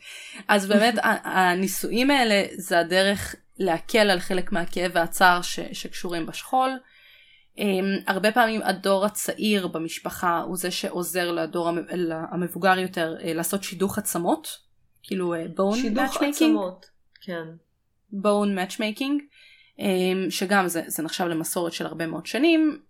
אז 0.49 0.67
באמת 0.67 0.95
הנישואים 1.25 2.11
האלה 2.11 2.45
זה 2.57 2.79
הדרך 2.79 3.35
להקל 3.59 4.11
על 4.11 4.21
חלק 4.21 4.53
מהכאב 4.53 4.91
והצער 4.95 5.43
ש, 5.43 5.61
שקשורים 5.73 6.27
בשכול. 6.27 6.71
Um, 7.57 7.63
הרבה 8.07 8.33
פעמים 8.33 8.63
הדור 8.63 9.05
הצעיר 9.05 9.67
במשפחה 9.67 10.41
הוא 10.41 10.57
זה 10.57 10.71
שעוזר 10.71 11.33
לדור 11.33 11.71
המבוגר 12.33 12.79
יותר 12.79 13.17
uh, 13.19 13.25
לעשות 13.25 13.65
שידוך 13.65 13.99
עצמות. 13.99 14.59
כאילו 15.03 15.35
בון 15.55 15.79
uh, 15.79 15.83
שידוך 15.83 16.23
עצמות 16.23 16.87
כן. 17.21 17.45
בון 18.13 18.59
אמ, 18.59 19.19
שגם 20.31 20.69
זה, 20.69 20.83
זה 20.87 21.03
נחשב 21.03 21.25
למסורת 21.25 21.73
של 21.73 21.87
הרבה 21.87 22.07
מאוד 22.07 22.27
שנים 22.27 22.81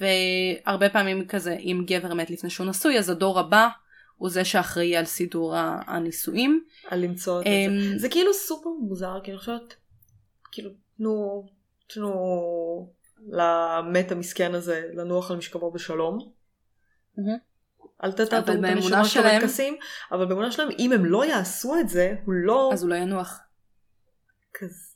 והרבה 0.00 0.88
פעמים 0.88 1.26
כזה 1.26 1.52
אם 1.52 1.84
גבר 1.86 2.14
מת 2.14 2.30
לפני 2.30 2.50
שהוא 2.50 2.66
נשוי 2.66 2.98
אז 2.98 3.10
הדור 3.10 3.38
הבא 3.38 3.68
הוא 4.16 4.30
זה 4.30 4.44
שאחראי 4.44 4.96
על 4.96 5.04
סידור 5.04 5.54
הנישואים. 5.86 6.64
על 6.88 7.00
למצוא 7.00 7.40
את 7.40 7.44
זה. 7.44 7.50
אמ, 7.50 7.98
זה 7.98 8.08
כאילו 8.08 8.34
סופר 8.34 8.70
מוזר 8.80 9.20
כי 9.24 9.30
אני 9.30 9.38
חושבת 9.38 9.74
כאילו 10.52 10.70
תנו 10.96 11.46
תנו 11.86 12.12
למת 13.28 14.12
המסכן 14.12 14.54
הזה 14.54 14.90
לנוח 14.94 15.30
על 15.30 15.36
משכבו 15.36 15.70
בשלום. 15.70 16.32
אל 18.04 18.12
תטעו 18.12 18.44
בנשמה 18.60 19.04
שלהם 19.04 19.40
טקסים 19.40 19.76
אבל 20.12 20.26
באמונה 20.26 20.52
שלהם 20.52 20.68
אם 20.78 20.92
הם 20.92 21.04
לא 21.04 21.24
יעשו 21.24 21.80
את 21.80 21.88
זה 21.88 22.14
הוא 22.24 22.34
לא 22.34 22.70
אז 22.72 22.82
הוא 22.82 22.90
לא 22.90 22.94
ינוח. 22.94 23.40
כזה 24.54 24.89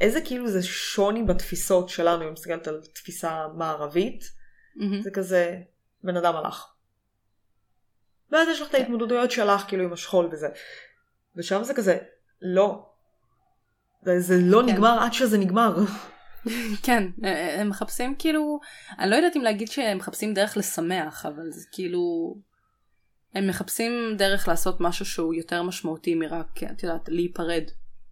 איזה 0.00 0.20
כאילו 0.20 0.48
זה 0.48 0.62
שוני 0.62 1.22
בתפיסות 1.22 1.88
שלנו, 1.88 2.28
אם 2.28 2.32
מסתכלת 2.32 2.68
על 2.68 2.80
תפיסה 2.94 3.46
מערבית, 3.54 4.22
mm-hmm. 4.22 5.02
זה 5.02 5.10
כזה, 5.10 5.56
בן 6.04 6.16
אדם 6.16 6.36
הלך. 6.36 6.66
ואז 8.30 8.48
יש 8.48 8.60
לך 8.60 8.68
את 8.70 8.74
ההתמודדויות 8.74 9.30
שלך 9.30 9.64
כאילו 9.68 9.84
עם 9.84 9.92
השכול 9.92 10.28
וזה. 10.32 10.48
ושם 11.36 11.64
זה 11.64 11.74
כזה, 11.74 11.98
לא. 12.42 12.86
זה, 14.02 14.20
זה 14.20 14.38
לא 14.40 14.62
כן. 14.66 14.72
נגמר 14.72 14.98
עד 15.00 15.12
שזה 15.12 15.38
נגמר. 15.38 15.76
כן, 16.86 17.02
אה, 17.24 17.60
הם 17.60 17.68
מחפשים 17.68 18.14
כאילו, 18.18 18.60
אני 18.98 19.10
לא 19.10 19.16
יודעת 19.16 19.36
אם 19.36 19.42
להגיד 19.42 19.68
שהם 19.68 19.98
מחפשים 19.98 20.34
דרך 20.34 20.56
לשמח, 20.56 21.26
אבל 21.26 21.50
זה 21.50 21.66
כאילו, 21.72 22.34
הם 23.34 23.46
מחפשים 23.46 24.14
דרך 24.18 24.48
לעשות 24.48 24.80
משהו 24.80 25.04
שהוא 25.04 25.34
יותר 25.34 25.62
משמעותי 25.62 26.14
מרק, 26.14 26.62
את 26.72 26.82
יודעת, 26.82 27.08
להיפרד. 27.08 27.64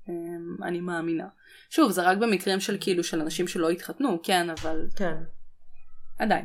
אמ, 0.08 0.62
אני 0.62 0.80
מאמינה. 0.80 1.26
שוב, 1.70 1.90
זה 1.90 2.02
רק 2.02 2.18
במקרים 2.18 2.60
של 2.60 2.76
כאילו 2.80 3.04
של 3.04 3.20
אנשים 3.20 3.48
שלא 3.48 3.70
התחתנו, 3.70 4.18
כן, 4.22 4.50
אבל... 4.50 4.86
כן. 4.96 5.14
עדיין. 6.18 6.44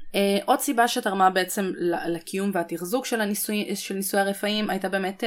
Uh, 0.00 0.44
עוד 0.44 0.60
סיבה 0.60 0.88
שתרמה 0.88 1.30
בעצם 1.30 1.72
לקיום 2.08 2.50
והתחזוק 2.54 3.06
של, 3.06 3.20
הניסוי, 3.20 3.76
של 3.76 3.94
ניסוי 3.94 4.20
הרפאים 4.20 4.70
הייתה 4.70 4.88
באמת 4.88 5.24
uh, 5.24 5.26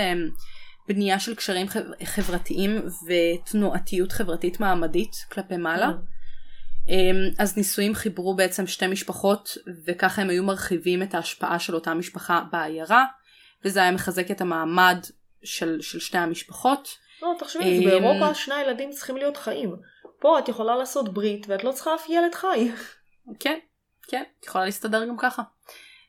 בנייה 0.88 1.20
של 1.20 1.36
קשרים 1.36 1.68
חברתיים 2.04 2.82
ותנועתיות 3.08 4.12
חברתית 4.12 4.60
מעמדית 4.60 5.16
כלפי 5.32 5.58
מעלה. 5.58 5.90
Mm. 5.90 6.90
Um, 6.90 6.92
אז 7.40 7.58
נישואים 7.58 7.96
חיברו 7.96 8.36
בעצם 8.36 8.68
שתי 8.68 8.88
משפחות 8.88 9.58
וככה 9.86 10.22
הם 10.22 10.30
היו 10.30 10.44
מרחיבים 10.44 11.04
את 11.04 11.14
ההשפעה 11.14 11.60
של 11.60 11.76
אותה 11.76 11.94
משפחה 11.94 12.44
בעיירה 12.52 13.06
וזה 13.66 13.82
היה 13.82 13.92
מחזק 13.92 14.32
את 14.32 14.42
המעמד 14.42 14.98
של, 15.44 15.82
של 15.82 16.00
שתי 16.00 16.18
המשפחות. 16.18 16.90
לא, 17.24 17.34
תחשבי, 17.40 17.86
באירופה 17.86 18.34
שני 18.34 18.56
הילדים 18.56 18.92
צריכים 18.92 19.18
להיות 19.18 19.38
חיים. 19.38 19.76
פה 20.20 20.40
את 20.40 20.50
יכולה 20.50 20.76
לעשות 20.76 21.14
ברית 21.14 21.46
ואת 21.50 21.64
לא 21.64 21.72
צריכה 21.72 21.96
אף 21.96 22.10
ילד 22.10 22.36
חי. 22.36 22.72
כן, 23.40 23.60
כן, 24.08 24.24
יכולה 24.46 24.66
להסתדר 24.66 25.06
גם 25.06 25.18
ככה. 25.18 25.42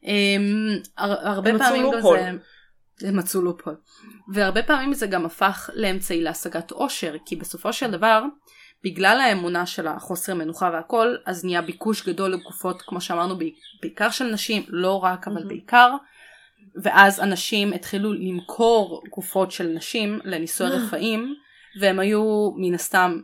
Um, 0.02 0.88
הרבה 0.96 1.58
פעמים 1.58 1.86
זה... 2.02 3.08
הם 3.08 3.16
מצאו 3.16 3.42
לופול. 3.42 3.76
והרבה 4.32 4.62
פעמים 4.62 4.94
זה 4.94 5.06
גם 5.06 5.26
הפך 5.26 5.70
לאמצעי 5.74 6.20
להשגת 6.20 6.70
עושר, 6.70 7.14
כי 7.26 7.36
בסופו 7.36 7.72
של 7.72 7.90
דבר, 7.90 8.22
בגלל 8.84 9.20
האמונה 9.20 9.66
של 9.66 9.86
החוסר 9.86 10.34
מנוחה 10.34 10.70
והכל, 10.72 11.16
אז 11.26 11.44
נהיה 11.44 11.62
ביקוש 11.62 12.08
גדול 12.08 12.30
לגופות, 12.30 12.82
כמו 12.82 13.00
שאמרנו, 13.00 13.34
בעיקר 13.82 14.10
של 14.10 14.24
נשים, 14.24 14.62
לא 14.68 15.04
רק, 15.04 15.28
אבל. 15.28 15.44
בעיקר. 15.48 15.90
ואז 16.82 17.20
אנשים 17.20 17.72
התחילו 17.72 18.12
למכור 18.12 19.02
גופות 19.10 19.50
של 19.50 19.66
נשים 19.66 20.20
לניסוי 20.24 20.66
רפאים, 20.66 21.34
והם 21.80 21.98
היו 21.98 22.50
מן 22.56 22.74
הסתם 22.74 23.20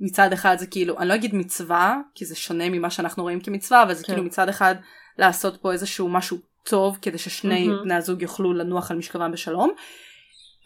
מצד 0.00 0.32
אחד 0.32 0.56
זה 0.58 0.66
כאילו, 0.66 0.98
אני 0.98 1.08
לא 1.08 1.14
אגיד 1.14 1.34
מצווה, 1.34 1.96
כי 2.14 2.24
זה 2.24 2.36
שונה 2.36 2.70
ממה 2.70 2.90
שאנחנו 2.90 3.22
רואים 3.22 3.40
כמצווה, 3.40 3.82
אבל 3.82 3.94
זה 3.94 4.04
כן. 4.04 4.12
כאילו 4.12 4.26
מצד 4.26 4.48
אחד 4.48 4.74
לעשות 5.18 5.56
פה 5.56 5.72
איזשהו 5.72 6.08
משהו 6.08 6.38
טוב, 6.62 6.98
כדי 7.02 7.18
ששני 7.18 7.68
mm-hmm. 7.68 7.84
בני 7.84 7.94
הזוג 7.94 8.22
יוכלו 8.22 8.52
לנוח 8.52 8.90
על 8.90 8.96
משכבם 8.96 9.32
בשלום. 9.32 9.72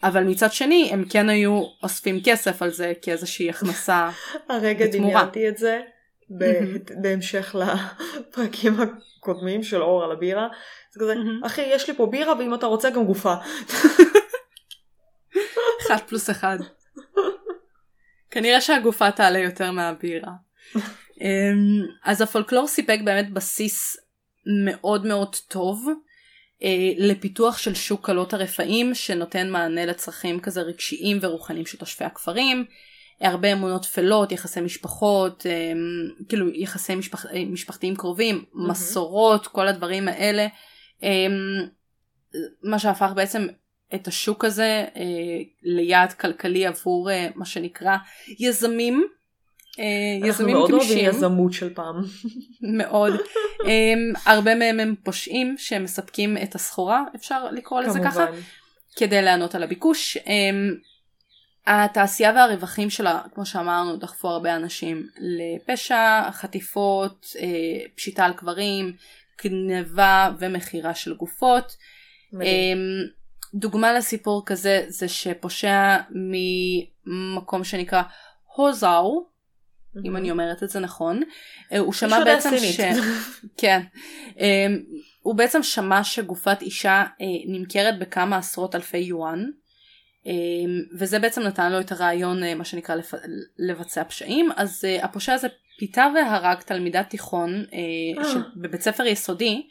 אבל 0.03 0.23
מצד 0.23 0.51
שני 0.51 0.89
הם 0.93 1.05
כן 1.09 1.29
היו 1.29 1.63
אוספים 1.83 2.19
כסף 2.23 2.61
על 2.61 2.69
זה 2.69 2.93
כאיזושהי 3.01 3.49
הכנסה 3.49 4.09
הרגע 4.49 4.85
דמיינתי 4.91 5.49
את 5.49 5.57
זה 5.57 5.81
בהמשך 7.01 7.55
לפרקים 7.55 8.73
הקודמים 8.81 9.63
של 9.63 9.81
אור 9.81 10.03
על 10.03 10.11
הבירה. 10.11 10.47
זה 10.91 10.99
כזה, 10.99 11.13
אחי 11.45 11.61
יש 11.61 11.89
לי 11.89 11.95
פה 11.95 12.05
בירה 12.05 12.37
ואם 12.39 12.53
אתה 12.53 12.65
רוצה 12.65 12.89
גם 12.89 13.05
גופה. 13.05 13.33
אחד 15.81 15.97
פלוס 16.07 16.29
אחד. 16.29 16.57
כנראה 18.31 18.61
שהגופה 18.61 19.11
תעלה 19.11 19.39
יותר 19.39 19.71
מהבירה. 19.71 20.31
אמ, 21.21 21.85
אז 22.03 22.21
הפולקלור 22.21 22.67
סיפק 22.67 22.99
באמת 23.05 23.33
בסיס 23.33 23.97
מאוד 24.65 25.05
מאוד 25.05 25.35
טוב 25.35 25.87
אה, 26.63 26.91
לפיתוח 26.97 27.57
של 27.57 27.75
שוק 27.75 28.05
קלות 28.05 28.33
הרפאים 28.33 28.95
שנותן 28.95 29.49
מענה 29.49 29.85
לצרכים 29.85 30.39
כזה 30.39 30.61
רגשיים 30.61 31.17
ורוחניים 31.21 31.65
של 31.65 31.77
תושבי 31.77 32.05
הכפרים. 32.05 32.65
הרבה 33.21 33.53
אמונות 33.53 33.81
טפלות, 33.81 34.31
יחסי 34.31 34.61
משפחות, 34.61 35.45
אה, 35.45 35.71
כאילו 36.29 36.49
יחסי 36.49 36.95
משפח, 36.95 37.25
אה, 37.25 37.45
משפחתיים 37.45 37.95
קרובים, 37.95 38.35
mm-hmm. 38.37 38.69
מסורות, 38.69 39.47
כל 39.47 39.67
הדברים 39.67 40.07
האלה. 40.07 40.47
אה, 41.03 41.27
מה 42.63 42.79
שהפך 42.79 43.11
בעצם 43.15 43.47
את 43.95 44.07
השוק 44.07 44.45
הזה 44.45 44.85
ליעד 45.63 46.13
כלכלי 46.13 46.65
עבור 46.65 47.09
מה 47.35 47.45
שנקרא 47.45 47.97
יזמים. 48.39 49.07
יזמים 50.23 50.29
אנחנו 50.29 50.47
מאוד 50.47 50.71
אוהבים 50.71 50.97
יזמות 50.97 51.53
של 51.53 51.73
פעם. 51.73 51.95
מאוד. 52.61 53.13
הרבה 54.25 54.55
מהם 54.55 54.79
הם 54.79 54.95
פושעים 55.03 55.55
שהם 55.57 55.83
מספקים 55.83 56.37
את 56.37 56.55
הסחורה, 56.55 57.03
אפשר 57.15 57.51
לקרוא 57.51 57.81
לזה 57.81 57.99
ככה, 58.03 58.25
כדי 58.95 59.21
לענות 59.21 59.55
על 59.55 59.63
הביקוש. 59.63 60.17
התעשייה 61.69 62.33
והרווחים 62.33 62.89
שלה, 62.89 63.21
כמו 63.33 63.45
שאמרנו, 63.45 63.97
דחפו 63.97 64.27
הרבה 64.27 64.55
אנשים 64.55 65.07
לפשע, 65.17 66.31
חטיפות, 66.31 67.35
אה, 67.39 67.47
פשיטה 67.95 68.25
על 68.25 68.33
קברים, 68.33 68.93
גנבה 69.43 70.31
ומכירה 70.39 70.95
של 70.95 71.13
גופות. 71.13 71.75
דוגמה 73.53 73.93
לסיפור 73.93 74.45
כזה 74.45 74.85
זה 74.87 75.07
שפושע 75.07 75.97
ממקום 77.05 77.63
שנקרא 77.63 78.01
הוזאו, 78.55 79.23
mm-hmm. 79.25 79.99
אם 80.05 80.17
אני 80.17 80.31
אומרת 80.31 80.63
את 80.63 80.69
זה 80.69 80.79
נכון, 80.79 81.21
אה, 81.71 81.79
הוא 81.79 81.93
שמע 81.93 82.23
בעצם 82.23 82.57
ש... 82.57 82.79
כן. 83.61 83.81
אמ, 84.37 84.79
הוא 85.21 85.35
בעצם 85.35 85.63
שמע 85.63 86.03
שגופת 86.03 86.61
אישה 86.61 87.03
אה, 87.21 87.25
נמכרת 87.47 87.99
בכמה 87.99 88.37
עשרות 88.37 88.75
אלפי 88.75 88.97
יואן, 88.97 89.39
אמ, 89.39 89.51
וזה 90.99 91.19
בעצם 91.19 91.41
נתן 91.41 91.71
לו 91.71 91.79
את 91.79 91.91
הרעיון 91.91 92.43
אה, 92.43 92.55
מה 92.55 92.65
שנקרא. 92.65 92.95
לבצע 93.59 94.03
פשעים, 94.03 94.49
אז 94.55 94.85
הפושע 95.01 95.33
הזה 95.33 95.47
פיתה 95.79 96.07
והרג 96.15 96.57
תלמידת 96.61 97.09
תיכון 97.09 97.65
בבית 98.55 98.81
ספר 98.81 99.05
יסודי. 99.05 99.67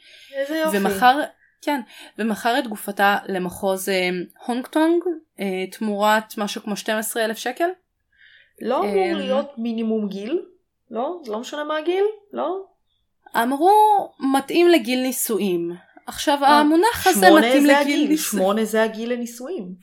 ומחר 0.73 1.19
כן, 1.61 1.81
ומכר 2.17 2.59
את 2.59 2.67
גופתה 2.67 3.17
למחוז 3.27 3.89
אה, 3.89 4.09
הונג 4.45 4.67
טונג 4.67 5.03
אה, 5.39 5.65
תמורת 5.71 6.37
משהו 6.37 6.61
כמו 6.61 6.75
12 6.75 7.25
אלף 7.25 7.37
שקל. 7.37 7.69
לא 8.61 8.79
אמור 8.79 8.97
אה, 8.97 9.13
להיות 9.13 9.51
מינימום 9.57 10.07
גיל? 10.07 10.41
לא? 10.91 11.21
לא 11.27 11.39
משנה 11.39 11.63
מה 11.63 11.77
הגיל? 11.77 12.03
לא? 12.33 12.63
אמרו 13.35 13.71
מתאים 14.33 14.67
לגיל 14.67 15.01
נישואים. 15.01 15.71
עכשיו 16.07 16.43
אה, 16.43 16.59
המונח 16.59 17.07
הזה 17.07 17.27
מתאים 17.39 17.65
לגיל 17.65 18.07
נישואים. 18.07 18.43
שמונה 18.43 18.65
זה 18.65 18.83
הגיל 18.83 19.13
לנישואים. 19.13 19.75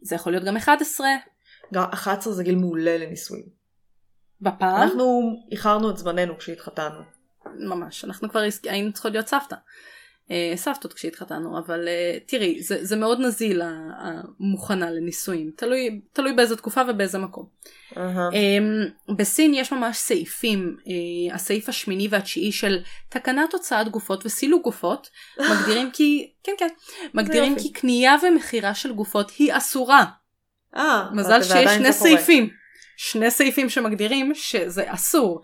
זה 0.00 0.14
יכול 0.14 0.32
להיות 0.32 0.44
גם 0.44 0.56
11. 0.56 1.06
גם 1.74 1.84
11 1.92 2.32
זה 2.32 2.44
גיל 2.44 2.56
מעולה 2.56 2.98
לנישואים. 2.98 3.46
בפעם? 4.40 4.82
אנחנו 4.82 5.36
איחרנו 5.52 5.90
את 5.90 5.98
זמננו 5.98 6.38
כשהתחתנו. 6.38 7.00
ממש, 7.54 8.04
אנחנו 8.04 8.28
כבר 8.28 8.40
היינו 8.64 8.92
צריכות 8.92 9.12
להיות 9.12 9.26
סבתא. 9.26 9.56
אה, 10.30 10.52
סבתות 10.56 10.92
כשהתחתנו 10.92 11.58
אבל 11.58 11.88
אה, 11.88 12.18
תראי 12.26 12.62
זה, 12.62 12.84
זה 12.84 12.96
מאוד 12.96 13.20
נזיל 13.20 13.62
המוכנה 13.98 14.90
לנישואים 14.90 15.50
תלוי 15.56 16.00
תלוי 16.12 16.32
באיזה 16.32 16.56
תקופה 16.56 16.82
ובאיזה 16.88 17.18
מקום. 17.18 17.46
Uh-huh. 17.92 19.14
בסין 19.16 19.54
יש 19.54 19.72
ממש 19.72 19.96
סעיפים 19.96 20.76
אה, 20.88 21.34
הסעיף 21.34 21.68
השמיני 21.68 22.08
והתשיעי 22.10 22.52
של 22.52 22.78
תקנת 23.08 23.52
הוצאת 23.52 23.88
גופות 23.88 24.26
וסילוק 24.26 24.64
גופות 24.64 25.10
מגדירים 25.50 25.90
כי 25.90 26.30
כן 26.42 26.52
כן 26.58 26.68
מגדירים 27.14 27.56
כי 27.58 27.72
קנייה 27.72 28.16
ומכירה 28.22 28.74
של 28.74 28.92
גופות 28.92 29.32
היא 29.38 29.56
אסורה. 29.56 30.04
אה, 30.76 31.08
מזל 31.12 31.42
שיש 31.42 31.70
שני 31.70 31.92
סעיפים 31.92 32.48
שני 32.96 33.30
סעיפים 33.30 33.68
שמגדירים 33.68 34.34
שזה 34.34 34.84
אסור. 34.86 35.42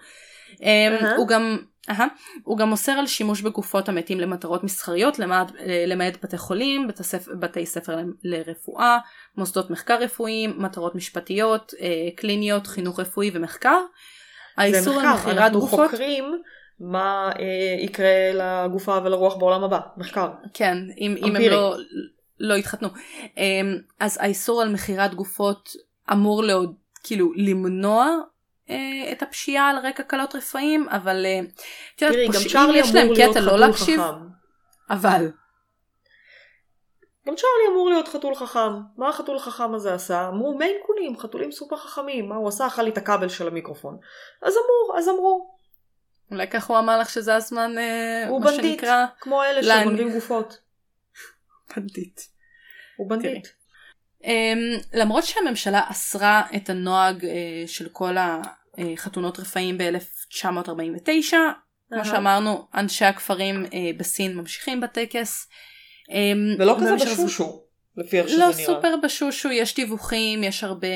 Uh-huh. 0.53 1.17
הוא 1.17 1.29
גם 1.29 1.59
Uh-huh. 1.91 2.03
הוא 2.45 2.59
גם 2.59 2.73
אוסר 2.73 2.93
על 2.93 3.07
שימוש 3.07 3.41
בגופות 3.41 3.89
המתים 3.89 4.21
למטרות 4.21 4.65
מסחריות 4.65 5.19
למעט, 5.19 5.53
אה, 5.59 5.85
למעט 5.87 6.25
בתי 6.25 6.39
חולים, 6.39 6.89
בתי 6.89 7.03
ספר, 7.03 7.33
בתי 7.41 7.67
ספר 7.67 7.99
לרפואה, 8.25 8.99
מוסדות 9.37 9.71
מחקר 9.71 9.99
רפואיים, 9.99 10.55
מטרות 10.59 10.95
משפטיות, 10.95 11.75
אה, 11.81 12.09
קליניות, 12.17 12.67
חינוך 12.67 13.01
רפואי 13.01 13.31
ומחקר. 13.35 13.79
האיסור 14.57 15.01
על 15.01 15.15
מכירת 15.15 15.53
גופות... 15.53 15.81
אנחנו 15.81 15.89
חוקרים 15.89 16.43
מה 16.81 17.31
אה, 17.39 17.85
יקרה 17.85 18.33
לגופה 18.35 18.99
ולרוח 19.05 19.37
בעולם 19.37 19.65
הבא, 19.65 19.81
מחקר. 19.97 20.29
כן, 20.55 20.79
אם, 20.99 21.15
אם 21.27 21.37
הם 21.37 21.43
לא, 21.43 21.77
לא 22.41 22.55
יתחתנו. 22.55 22.89
אה, 23.39 23.61
אז 24.01 24.19
האיסור 24.21 24.63
על 24.63 24.73
מכירת 24.73 25.15
גופות 25.15 25.69
אמור 26.13 26.45
לעוד, 26.45 26.75
כאילו 27.03 27.33
למנוע 27.37 28.07
אה, 28.71 29.13
את 29.13 29.23
הפשיעה 29.23 29.71
על 29.71 29.79
רקע 29.79 30.03
כלות 30.03 30.35
רפאים, 30.35 30.89
אבל 30.89 31.27
אה, 31.27 31.41
תראי, 31.97 32.27
גם 32.27 32.41
צ'ארלי 32.53 32.83
אמור 32.83 33.13
להיות 33.13 33.37
לא 33.37 33.73
חתול 33.73 33.73
חכם. 33.73 34.01
אבל. 34.91 35.31
גם 37.27 37.35
צ'ארלי 37.37 37.73
אמור 37.73 37.89
להיות 37.89 38.09
חתול 38.09 38.35
חכם. 38.35 38.81
מה 38.97 39.09
החתול 39.09 39.37
החכם 39.37 39.75
הזה 39.75 39.95
עשה? 39.95 40.29
אמרו 40.29 40.59
מיינקונים, 40.59 41.19
חתולים 41.19 41.53
סופר 41.53 41.77
חכמים. 41.77 42.29
מה 42.29 42.37
הוא 42.37 42.49
עשה? 42.49 42.67
אכל 42.67 42.83
לי 42.83 42.91
את 42.91 42.99
הכבל 42.99 43.29
של 43.29 43.49
המיקרופון. 43.49 43.99
אז 44.43 44.55
אמרו, 44.55 44.99
אז 44.99 45.09
אמרו. 45.09 45.57
אולי 46.31 46.49
ככה 46.49 46.73
הוא 46.73 46.79
אמר 46.79 46.99
לך 46.99 47.11
שזה 47.11 47.35
הזמן, 47.35 47.79
אה, 47.79 48.29
הוא 48.29 48.41
בנדיט, 48.41 48.63
שנקרא... 48.63 49.07
כמו 49.21 49.43
אלה 49.45 49.63
שגונבים 49.63 50.13
גופות. 50.13 50.59
בנדיט. 51.77 52.21
הוא 52.97 53.11
בנדיט. 53.11 53.49
Um, 54.23 54.27
למרות 54.93 55.25
שהממשלה 55.25 55.83
אסרה 55.91 56.43
את 56.57 56.71
הנוהג 56.71 57.23
uh, 57.25 57.27
של 57.67 57.89
כל 57.89 58.19
אה, 58.19 58.41
חתונות 58.97 59.39
רפאים 59.41 59.79
ב-1949. 59.79 61.35
כמו 61.95 62.05
שאמרנו, 62.05 62.67
אנשי 62.75 63.05
הכפרים 63.05 63.65
אה, 63.75 63.91
בסין 63.97 64.35
ממשיכים 64.37 64.81
בטקס. 64.81 65.49
אה, 66.11 66.33
ולא 66.59 66.77
כזה 66.81 66.93
במשך 66.93 67.07
הזמן- 67.07 67.25
בשושו, 67.27 67.63
לפי 67.97 68.19
איך 68.19 68.29
שזה 68.29 68.39
לא 68.39 68.47
נראה. 68.47 68.67
סופר 68.67 68.95
בשושו, 69.03 69.51
יש 69.51 69.75
דיווחים, 69.75 70.45
יש 70.45 70.65
הרבה, 70.65 70.87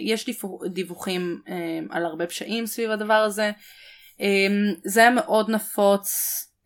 יש 0.00 0.26
דיווח- 0.26 0.66
דיווחים 0.72 1.40
אה, 1.48 1.54
על 1.90 2.04
הרבה 2.06 2.26
פשעים 2.26 2.66
סביב 2.66 2.90
הדבר 2.90 3.14
הזה. 3.14 3.50
אה, 4.20 4.26
זה 4.84 5.00
היה 5.00 5.10
מאוד 5.10 5.50
נפוץ 5.50 6.10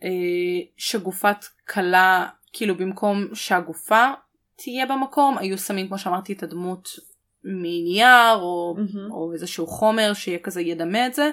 אה, 0.04 0.08
שגופת 0.76 1.44
כלה, 1.68 2.26
כאילו 2.52 2.76
במקום 2.76 3.26
שהגופה 3.34 4.04
תהיה 4.62 4.86
במקום, 4.86 5.38
היו 5.38 5.58
שמים 5.58 5.88
כמו 5.88 5.98
שאמרתי 5.98 6.32
את 6.32 6.42
הדמות 6.42 6.88
מנייר 7.44 8.34
או, 8.34 8.74
מהמם. 8.76 9.12
או 9.12 9.32
איזשהו 9.32 9.66
חומר 9.66 10.12
שיהיה 10.14 10.38
כזה 10.38 10.60
ידמה 10.60 11.06
את 11.06 11.14
זה. 11.14 11.30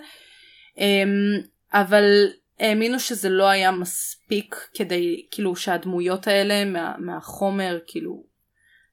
אה, 0.80 1.04
אבל 1.74 2.04
האמינו 2.60 3.00
שזה 3.00 3.30
לא 3.30 3.50
היה 3.50 3.72
מספיק 3.72 4.56
כדי 4.74 5.26
כאילו 5.32 5.56
שהדמויות 5.56 6.28
האלה 6.28 6.66
מה, 6.66 6.96
מהחומר 6.98 7.80
כאילו 7.88 8.24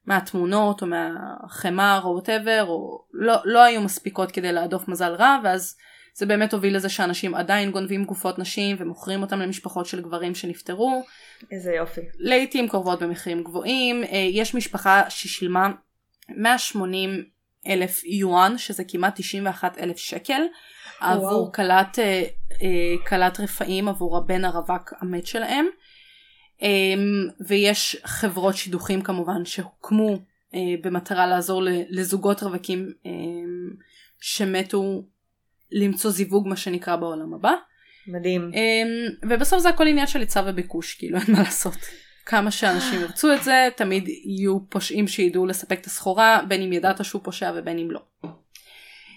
מהתמונות 0.05 0.81
או 0.81 0.87
מהחמר 0.87 2.01
או 2.03 2.09
וואטאבר 2.09 2.65
או 2.67 3.05
לא, 3.13 3.35
לא 3.45 3.63
היו 3.63 3.81
מספיקות 3.81 4.31
כדי 4.31 4.51
להדוף 4.51 4.87
מזל 4.87 5.13
רע 5.13 5.37
ואז 5.43 5.77
זה 6.13 6.25
באמת 6.25 6.53
הוביל 6.53 6.75
לזה 6.75 6.89
שאנשים 6.89 7.35
עדיין 7.35 7.71
גונבים 7.71 8.05
גופות 8.05 8.39
נשים 8.39 8.75
ומוכרים 8.79 9.21
אותם 9.21 9.39
למשפחות 9.39 9.85
של 9.85 10.01
גברים 10.01 10.35
שנפטרו 10.35 11.03
איזה 11.51 11.71
יופי. 11.71 12.01
לעיתים 12.17 12.67
קרובות 12.67 13.01
במחירים 13.01 13.43
גבוהים 13.43 14.03
אה, 14.03 14.27
יש 14.31 14.55
משפחה 14.55 15.09
ששילמה 15.09 15.71
180 16.29 17.23
אלף 17.67 18.03
יואן 18.03 18.57
שזה 18.57 18.83
כמעט 18.87 19.19
91 19.19 19.77
אלף 19.77 19.97
שקל 19.97 20.41
עבור 20.99 21.25
וואו. 21.25 21.51
כלת 21.51 21.99
אה, 21.99 22.23
אה, 22.61 23.05
כלת 23.07 23.39
רפאים 23.39 23.87
עבור 23.87 24.17
הבן 24.17 24.45
הרווק 24.45 24.93
המת 24.99 25.27
שלהם 25.27 25.65
אמ, 26.61 27.27
ויש 27.47 27.97
חברות 28.03 28.55
שידוכים 28.55 29.01
כמובן 29.01 29.45
שהוקמו 29.45 30.19
אה, 30.55 30.59
במטרה 30.83 31.27
לעזור 31.27 31.61
לזוגות 31.89 32.43
רווקים 32.43 32.89
שמתו 34.21 35.03
למצוא 35.73 36.11
זיווג 36.11 36.47
מה 36.47 36.55
שנקרא 36.55 36.95
בעולם 36.95 37.33
הבא 37.33 37.53
מדהים. 38.07 38.51
אמ, 38.53 39.29
ובסוף 39.29 39.59
זה 39.59 39.69
הכל 39.69 39.87
עניין 39.87 40.07
של 40.07 40.19
היצע 40.19 40.43
וביקוש 40.45 40.93
כאילו 40.93 41.17
אין 41.17 41.25
מה 41.35 41.39
לעשות. 41.39 41.77
כמה 42.25 42.51
שאנשים 42.51 43.01
ירצו 43.01 43.33
את 43.33 43.43
זה 43.43 43.69
תמיד 43.75 44.07
יהיו 44.07 44.59
פושעים 44.69 45.07
שידעו 45.07 45.45
לספק 45.45 45.79
את 45.79 45.85
הסחורה 45.85 46.41
בין 46.47 46.61
אם 46.61 46.73
ידעת 46.73 47.05
שהוא 47.05 47.21
פושע 47.23 47.51
ובין 47.55 47.79
אם 47.79 47.91
לא. 47.91 47.99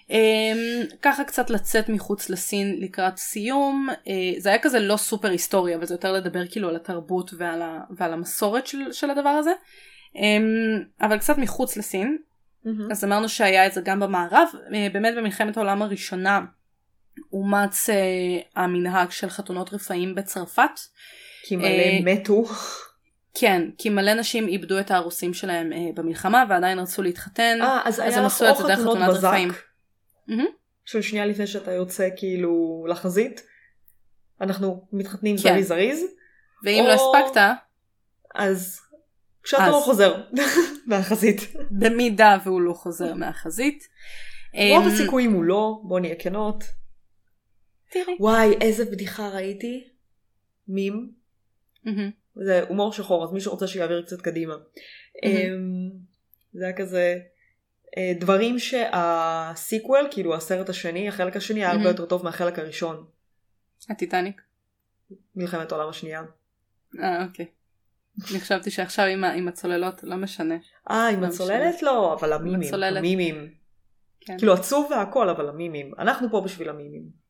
Um, 0.08 0.96
ככה 1.02 1.24
קצת 1.24 1.50
לצאת 1.50 1.88
מחוץ 1.88 2.30
לסין 2.30 2.76
לקראת 2.80 3.16
סיום 3.16 3.88
uh, 3.90 4.08
זה 4.38 4.48
היה 4.48 4.58
כזה 4.58 4.80
לא 4.80 4.96
סופר 4.96 5.30
היסטוריה 5.30 5.76
אבל 5.76 5.86
זה 5.86 5.94
יותר 5.94 6.12
לדבר 6.12 6.46
כאילו 6.46 6.68
על 6.68 6.76
התרבות 6.76 7.30
ועל, 7.38 7.62
ה, 7.62 7.80
ועל 7.96 8.12
המסורת 8.12 8.66
של, 8.66 8.92
של 8.92 9.10
הדבר 9.10 9.28
הזה 9.28 9.52
um, 10.14 10.20
אבל 11.00 11.18
קצת 11.18 11.38
מחוץ 11.38 11.76
לסין 11.76 12.18
מהמם. 12.66 12.90
אז 12.90 13.04
אמרנו 13.04 13.28
שהיה 13.28 13.66
את 13.66 13.72
זה 13.72 13.80
גם 13.84 14.00
במערב 14.00 14.48
אה, 14.74 14.88
באמת 14.92 15.14
במלחמת 15.16 15.56
העולם 15.56 15.82
הראשונה 15.82 16.40
אומץ 17.32 17.90
אה, 17.90 17.94
המנהג 18.62 19.10
של 19.10 19.30
חתונות 19.30 19.74
רפאים 19.74 20.14
בצרפת 20.14 20.70
כי 21.42 21.56
מלא 21.56 21.66
אה, 21.66 21.98
מתו. 22.04 22.44
כן 23.34 23.62
כי 23.78 23.88
מלא 23.90 24.14
נשים 24.14 24.48
איבדו 24.48 24.80
את 24.80 24.90
הארוסים 24.90 25.34
שלהם 25.34 25.72
אה, 25.72 25.78
במלחמה 25.94 26.44
ועדיין 26.48 26.78
רצו 26.78 27.02
להתחתן 27.02 27.58
אה, 27.62 27.80
אז 27.84 27.94
אז 27.94 27.98
היה 28.00 28.18
הם 28.18 28.24
לך 28.24 28.32
עשו 28.32 28.44
או 28.46 28.50
את 28.50 28.56
זה 28.56 28.62
דרך 28.62 28.78
חתונות 28.78 28.96
חתונת 28.98 29.10
בזק, 29.16 29.28
רפאים. 29.28 29.48
מהמם. 30.28 30.46
של 30.84 31.02
שנייה 31.02 31.26
לפני 31.26 31.46
שאתה 31.46 31.72
יוצא 31.72 32.08
כאילו 32.16 32.86
לחזית. 32.88 33.42
אנחנו 34.40 34.86
מתחתנים 34.92 35.36
כן. 35.36 35.42
זריז 35.42 35.68
זריז. 35.68 36.04
ואם 36.64 36.84
או- 36.84 36.88
לא 36.88 36.92
הספקת 36.92 37.40
אז 38.34 38.80
כשאתה. 39.46 39.68
לא 39.68 39.80
חוזר 39.84 40.22
מהחזית. 40.86 41.40
במידה 41.70 42.38
והוא 42.44 42.60
לא 42.60 42.72
חוזר 42.72 43.14
מהחזית. 43.14 43.88
רוב 44.54 44.82
אמ, 44.82 44.88
הסיכויים 44.88 45.32
הוא 45.32 45.44
לא, 45.44 45.80
בוא 45.84 46.00
נהיה 46.00 46.14
כנות. 46.18 46.64
תראי. 47.90 48.16
וואי, 48.20 48.54
איזה 48.60 48.84
בדיחה 48.84 49.28
ראיתי. 49.28 49.88
מים. 50.68 51.10
זה 52.34 52.62
הומור 52.68 52.92
שחור, 52.92 53.24
אז 53.24 53.32
מי 53.32 53.40
שרוצה 53.40 53.66
שיעביר 53.66 54.02
קצת 54.02 54.20
קדימה. 54.20 54.54
אמ, 55.24 55.90
זה 56.52 56.64
היה 56.64 56.76
כזה 56.76 57.18
אה, 57.98 58.12
דברים 58.20 58.58
שהסיקוול, 58.58 60.08
כאילו 60.10 60.34
הסרט 60.34 60.68
השני, 60.68 61.08
החלק 61.08 61.36
השני 61.36 61.60
היה 61.60 61.70
הרבה. 61.72 61.88
יותר 61.88 62.06
טוב 62.06 62.24
מהחלק 62.24 62.58
הראשון. 62.58 63.04
הטיטניק. 63.90 64.42
מלחמת 65.36 65.72
העולם 65.72 65.88
השנייה. 65.88 66.22
אה 67.02 67.24
אוקיי. 67.24 67.46
אני 68.30 68.40
חשבתי 68.40 68.70
שעכשיו 68.70 69.04
עם 69.04 69.24
עם 69.24 69.48
הצוללות 69.48 70.02
לא 70.02 70.16
משנה. 70.16 70.54
אה, 70.90 71.08
עם 71.08 71.20
לא 71.20 71.26
הצוללת? 71.26 71.82
לא, 71.82 72.14
אבל 72.14 72.32
המימים. 72.32 72.68
הצוללת. 72.68 72.98
המימים. 72.98 73.48
כן. 74.20 74.38
כאילו 74.38 74.52
עצוב 74.52 74.88
והכל, 74.90 75.28
אבל 75.28 75.48
המימים. 75.48 75.92
אנחנו 75.98 76.30
פה 76.30 76.40
בשביל 76.40 76.68
המימים. 76.68 77.26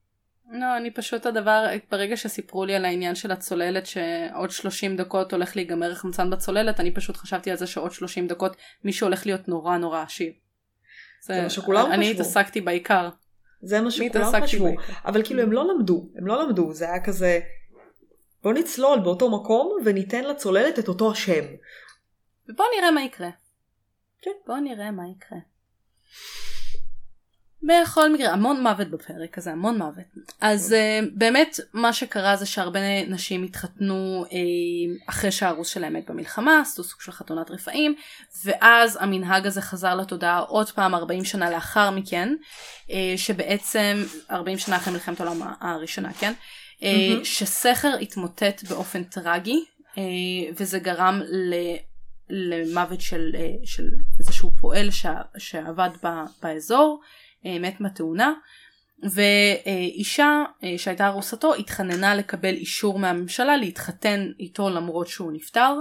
לא, 0.51 0.77
אני 0.77 0.91
פשוט 0.91 1.27
הדבר, 1.27 1.67
ברגע 1.91 2.17
שסיפרו 2.17 2.65
לי 2.65 2.75
על 2.75 2.85
העניין 2.85 3.15
של 3.15 3.31
הצוללת 3.31 3.87
שעוד 3.87 4.51
30 4.51 4.97
דקות 4.97 5.33
הולך 5.33 5.57
להיגמר 5.57 5.93
החמצן 5.93 6.31
בצוללת, 6.31 6.81
אני 6.81 6.95
פשוט 6.95 7.17
חשבתי 7.17 7.51
על 7.51 7.57
זה 7.57 7.67
שעוד 7.67 7.93
30 7.93 8.27
דקות 8.27 8.57
מישהו 8.85 9.07
הולך 9.07 9.27
להיות 9.27 9.49
נורא 9.49 9.77
נורא 9.77 10.03
עשיר. 10.03 10.33
זה 11.23 11.43
מה 11.43 11.51
שכולם 11.51 11.93
אני 11.93 12.05
חשבו. 12.05 12.23
התעסקתי 12.23 12.61
בעיקר. 12.61 13.09
זה 13.63 13.81
מה 13.81 13.83
אני 13.83 13.91
שכולם 13.91 14.43
חשבו. 14.43 14.65
בעיקר. 14.65 14.83
אבל 15.05 15.23
כאילו 15.23 15.43
הם 15.43 15.53
לא 15.53 15.69
למדו, 15.75 16.09
הם 16.17 16.27
לא 16.27 16.45
למדו, 16.45 16.73
זה 16.73 16.85
היה 16.85 17.05
כזה, 17.05 17.41
בוא 18.47 18.53
נצלול 18.55 18.99
באותו 18.99 19.31
מקום 19.31 19.77
וניתן 19.85 20.25
לצוללת 20.25 20.79
את 20.79 20.89
אותו 20.89 21.13
השם. 21.13 21.45
ובוא 22.49 22.65
נראה 22.79 22.91
מה 22.91 23.03
יקרה. 23.03 23.29
כן. 24.23 24.31
בוא 24.47 24.59
נראה 24.59 24.91
מה 24.91 25.03
יקרה. 25.17 25.39
בכל 27.63 28.13
מקרה, 28.13 28.33
המון 28.33 28.63
מוות 28.63 28.91
בפרק 28.91 29.39
הזה, 29.39 29.53
המון 29.53 29.79
מוות. 29.79 30.05
אז 30.41 30.75
uh, 30.75 31.07
באמת 31.15 31.61
מה 31.73 31.93
שקרה 31.93 32.37
זה 32.37 32.47
שהרבה 32.47 33.05
נשים 33.09 33.43
התחתנו 33.43 34.25
uh, 34.29 34.31
אחרי 35.09 35.33
שהארוס 35.33 35.69
שלהם 35.69 35.93
מת 35.93 36.11
במלחמה, 36.11 36.61
עשו 36.61 36.85
סוג 36.85 37.01
של 37.01 37.13
חתונת 37.13 37.51
רפאים, 37.51 37.95
ואז 38.45 38.99
המנהג 39.01 39.47
הזה 39.47 39.61
חזר 39.61 39.95
לתודעה 39.95 40.39
עוד 40.39 40.71
פעם 40.71 40.95
40 40.95 41.25
שנה 41.25 41.51
לאחר 41.51 41.91
מכן, 41.91 42.35
uh, 42.87 42.93
שבעצם 43.17 43.97
40 44.31 44.59
שנה 44.59 44.77
אחרי 44.77 44.93
מלחמת 44.93 45.21
העולם 45.21 45.43
הראשונה, 45.61 46.13
כן? 46.13 46.33
Uh, 46.33 46.66
מהמם. 46.83 47.25
שסכר 47.25 47.95
התמוטט 48.03 48.63
באופן 48.69 49.05
טרגי, 49.05 49.65
uh, 49.95 49.99
וזה 50.57 50.79
גרם 50.79 51.21
ל... 51.29 51.55
למוות 52.31 53.01
של, 53.01 53.31
אה, 53.35 53.55
של 53.65 53.91
איזשהו 54.19 54.51
פועל 54.61 54.91
ש, 54.91 55.07
שעבד 55.39 55.91
ב, 56.05 56.09
באזור, 56.43 57.01
אה, 57.47 57.59
מת 57.59 57.75
בתאונה, 57.81 58.33
ואישה 59.03 60.45
אה, 60.65 60.75
שהייתה 60.79 61.07
ארוסתו 61.07 61.55
התחננה 61.55 62.15
לקבל 62.15 62.55
אישור 62.55 62.99
מהממשלה 62.99 63.57
להתחתן 63.57 64.31
איתו 64.41 64.71
למרות 64.71 65.09
שהוא 65.09 65.33
נפטר. 65.33 65.75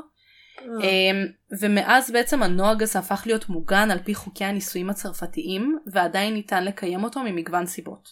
אה, 0.61 1.23
ומאז 1.59 2.11
בעצם 2.11 2.43
הנוהג 2.43 2.83
הזה 2.83 2.99
הפך 2.99 3.23
להיות 3.25 3.49
מוגן 3.49 3.91
על 3.91 3.99
פי 3.99 4.15
חוקי 4.15 4.45
הנישואים 4.45 4.89
הצרפתיים 4.89 5.79
ועדיין 5.87 6.33
ניתן 6.33 6.63
לקיים 6.65 7.03
אותו 7.03 7.23
ממגוון 7.23 7.65
סיבות. 7.65 8.09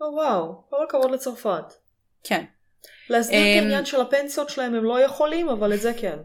או 0.00 0.06
וואו, 0.06 0.62
כל 0.70 0.76
הכבוד 0.88 1.10
לצרפת. 1.10 1.64
כן. 2.24 2.44
להסדיר 3.10 3.38
את 3.38 3.44
אמ, 3.44 3.62
העניין 3.62 3.84
של 3.84 4.00
הפנסיות 4.00 4.48
שלהם 4.48 4.74
הם 4.74 4.84
לא 4.84 5.00
יכולים, 5.00 5.48
אבל 5.48 5.74
את 5.74 5.80
זה 5.80 5.92
כן. 6.00 6.16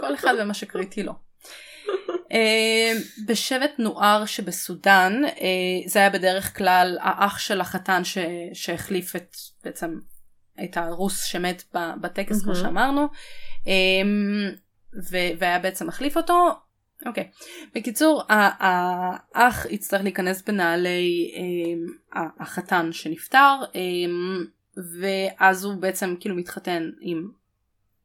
כל 0.00 0.14
אחד 0.14 0.34
ומה 0.38 0.54
שקריטי 0.54 1.02
לו. 1.02 1.12
אה, 2.32 2.92
בשבט 3.26 3.72
נוער 3.78 4.26
שבסודאן 4.26 5.22
אה, 5.24 5.86
זה 5.86 5.98
היה 5.98 6.10
בדרך 6.10 6.58
כלל 6.58 6.98
האח 7.00 7.38
של 7.38 7.60
החתן 7.60 8.04
ש, 8.04 8.18
שהחליף 8.52 9.16
את 9.16 9.36
בעצם 9.64 9.98
את 10.64 10.76
הרוס 10.76 11.24
שמת 11.24 11.62
בטקס 12.00 12.42
כמו. 12.42 12.54
שאמרנו 12.54 13.08
אה, 13.66 13.72
ו- 15.10 15.38
והיה 15.38 15.58
בעצם 15.58 15.86
מחליף 15.86 16.16
אותו. 16.16 16.50
אוקיי. 17.06 17.30
בקיצור 17.74 18.22
ה- 18.28 18.50
האח 19.34 19.66
יצטרך 19.66 20.02
להיכנס 20.02 20.42
בנעלי 20.42 21.32
אה, 22.16 22.22
החתן 22.40 22.92
שנפטר 22.92 23.56
אה, 23.74 23.80
ואז 25.00 25.64
הוא 25.64 25.74
בעצם 25.74 26.14
כאילו 26.20 26.36
מתחתן 26.36 26.90
עם 27.00 27.28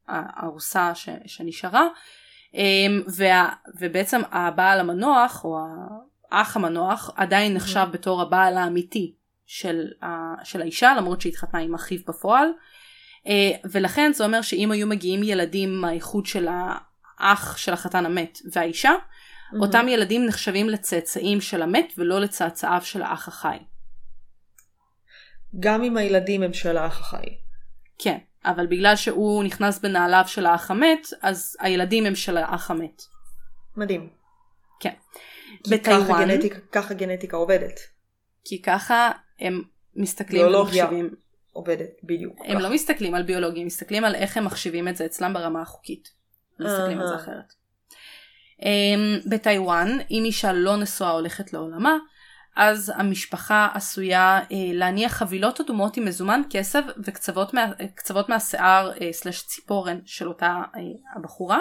הארוסה 0.08 0.94
ש, 0.94 1.08
שנשארה 1.26 1.88
אמ, 2.54 3.02
וה, 3.16 3.48
ובעצם 3.80 4.20
הבעל 4.32 4.80
המנוח 4.80 5.44
או 5.44 5.58
האח 6.30 6.56
המנוח 6.56 7.10
עדיין 7.16 7.54
נחשב 7.54 7.86
בתור 7.92 8.22
הבעל 8.22 8.56
האמיתי 8.56 9.14
של, 9.46 9.88
ה, 10.02 10.34
של 10.44 10.62
האישה 10.62 10.94
למרות 10.96 11.20
שהתחתנה 11.20 11.60
עם 11.60 11.74
אחיו 11.74 11.98
בפועל 12.08 12.48
אה, 13.26 13.50
ולכן 13.70 14.12
זה 14.12 14.24
אומר 14.24 14.42
שאם 14.42 14.70
היו 14.70 14.86
מגיעים 14.86 15.22
ילדים 15.22 15.80
מהאיחוד 15.80 16.26
של 16.26 16.48
האח 17.18 17.56
של 17.56 17.72
החתן 17.72 18.06
המת 18.06 18.38
והאישה 18.52 18.92
מהמם. 19.52 19.62
אותם 19.62 19.88
ילדים 19.88 20.26
נחשבים 20.26 20.68
לצאצאים 20.68 21.40
של 21.40 21.62
המת 21.62 21.92
ולא 21.98 22.20
לצאצאיו 22.20 22.80
של 22.82 23.02
האח 23.02 23.28
החי. 23.28 23.56
גם 25.60 25.82
אם 25.82 25.96
הילדים 25.96 26.42
הם 26.42 26.52
של 26.52 26.76
האח 26.76 27.00
החי. 27.00 27.36
כן, 27.98 28.18
אבל 28.44 28.66
בגלל 28.66 28.96
שהוא 28.96 29.44
נכנס 29.44 29.78
בנעליו 29.78 30.24
של 30.26 30.46
האח 30.46 30.70
המת, 30.70 31.06
אז 31.22 31.56
הילדים 31.60 32.06
הם 32.06 32.14
של 32.14 32.36
האח 32.36 32.70
המת. 32.70 33.02
מדהים. 33.76 34.08
כן. 34.80 34.94
כי 35.64 35.78
ככה 35.78 35.98
בטיוואן, 35.98 36.28
גנטיקה, 36.28 36.58
ככה 36.72 36.94
גנטיקה 36.94 37.36
עובדת. 37.36 37.80
כי 38.44 38.62
ככה 38.62 39.10
הם 39.40 39.62
מסתכלים. 39.96 40.54
ומחשיבים. 40.54 41.14
עובדת, 41.52 41.90
בדיוק. 42.02 42.40
הם 42.40 42.54
ככה. 42.54 42.62
לא 42.62 42.74
מסתכלים 42.74 43.14
על 43.14 43.22
ביולוגיה, 43.22 43.60
הם 43.60 43.66
מסתכלים 43.66 44.04
על 44.04 44.14
איך 44.14 44.36
הם 44.36 44.44
מחשיבים 44.44 44.88
את 44.88 44.96
זה 44.96 45.06
אצלם 45.06 45.34
ברמה 45.34 45.62
החוקית. 45.62 46.08
מסתכלים 46.60 47.00
על 47.00 47.08
זה. 47.08 47.14
אחרת. 47.14 47.52
Um, 48.60 49.28
בטיוואן, 49.30 49.98
אם 50.10 50.22
אישה 50.24 50.52
לא 50.52 50.76
נשואה 50.76 51.10
הולכת 51.10 51.52
לעולמה, 51.52 51.96
אז 52.56 52.92
המשפחה 52.96 53.68
עשויה 53.74 54.40
uh, 54.42 54.46
להניח 54.52 55.12
חבילות 55.12 55.60
אדומות 55.60 55.96
עם 55.96 56.04
מזומן, 56.04 56.42
כסף 56.50 56.84
וקצוות 57.04 57.54
מה, 57.54 57.66
קצוות 57.94 58.28
מהשיער 58.28 58.92
uh, 58.92 59.02
סלש 59.12 59.42
ציפורן 59.42 59.98
של 60.04 60.28
אותה 60.28 60.62
uh, 60.74 60.78
הבחורה, 61.16 61.58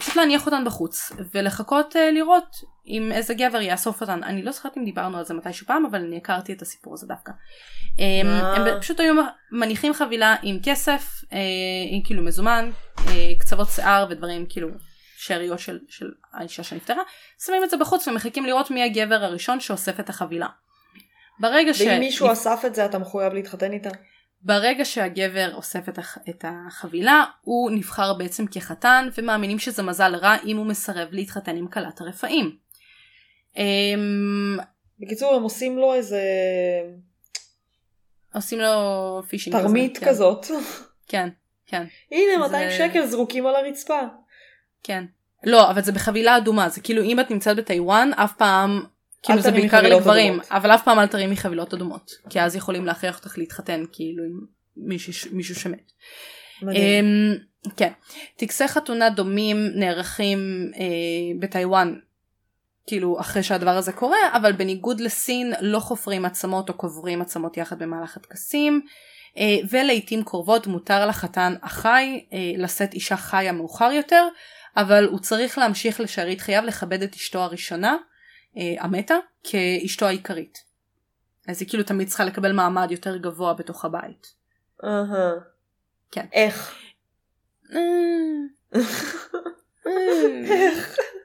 פשוט 0.00 0.16
להניח 0.16 0.46
אותן 0.46 0.64
בחוץ 0.64 1.12
ולחכות 1.34 1.96
uh, 1.96 2.14
לראות 2.14 2.56
אם 2.86 3.12
איזה 3.12 3.34
גבר 3.34 3.60
יאסוף 3.60 4.00
אותן. 4.00 4.24
אני 4.24 4.42
לא 4.42 4.52
זוכרת 4.52 4.78
אם 4.78 4.84
דיברנו 4.84 5.18
על 5.18 5.24
זה 5.24 5.34
מתישהו 5.34 5.66
פעם, 5.66 5.86
אבל 5.86 6.04
אני 6.04 6.16
הכרתי 6.16 6.52
את 6.52 6.62
הסיפור 6.62 6.94
הזה 6.94 7.06
דווקא. 7.06 7.32
Um, 7.32 8.26
מה? 8.26 8.54
הם 8.54 8.80
פשוט 8.80 9.00
היו 9.00 9.14
מניחים 9.52 9.94
חבילה 9.94 10.36
עם 10.42 10.58
כסף, 10.62 11.22
uh, 11.22 11.26
עם 11.90 12.02
כאילו 12.04 12.22
מזומן, 12.22 12.70
קצוות 13.38 13.68
שיער 13.68 14.06
ודברים 14.10 14.46
כאילו 14.48 14.68
שאריות 15.16 15.58
של, 15.58 15.78
של 15.88 16.10
האישה 16.32 16.62
שנפטרה, 16.62 17.02
שמים 17.44 17.64
את 17.64 17.70
זה 17.70 17.76
בחוץ 17.76 18.08
ומחכים 18.08 18.46
לראות 18.46 18.70
מי 18.70 18.82
הגבר 18.82 19.24
הראשון 19.24 19.60
שאוסף 19.60 20.00
את 20.00 20.08
החבילה. 20.08 20.46
ברגע, 21.40 21.74
ש... 21.74 21.80
ואם 21.80 22.00
מישהו 22.00 22.32
אסף 22.32 22.62
את 22.66 22.74
זה 22.74 22.84
אתה 22.84 22.98
מחויב 22.98 23.32
להתחתן 23.32 23.72
איתה? 23.72 23.90
ברגע 24.46 24.84
שהגבר 24.84 25.54
אוסף 25.54 25.88
את, 25.88 25.98
הח... 25.98 26.18
את 26.28 26.44
החבילה, 26.48 27.24
הוא 27.40 27.70
נבחר 27.70 28.14
בעצם 28.14 28.46
כחתן, 28.46 29.08
ומאמינים 29.18 29.58
שזה 29.58 29.82
מזל 29.82 30.14
רע 30.14 30.36
אם 30.44 30.56
הוא 30.56 30.66
מסרב 30.66 31.08
להתחתן 31.12 31.56
עם 31.56 31.68
כלת 31.68 32.00
הרפאים. 32.00 32.56
אמ, 33.56 34.56
בקיצור 35.00 35.34
הם 35.34 35.42
עושים 35.42 35.78
לו 35.78 35.94
איזה 35.94 36.20
עושים 38.34 38.58
לו 38.60 39.22
פישינג 39.28 39.56
כזה, 39.56 39.66
תרמית 39.66 39.98
כן. 39.98 40.06
כזאת. 40.08 40.46
כן, 41.08 41.28
כן, 41.66 41.84
הנה 42.12 42.32
זה- 42.32 42.38
200 42.38 42.70
שקל 42.78 43.06
זרוקים 43.06 43.46
על 43.46 43.54
הרצפה. 43.56 44.00
כן. 44.82 45.04
לא, 45.44 45.70
אבל 45.70 45.82
זה 45.82 45.92
בחבילה 45.92 46.36
אדומה, 46.36 46.68
זה 46.68 46.80
כאילו 46.80 47.02
אם 47.02 47.20
את 47.20 47.30
נמצאת 47.30 47.56
בטיוואן, 47.56 48.10
אף 48.16 48.32
פעם, 48.36 48.84
כאילו 49.26 49.42
זה 49.42 49.50
בעיקר 49.50 49.82
לגברים, 49.82 50.32
אדומות. 50.32 50.52
אבל 50.52 50.70
אף 50.74 50.84
פעם 50.84 50.98
אל 50.98 51.06
תרימי 51.06 51.36
חבילות 51.36 51.74
אדומות, 51.74 52.10
כי 52.30 52.40
אז 52.40 52.56
יכולים 52.56 52.86
להכריח 52.86 53.18
אותך 53.18 53.38
להתחתן 53.38 53.84
כאילו 53.92 54.24
עם 54.24 54.40
מישהו, 54.76 55.30
מישהו 55.32 55.54
שמת. 55.54 55.92
מדהים. 56.62 57.04
אמ, 57.04 57.34
כן. 57.76 57.92
טקסי 58.36 58.68
חתונה 58.68 59.10
דומים 59.10 59.56
נערכים 59.74 60.70
אה, 60.76 61.40
בטיוואן, 61.40 61.94
כאילו 62.86 63.20
אחרי 63.20 63.42
שהדבר 63.42 63.76
הזה 63.76 63.92
קורה, 63.92 64.18
אבל 64.32 64.52
בניגוד 64.52 65.00
לסין 65.00 65.52
לא 65.60 65.78
חופרים 65.78 66.24
עצמות 66.24 66.68
או 66.68 66.74
קוברים 66.74 67.22
עצמות 67.22 67.56
יחד 67.56 67.78
במהלך 67.78 68.16
הטקסים, 68.16 68.80
אה, 69.38 69.56
ולעיתים 69.70 70.24
קרובות 70.24 70.66
מותר 70.66 71.06
לחתן 71.06 71.54
החי 71.62 72.24
אה, 72.32 72.38
לשאת 72.56 72.94
אישה 72.94 73.16
חיה 73.16 73.52
מאוחר 73.52 73.92
יותר, 73.92 74.28
אבל 74.76 75.04
הוא 75.04 75.18
צריך 75.18 75.58
להמשיך 75.58 76.00
לשארית 76.00 76.40
חייו 76.40 76.62
לכבד 76.64 77.02
את 77.02 77.14
אשתו 77.14 77.38
הראשונה, 77.38 77.96
המתה, 78.78 79.14
כאשתו 79.42 80.06
העיקרית. 80.06 80.64
אז 81.48 81.60
היא 81.60 81.68
כאילו 81.68 81.82
תמיד 81.82 82.08
צריכה 82.08 82.24
לקבל 82.24 82.52
מעמד 82.52 82.88
יותר 82.90 83.16
גבוה 83.16 83.54
בתוך 83.54 83.84
הבית. 83.84 84.34
אהה. 84.84 85.32
כן. 86.10 86.26
איך? 86.32 86.74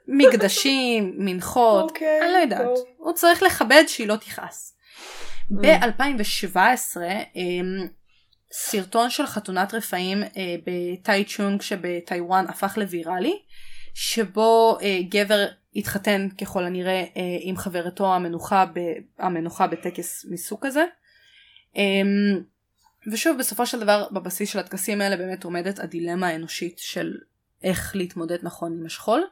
מקדשים, 0.07 1.13
מנחות, 1.17 1.89
אוקיי, 1.89 2.21
אני 2.21 2.31
לא 2.31 2.37
יודעת. 2.37 2.77
הוא 2.97 3.13
צריך 3.13 3.43
לכבד 3.43 3.83
שהיא 3.87 4.07
לא 4.07 4.15
תכעס. 4.15 4.77
Mm. 5.51 5.55
ב-2017 5.61 6.97
אמ, 7.35 7.87
סרטון 8.51 9.09
של 9.09 9.25
חתונת 9.25 9.73
רפאים 9.73 10.23
אה, 10.23 10.55
בטאי 10.65 11.25
צ'ונג 11.25 11.61
שבטיוואן 11.61 12.45
הפך 12.47 12.77
לוויראלי, 12.77 13.41
שבו 13.93 14.77
אה, 14.81 14.99
גבר 15.09 15.45
התחתן 15.75 16.27
ככל 16.41 16.63
הנראה 16.63 17.01
אה, 17.01 17.37
עם 17.39 17.57
חברתו 17.57 18.15
המנוחה, 18.15 18.65
ב, 18.65 18.79
המנוחה 19.19 19.67
בטקס 19.67 20.25
מסוג 20.29 20.59
כזה. 20.67 20.85
אמ, 21.75 22.41
ושוב 23.11 23.37
בסופו 23.37 23.65
של 23.65 23.79
דבר 23.79 24.07
בבסיס 24.11 24.49
של 24.49 24.59
הטקסים 24.59 25.01
האלה 25.01 25.17
באמת 25.17 25.43
עומדת 25.43 25.79
הדילמה 25.79 26.27
האנושית 26.27 26.79
של 26.79 27.17
איך 27.63 27.95
להתמודד 27.95 28.37
נכון 28.43 28.77
עם 28.79 28.85
השכול. 28.85 29.23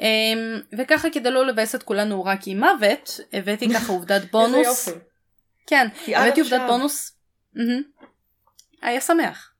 אמ, 0.00 0.60
וככה 0.78 1.10
כדי 1.10 1.30
לא 1.30 1.46
לבאס 1.46 1.74
את 1.74 1.82
כולנו 1.82 2.24
רק 2.24 2.40
עם 2.46 2.60
מוות 2.60 3.20
הבאתי 3.32 3.74
ככה 3.74 3.92
עובדת 3.96 4.30
בונוס. 4.30 4.54
איזה 4.56 4.90
יופי. 4.90 5.04
כן, 5.66 5.88
הבאתי 6.08 6.40
עובדת 6.40 6.60
בונוס. 6.68 7.16
היה 8.82 9.00
שמח. 9.00 9.53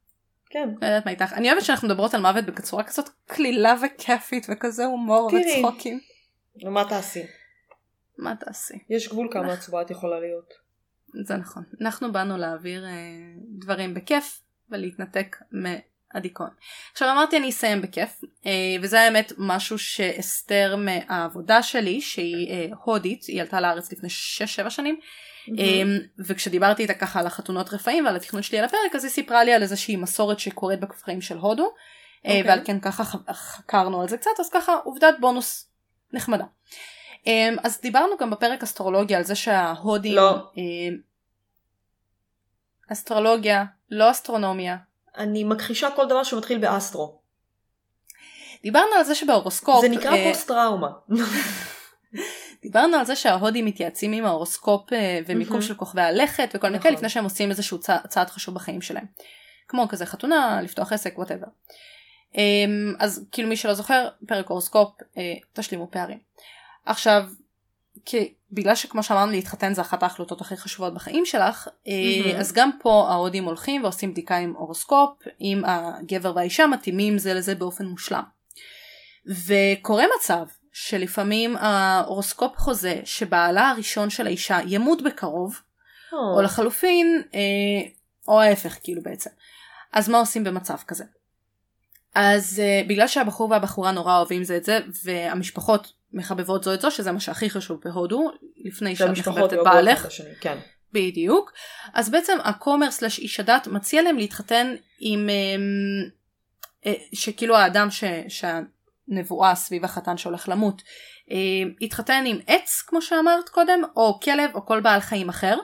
כן. 0.55 0.69
לא 0.81 0.87
יודעת 0.87 1.05
מה 1.05 1.11
איתך. 1.11 1.33
אני 1.33 1.51
אוהבת 1.51 1.65
שאנחנו 1.65 1.89
מדברות 1.89 2.15
על 2.15 2.21
מוות 2.21 2.45
בצורה 2.45 2.85
כזאת 2.85 3.09
קלילה 3.27 3.75
וכיפית 3.83 4.47
וכזה 4.51 4.85
הומור 4.85 5.31
תראי. 5.31 5.63
וצחוקים. 5.63 6.01
ומה 6.65 6.85
תעשי? 6.89 7.23
מה 8.19 8.35
תעשי? 8.41 8.75
יש 8.91 9.09
גבול 9.09 9.29
כמה 9.33 9.53
עצובה 9.53 9.83
את 9.83 9.91
יכולה 9.91 10.21
להיות. 10.21 10.55
זה 11.27 11.37
נכון. 11.37 11.63
אנחנו 11.81 12.13
באנו 12.13 12.37
להעביר 12.37 12.85
אה, 12.85 12.91
דברים 13.59 13.95
בכיף 13.95 14.43
ולהתנתק 14.71 15.37
מהדיכאון. 15.53 16.51
עכשיו 16.93 17.13
אמרתי 17.13 17.37
אני 17.37 17.51
אסיים 17.51 17.83
בכיף 17.83 18.21
אה, 18.47 18.51
וזה 18.83 19.01
האמת 19.01 19.33
משהו 19.39 19.79
שאסתר 19.79 20.77
מהעבודה 20.77 21.63
שלי 21.63 22.01
שהיא 22.01 22.51
אה, 22.51 22.67
הודית 22.85 23.25
היא 23.25 23.41
עלתה 23.41 23.61
לארץ 23.61 23.93
לפני 23.93 24.09
6-7 24.67 24.71
שנים 24.71 25.01
אמ, 25.49 25.99
וכשדיברתי 26.19 26.83
איתה 26.83 26.95
ככה 26.95 27.21
על 27.21 27.27
החתונות 27.27 27.73
רפאים 27.73 28.07
ועל 28.07 28.17
התכנון 28.17 28.43
שלי 28.43 28.59
על 28.59 28.65
הפרק 28.65 28.95
אז 28.95 29.05
היא 29.05 29.11
סיפרה 29.11 29.45
לי 29.45 29.53
על 29.53 29.63
איזושהי 29.63 29.97
מסורת 29.97 30.39
שקורית 30.39 30.81
בכפרים 30.81 31.21
של 31.21 31.39
הודו 31.39 31.65
אה, 32.27 32.31
אוקיי. 32.31 32.43
ועל 32.43 32.61
כן 32.65 32.81
ככה 32.81 33.05
חקרנו 33.33 34.03
על 34.03 34.09
זה 34.09 34.17
קצת 34.17 34.31
אז 34.41 34.51
ככה 34.51 34.77
עובדת 34.85 35.15
בונוס 35.21 35.69
נחמדה. 36.13 36.45
אמ, 37.27 37.57
אז 37.63 37.81
דיברנו 37.81 38.17
גם 38.21 38.31
בפרק 38.31 38.63
אסטרולוגיה 38.63 39.19
על 39.19 39.25
זה 39.25 39.35
שההודים 39.35 40.15
לא. 40.17 40.37
אמ, 40.57 40.97
אסטרולוגיה 42.93 43.65
לא 43.91 44.11
אסטרונומיה 44.11 44.77
אני 45.17 45.45
מכחישה 45.45 45.91
כל 45.97 46.07
דבר 46.07 46.23
שמתחיל 46.23 46.59
באסטרו. 46.59 47.19
דיברנו 48.63 48.95
על 48.97 49.05
זה 49.05 49.15
שבהורוסקופ 49.15 49.81
זה 49.81 49.89
נקרא 49.89 50.15
אה, 50.15 50.25
פוסט 50.29 50.49
טראומה. 50.49 50.89
דיברנו 52.65 52.97
על 52.97 53.05
זה 53.05 53.17
שההודים 53.17 53.65
מתייעצים 53.65 54.13
עם 54.13 54.25
ההורוסקופ 54.25 54.93
אה, 54.93 55.21
ומיקום 55.27 55.57
מהמם. 55.57 55.67
של 55.67 55.75
כוכבי 55.75 56.03
הלכת 56.03 56.51
וכל 56.55 56.67
מיני 56.67 56.79
נכון. 56.79 56.83
כאלה 56.83 56.97
לפני 56.97 57.09
שהם 57.09 57.25
עושים 57.25 57.51
איזשהו 57.51 57.79
צע, 57.79 57.97
צעד 58.09 58.31
חשוב 58.31 58.55
בחיים 58.55 58.83
שלהם. 58.83 59.05
כמו 59.69 59.89
כזה 59.89 60.07
חתונה, 60.07 60.61
לפתוח 60.63 60.93
עסק, 60.93 61.19
whatever. 61.19 61.47
אז 62.99 63.27
כאילו 63.33 63.49
מי 63.49 63.57
שלא 63.57 63.75
זוכר, 63.75 64.09
פרק 64.29 64.49
הורוסקופ, 64.49 64.89
אה, 65.19 65.35
תשלימו 65.53 65.89
פערים. 65.91 66.19
עכשיו, 66.87 67.25
כי 68.05 68.35
בגלל 68.53 68.75
שכמו 68.75 69.03
שאמרנו 69.03 69.33
להתחתן 69.33 69.75
זה 69.75 69.81
אחת 69.81 70.03
ההחלטות 70.03 70.41
הכי 70.41 70.57
חשובות 70.57 70.95
בחיים 70.95 71.27
שלך, 71.27 71.69
מהמם. 71.87 72.41
אז 72.41 72.53
גם 72.53 72.71
פה 72.81 73.07
ההודים 73.11 73.45
הולכים 73.45 73.83
ועושים 73.83 74.11
בדיקה 74.11 74.37
עם 74.37 74.55
הורוסקופ, 74.57 75.11
אם 75.41 75.63
הגבר 75.67 76.33
והאישה 76.37 76.67
מתאימים 76.67 77.19
זה 77.19 77.35
לזה 77.35 77.55
באופן 77.55 77.87
מושלם. 77.87 78.23
וקורה 79.27 80.05
מצב 80.19 80.47
שלפעמים 80.77 81.57
ההורוסקופ 81.57 82.57
חוזה 82.57 83.01
שבעלה 83.05 83.71
הראשון 83.71 84.11
של 84.11 84.27
האישה 84.27 84.59
ימות 84.67 85.03
בקרוב, 85.03 85.61
או 86.13 86.43
לחלופין, 86.43 87.23
אה, 87.35 87.41
או 88.29 88.41
ההפך 88.41 88.79
כאילו 88.83 89.03
בעצם. 89.03 89.31
אז 89.93 90.09
מה 90.09 90.19
עושים 90.19 90.45
במצב 90.45 90.77
כזה? 90.87 91.05
אז 92.15 92.63
uh, 92.63 92.89
בגלל 92.89 93.09
שהבחור 93.09 93.51
והבחורה 93.51 93.93
נורא 93.93 94.17
אוהבים 94.17 94.45
זה 94.45 94.57
את 94.57 94.65
זה, 94.65 94.79
והמשפחות 95.05 95.93
מחבבות 96.13 96.65
זו 96.65 96.75
את 96.75 96.81
זו, 96.81 96.91
שזה 96.91 97.13
מה 97.13 97.21
שהכי 97.21 97.51
חשוב 97.51 97.81
בהודו, 97.85 98.31
לפני 98.65 98.97
שאת 98.97 99.11
מחבבת 99.11 99.53
את 99.53 99.59
בעלך, 99.65 100.07
השני, 100.07 100.35
כן. 100.41 100.59
בדיוק. 100.93 101.53
אז 101.93 102.11
בעצם 102.11 102.39
הכומר 102.45 102.91
סלש 102.91 103.19
איש 103.19 103.41
הדת 103.41 103.67
מציע 103.67 104.03
להם 104.03 104.17
להתחתן 104.17 104.75
עם, 105.01 105.29
אמ, 105.29 106.11
אה, 106.87 106.95
שכאילו 107.13 107.57
האדם 107.57 107.91
ש, 107.91 108.05
שהנבואה 109.09 109.55
סביב 109.55 109.85
החתן 109.85 110.17
שהולך 110.17 110.49
למות, 110.49 110.83
אה, 111.31 111.37
התחתן 111.81 112.25
עם 112.27 112.39
עץ 112.47 112.83
כמו 112.87 113.03
שאמרת 113.03 113.49
קודם, 113.49 113.83
או 113.97 114.21
כלב 114.21 114.51
או 114.55 114.67
כל 114.67 114.81
בעל 114.81 115.01
חיים 115.01 115.29
אחר. 115.29 115.57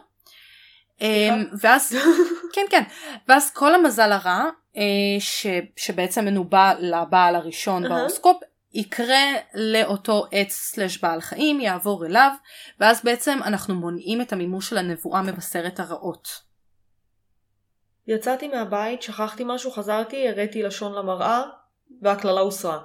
אמ, 1.01 1.45
ואז, 1.61 1.97
כן 2.55 2.66
כן, 2.70 2.82
ואז 3.28 3.51
כל 3.51 3.74
המזל 3.74 4.12
הרע, 4.12 4.45
אה, 4.76 4.82
ש, 5.20 5.47
שבעצם 5.76 6.24
מנובא 6.24 6.72
לבעל 6.78 7.36
הראשון 7.36 7.84
אהה. 7.84 7.95
בהורוסקופ, 7.95 8.36
יקרה 8.74 9.24
לאותו 9.55 10.26
עץ 10.30 10.53
סלש 10.53 10.99
בעל 10.99 11.20
חיים, 11.20 11.61
יעבור 11.61 12.07
אליו, 12.07 12.30
ואז 12.80 13.05
בעצם 13.05 13.38
אנחנו 13.45 13.74
מונעים 13.74 14.20
את 14.20 14.32
המימוש 14.32 14.68
של 14.68 14.78
הנבואה 14.78 15.22
מבשרת 15.22 15.80
הרעות. 15.80 16.28
יצאתי 18.07 18.49
מהבית, 18.49 19.03
שכחתי 19.03 19.43
משהו, 19.47 19.70
חזרתי, 19.70 20.28
הראתי 20.28 20.62
לשון 20.62 20.93
למראה, 20.93 21.43
והקללה 22.03 22.41
הוסרה. 22.41 22.78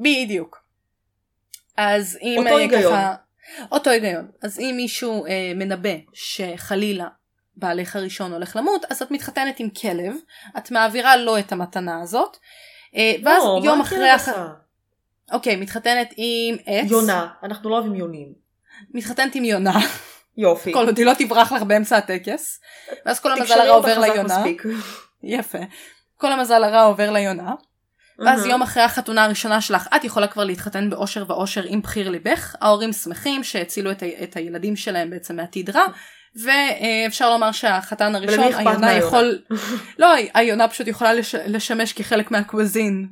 בדיוק. 0.00 0.62
אז 1.76 2.18
אם 2.22 2.34
אותו 2.38 2.56
היגיון. 2.56 2.92
ככה... 2.92 3.14
אותו 3.72 3.90
היגיון. 3.90 4.30
אז 4.42 4.58
אם 4.58 4.74
מישהו 4.76 5.26
אה, 5.26 5.52
מנבא 5.54 5.94
שחלילה 6.12 7.08
בעלך 7.56 7.96
הראשון 7.96 8.32
הולך 8.32 8.56
למות, 8.56 8.84
אז 8.90 9.02
את 9.02 9.10
מתחתנת 9.10 9.60
עם 9.60 9.70
כלב, 9.70 10.14
את 10.58 10.70
מעבירה 10.70 11.16
לו 11.16 11.38
את 11.38 11.52
המתנה 11.52 12.02
הזאת, 12.02 12.36
אה, 12.96 13.14
ואז 13.24 13.42
לא, 13.44 13.60
יום 13.64 13.78
מה 13.78 13.84
אחרי... 13.84 14.10
הכלב 14.10 14.34
הח... 14.34 14.42
אוקיי, 15.32 15.56
מתחתנת 15.56 16.14
עם 16.16 16.56
עץ. 16.66 16.90
יונה, 16.90 17.28
אנחנו 17.42 17.70
לא 17.70 17.74
אוהבים 17.74 17.94
יונים. 17.94 18.32
מתחתנת 18.94 19.34
עם 19.34 19.44
יונה, 19.44 19.78
יופי. 20.36 20.72
כל 20.72 20.86
עוד 20.86 20.98
היא 20.98 21.06
לא 21.06 21.12
תברח 21.18 21.52
לך 21.52 21.62
באמצע 21.62 21.96
הטקס, 21.96 22.60
ואז 23.06 23.20
כל 23.20 23.32
המזל 23.32 23.60
הרע 23.60 23.74
עובר 23.74 23.98
ליונה. 23.98 24.38
מספיק. 24.38 24.62
יפה. 25.22 25.58
כל 26.16 26.32
המזל 26.32 26.64
הרע 26.64 26.82
עובר 26.82 27.10
ליונה. 27.10 27.54
ואז. 28.26 28.46
יום 28.46 28.62
אחרי 28.62 28.82
החתונה 28.82 29.24
הראשונה 29.24 29.60
שלך 29.60 29.88
את 29.96 30.04
יכולה 30.04 30.26
כבר 30.26 30.44
להתחתן 30.44 30.90
באושר 30.90 31.24
ואושר 31.28 31.62
עם 31.66 31.80
בחיר 31.82 32.08
ליבך 32.10 32.54
ההורים 32.60 32.92
שמחים 32.92 33.44
שהצילו 33.44 33.90
את, 33.90 34.02
ה- 34.02 34.22
את 34.24 34.36
הילדים 34.36 34.76
שלהם 34.76 35.10
בעצם 35.10 35.36
מעתיד 35.36 35.70
רע 35.70 35.82
ואפשר 36.44 37.30
לומר 37.30 37.52
שהחתן 37.52 38.14
הראשון 38.14 38.38
היונה? 38.54 38.92
יכול 38.92 39.38
לא 39.98 40.06
היונה 40.34 40.68
פשוט 40.68 40.86
יכולה 40.86 41.12
לש, 41.14 41.34
לשמש 41.34 41.92
כחלק 41.92 42.30
מהקווזין 42.30 43.08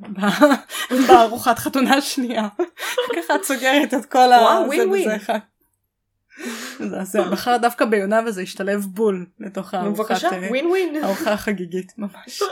בארוחת 1.07 1.59
חתונה 1.59 1.95
השנייה 1.95 2.47
ככה 3.15 3.35
את 3.35 3.43
סוגרת 3.43 3.93
את 3.93 4.05
כל 4.05 4.33
ה... 4.33 4.37
וואו, 4.41 4.65
ווין 4.65 4.89
ווין. 4.89 5.11
אחד. 5.11 5.39
זה- 7.03 7.21
בחר 7.21 7.57
דווקא 7.57 7.85
ביונה 7.85 8.19
וזה 8.25 8.41
השתלב 8.41 8.85
בול 8.85 9.25
לתוך 9.39 9.73
אה, 9.73 9.79
ווין 10.49 10.65
ווין. 10.67 11.03
ארוחה 11.03 11.37
חגיגית 11.37 11.91
ממש. 11.97 12.41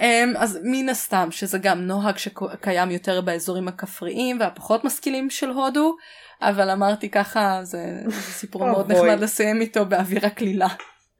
אמ, 0.00 0.34
אז 0.38 0.58
מן 0.62 0.88
הסתם 0.88 1.28
שזה 1.30 1.58
גם 1.58 1.80
נוהג 1.80 2.16
שקיים 2.16 2.90
יותר 2.90 3.20
באזורים 3.20 3.68
הכפריים 3.68 4.40
והפחות 4.40 4.84
משכילים 4.84 5.30
של 5.30 5.50
הודו 5.50 5.96
אבל 6.42 6.70
אמרתי 6.70 7.08
ככה 7.10 7.60
זה, 7.62 8.02
סיפור 8.10 8.66
מאוד. 8.66 8.92
נחמד 8.92 9.20
לסיים 9.20 9.60
איתו 9.60 9.86
באווירה 9.86 10.30
קלילה. 10.30 10.68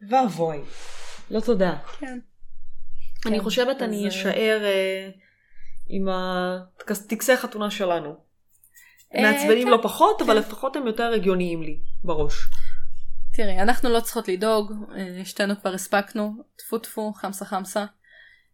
ואבוי. 0.09 0.61
לא 1.31 1.41
תודה. 1.41 1.77
כן. 1.99 2.19
אני 3.27 3.39
כן, 3.39 3.45
חושבת 3.45 3.77
אז, 3.77 3.83
אני 3.83 4.03
אה, 4.05 4.09
אשאר 4.09 4.61
אה, 4.65 5.09
עם 5.89 6.09
הטקסי 6.09 7.37
חתונה 7.37 7.71
שלנו. 7.71 8.17
אה, 9.15 9.23
מעצבנים 9.23 9.65
כן, 9.65 9.71
לא 9.71 9.79
פחות, 9.83 10.23
אבל 10.23 10.39
לפחות 10.39 10.77
הם 10.77 10.87
יותר 10.87 11.13
הגיוניים 11.13 11.63
לי 11.63 11.79
בראש. 12.05 12.35
תראי 13.33 13.59
אנחנו 13.59 13.89
לא 13.89 14.01
צריכות 14.01 14.29
לדאוג 14.29 14.73
שתינו 15.25 15.55
כבר 15.61 15.75
הספקנו 15.75 16.33
טפו 16.57 16.79
טפו 16.79 17.13
חמסה 17.13 17.45
חמסה. 17.45 17.85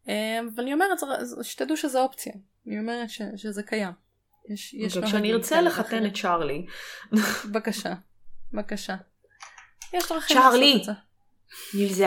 אה, 0.09 0.41
אבל 0.55 0.63
אני 0.63 0.73
אומרת 0.73 0.99
שתדעו 1.43 1.77
שזה 1.77 2.01
אופציה 2.01 2.33
אני 2.67 2.79
אומרת 2.79 3.11
ש, 3.11 3.23
שזה 3.37 3.63
קיים. 3.63 3.93
יש, 4.49 4.75
יש 4.75 4.93
כשאני 4.93 5.11
נוהגים 5.13 5.35
ארצה 5.35 5.55
כאלה 5.57 5.69
לחתן. 5.69 6.07
את 6.07 6.15
צ'ארלי, 6.15 6.67
בבקשה 7.45 7.95
בבקשה. 8.53 8.97
יש 9.93 10.09
דרכים 10.09 10.37
צ'ארלי! 10.37 10.75
לעשות 10.75 10.81
את 10.81 10.85
זה. 10.85 11.79
נילזה. 11.79 12.07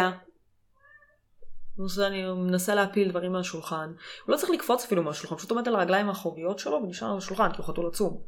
אז 1.85 1.99
אני 1.99 2.23
מנסה 2.23 2.75
להפיל 2.75 3.09
דברים 3.09 3.31
מהשולחן. 3.31 3.93
הוא 4.25 4.33
לא 4.33 4.37
צריך 4.37 4.49
לקפוץ 4.51 4.83
אפילו 4.85 5.03
מהשולחן, 5.03 5.35
פשוט 5.35 5.51
עומד 5.51 5.67
על 5.67 5.75
הרגליים 5.75 6.09
האחוריות 6.09 6.59
שלו 6.59 6.81
ונשאר 6.83 7.11
על 7.11 7.17
השולחן, 7.17 7.51
כי 7.51 7.57
הוא 7.57 7.65
חתול 7.65 7.87
עצום. 7.87 8.21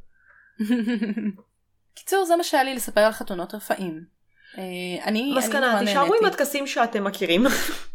קיצור 1.95 2.25
זה 2.25 2.35
מה 2.35 2.43
שהיה 2.43 2.63
לי 2.63 2.75
לספר 2.75 3.01
על 3.01 3.11
חתונות 3.11 3.55
רפאים. 3.55 4.05
אה, 4.57 5.03
אני 5.03 5.33
מסקנה, 5.37 5.79
תישארו 5.79 6.13
עם. 6.13 6.25
הטקסים 6.25 6.67
שאתם 6.67 7.03
מכירים, 7.03 7.43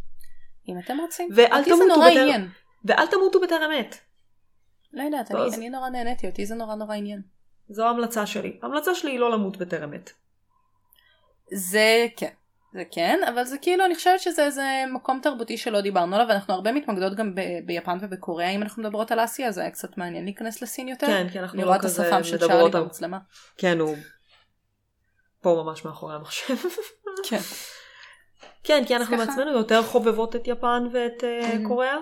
אם 0.68 0.78
אתם 0.78 0.98
רוצים. 1.00 1.28
ואל 1.34 1.52
אותי 1.58 1.70
זה 1.70 1.76
תמותו 1.76 1.86
נורא 1.96 2.10
בטרם- 2.10 2.22
עניין. 2.22 2.48
ואל 2.84 3.06
תמותו 3.06 3.40
בטרם 3.40 3.70
עת. 3.78 3.96
לא 4.92 5.02
יודעת 5.02 5.30
אני- 5.30 5.40
אז- 5.40 5.54
אני 5.58 5.70
נורא 5.70 5.88
נהניתי 5.88 6.26
אותי 6.26 6.46
זה 6.46 6.54
נורא 6.54 6.74
נורא 6.74 6.94
עניין. 6.94 7.22
זו 7.68 7.84
ההמלצה 7.86 8.26
שלי. 8.26 8.58
ההמלצה 8.62 8.94
שלי 8.94 9.10
היא 9.10 9.18
לא 9.20 9.30
למות 9.32 9.56
בטרם 9.56 9.92
עת. 9.94 10.12
זה 11.52 12.06
כן. 12.16 12.30
זה 12.74 12.82
כן 12.90 13.20
אבל 13.28 13.44
זה 13.44 13.58
כאילו 13.58 13.84
אני 13.84 13.94
חושבת 13.94 14.20
שזה 14.20 14.44
איזה 14.44 14.62
מקום 14.92 15.20
תרבותי 15.22 15.56
שלא 15.58 15.80
דיברנו 15.80 16.14
עליו 16.16 16.26
ואנחנו 16.28 16.54
הרבה 16.54 16.72
מתמקדות 16.72 17.14
גם 17.14 17.34
ב- 17.34 17.40
ביפן 17.66 17.98
ובקוריאה 18.00 18.50
אם 18.50 18.62
אנחנו 18.62 18.82
מדברות 18.82 19.12
על 19.12 19.24
אסיה 19.24 19.52
זה 19.52 19.60
היה 19.60 19.70
קצת 19.70 19.98
מעניין 19.98 20.24
להיכנס 20.24 20.62
לסין 20.62 20.88
יותר. 20.88 21.06
כן, 21.06 21.26
כי 21.32 21.38
אנחנו 21.38 21.58
לא 21.60 21.66
רואה 21.66 21.76
את 21.76 21.82
כזה 21.82 22.02
השפם 22.02 22.24
של 22.24 22.38
צ'ארלי 22.38 22.54
מדברות 22.54 22.74
על... 22.74 22.82
במצלמה. 22.82 23.18
כן, 23.56 23.78
הוא 23.80 23.96
פה 25.42 25.62
ממש 25.66 25.84
מאחורי 25.84 26.14
המחשב. 26.14 26.54
כן. 27.28 27.38
כן, 28.64 28.82
כי 28.86 28.96
אנחנו 28.96 29.16
ככה. 29.16 29.26
מעצמנו 29.26 29.52
יותר 29.52 29.82
חובבות 29.82 30.36
את 30.36 30.42
יפן 30.48 30.82
ואת 30.92 31.24
אה, 31.24 31.52
Mhm. 31.52 31.68
קוריאה. 31.68 31.96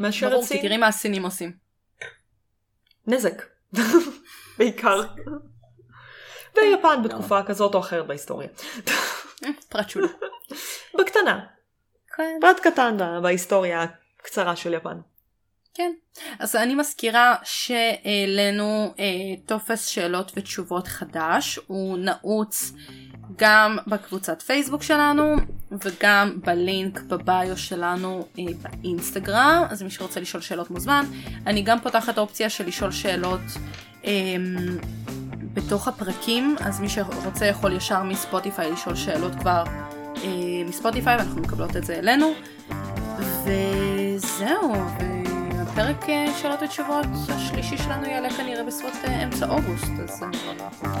מאשר 0.00 0.28
ברור 0.28 0.42
את 0.42 0.48
כי 0.48 0.54
סין. 0.54 0.62
תראי 0.62 0.76
מה 0.76 0.86
הסינים 0.86 1.24
עושים. 1.24 1.52
נזק. 3.06 3.42
בעיקר. 4.58 5.00
ויפן 6.56 7.02
בתקופה 7.04 7.42
כזאת 7.42 7.74
או 7.74 7.80
אחרת 7.80 8.06
בהיסטוריה. 8.06 8.48
אה, 9.44 9.48
פרט 9.68 9.88
שולי. 9.90 10.06
בקטנה. 10.98 11.46
כן. 12.16 12.38
פרט 12.40 12.60
קטן 12.60 12.96
בה- 12.98 13.20
בהיסטוריה 13.22 13.86
הקצרה 14.20 14.56
של 14.56 14.74
יפן. 14.74 14.98
כן. 15.74 15.92
אז 16.38 16.56
אני 16.56 16.74
מזכירה 16.74 17.36
שהעלינו 17.44 18.94
אה, 18.98 19.04
טופס 19.46 19.86
שאלות 19.86 20.32
ותשובות 20.36 20.86
חדש, 20.88 21.58
הוא 21.66 21.98
נעוץ 21.98 22.72
גם 23.36 23.76
בקבוצת 23.86 24.42
פייסבוק 24.42 24.82
שלנו 24.82 25.36
וגם 25.72 26.38
בלינק 26.44 27.00
בביו 27.00 27.56
שלנו 27.56 28.26
אה, 28.38 28.44
באינסטגרם, 28.62 29.62
אז 29.70 29.82
מי 29.82 29.90
שרוצה 29.90 30.20
לשאול 30.20 30.42
שאלות 30.42 30.70
מוזמן. 30.70 31.04
אני 31.46 31.62
גם 31.62 31.80
פותחת 31.80 32.18
אופציה 32.18 32.50
של 32.50 32.66
לשאול 32.66 32.90
שאלות 32.90 33.40
אה, 34.04 34.10
בתוך 35.54 35.88
הפרקים, 35.88 36.56
אז 36.60 36.80
מי 36.80 36.88
שרוצה 36.88 37.46
יכול 37.46 37.72
ישר 37.72 38.02
מספוטיפיי 38.02 38.72
לשאול 38.72 38.94
שאלות 38.94 39.34
כבר 39.34 39.64
אה, 40.16 40.30
מספוטיפיי 40.68 41.16
ואנחנו 41.16 41.40
מקבלות 41.40 41.76
את 41.76 41.84
זה 41.84 41.94
אלינו. 41.94 42.32
וזהו, 43.18 44.72
והפרק 45.50 46.08
אה, 46.08 46.26
שאלות 46.42 46.62
ותשובות 46.62 47.06
השלישי 47.28 47.78
שלנו 47.78 48.06
יעלה 48.06 48.30
כנראה 48.30 48.64
בסביבות 48.64 48.94
אה, 49.04 49.24
אמצע 49.24 49.48
אוגוסט, 49.48 49.92
אז 50.02 50.22
אה, 50.22 50.28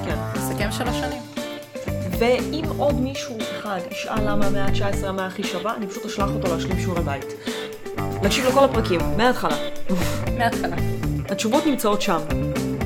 כן. 0.04 0.16
נסכם 0.36 0.72
שלוש 0.72 0.96
שנים. 0.96 1.43
ואם 2.18 2.64
עוד 2.78 3.00
מישהו 3.00 3.36
אחד 3.58 3.78
ישאל 3.90 4.30
למה 4.30 4.46
המאה 4.46 4.64
ה-19 4.64 5.06
המאה 5.06 5.26
הכי 5.26 5.44
שווה, 5.44 5.76
אני 5.76 5.86
פשוט 5.86 6.04
אשלח 6.04 6.28
אותו 6.34 6.54
להשלים 6.54 6.78
שיעורי 6.78 7.02
בית. 7.02 7.24
להקשיב 8.22 8.46
לכל 8.46 8.64
הפרקים, 8.64 9.00
מההתחלה. 9.16 9.56
מההתחלה. 10.38 10.76
התשובות 11.28 11.66
נמצאות 11.66 12.02
שם. 12.02 12.18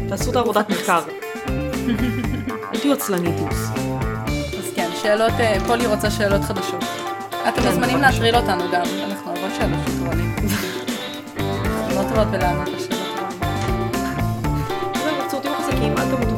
תעשו 0.09 0.31
את 0.31 0.37
העבודת 0.37 0.71
מחקר. 0.71 1.01
אל 2.75 2.81
תהיו 2.81 2.93
עצלניתוס. 2.93 3.71
אז 4.59 4.73
כן, 4.77 4.91
שאלות, 5.03 5.33
אה, 5.41 5.57
פולי 5.67 5.87
רוצה 5.87 6.11
שאלות 6.11 6.43
חדשות. 6.43 6.85
אתם 7.49 7.63
כן, 7.63 7.69
מוזמנים. 7.69 8.01
להטריל 8.01 8.37
אותנו 8.37 8.65
גם, 8.73 8.83
אנחנו 9.11 9.31
אוהבות 9.33 9.51
שאלות 9.59 9.79
של 9.87 9.99
טרולים. 10.05 10.37
לא 11.95 12.03
טובות 12.09 12.27
בלענות 12.27 12.69
לשאלות. 12.69 12.99
זהו, 14.95 15.29
צורתים 15.31 15.53
חזקים, 15.59 15.93
אל 15.99 16.17
תמותו. 16.17 16.38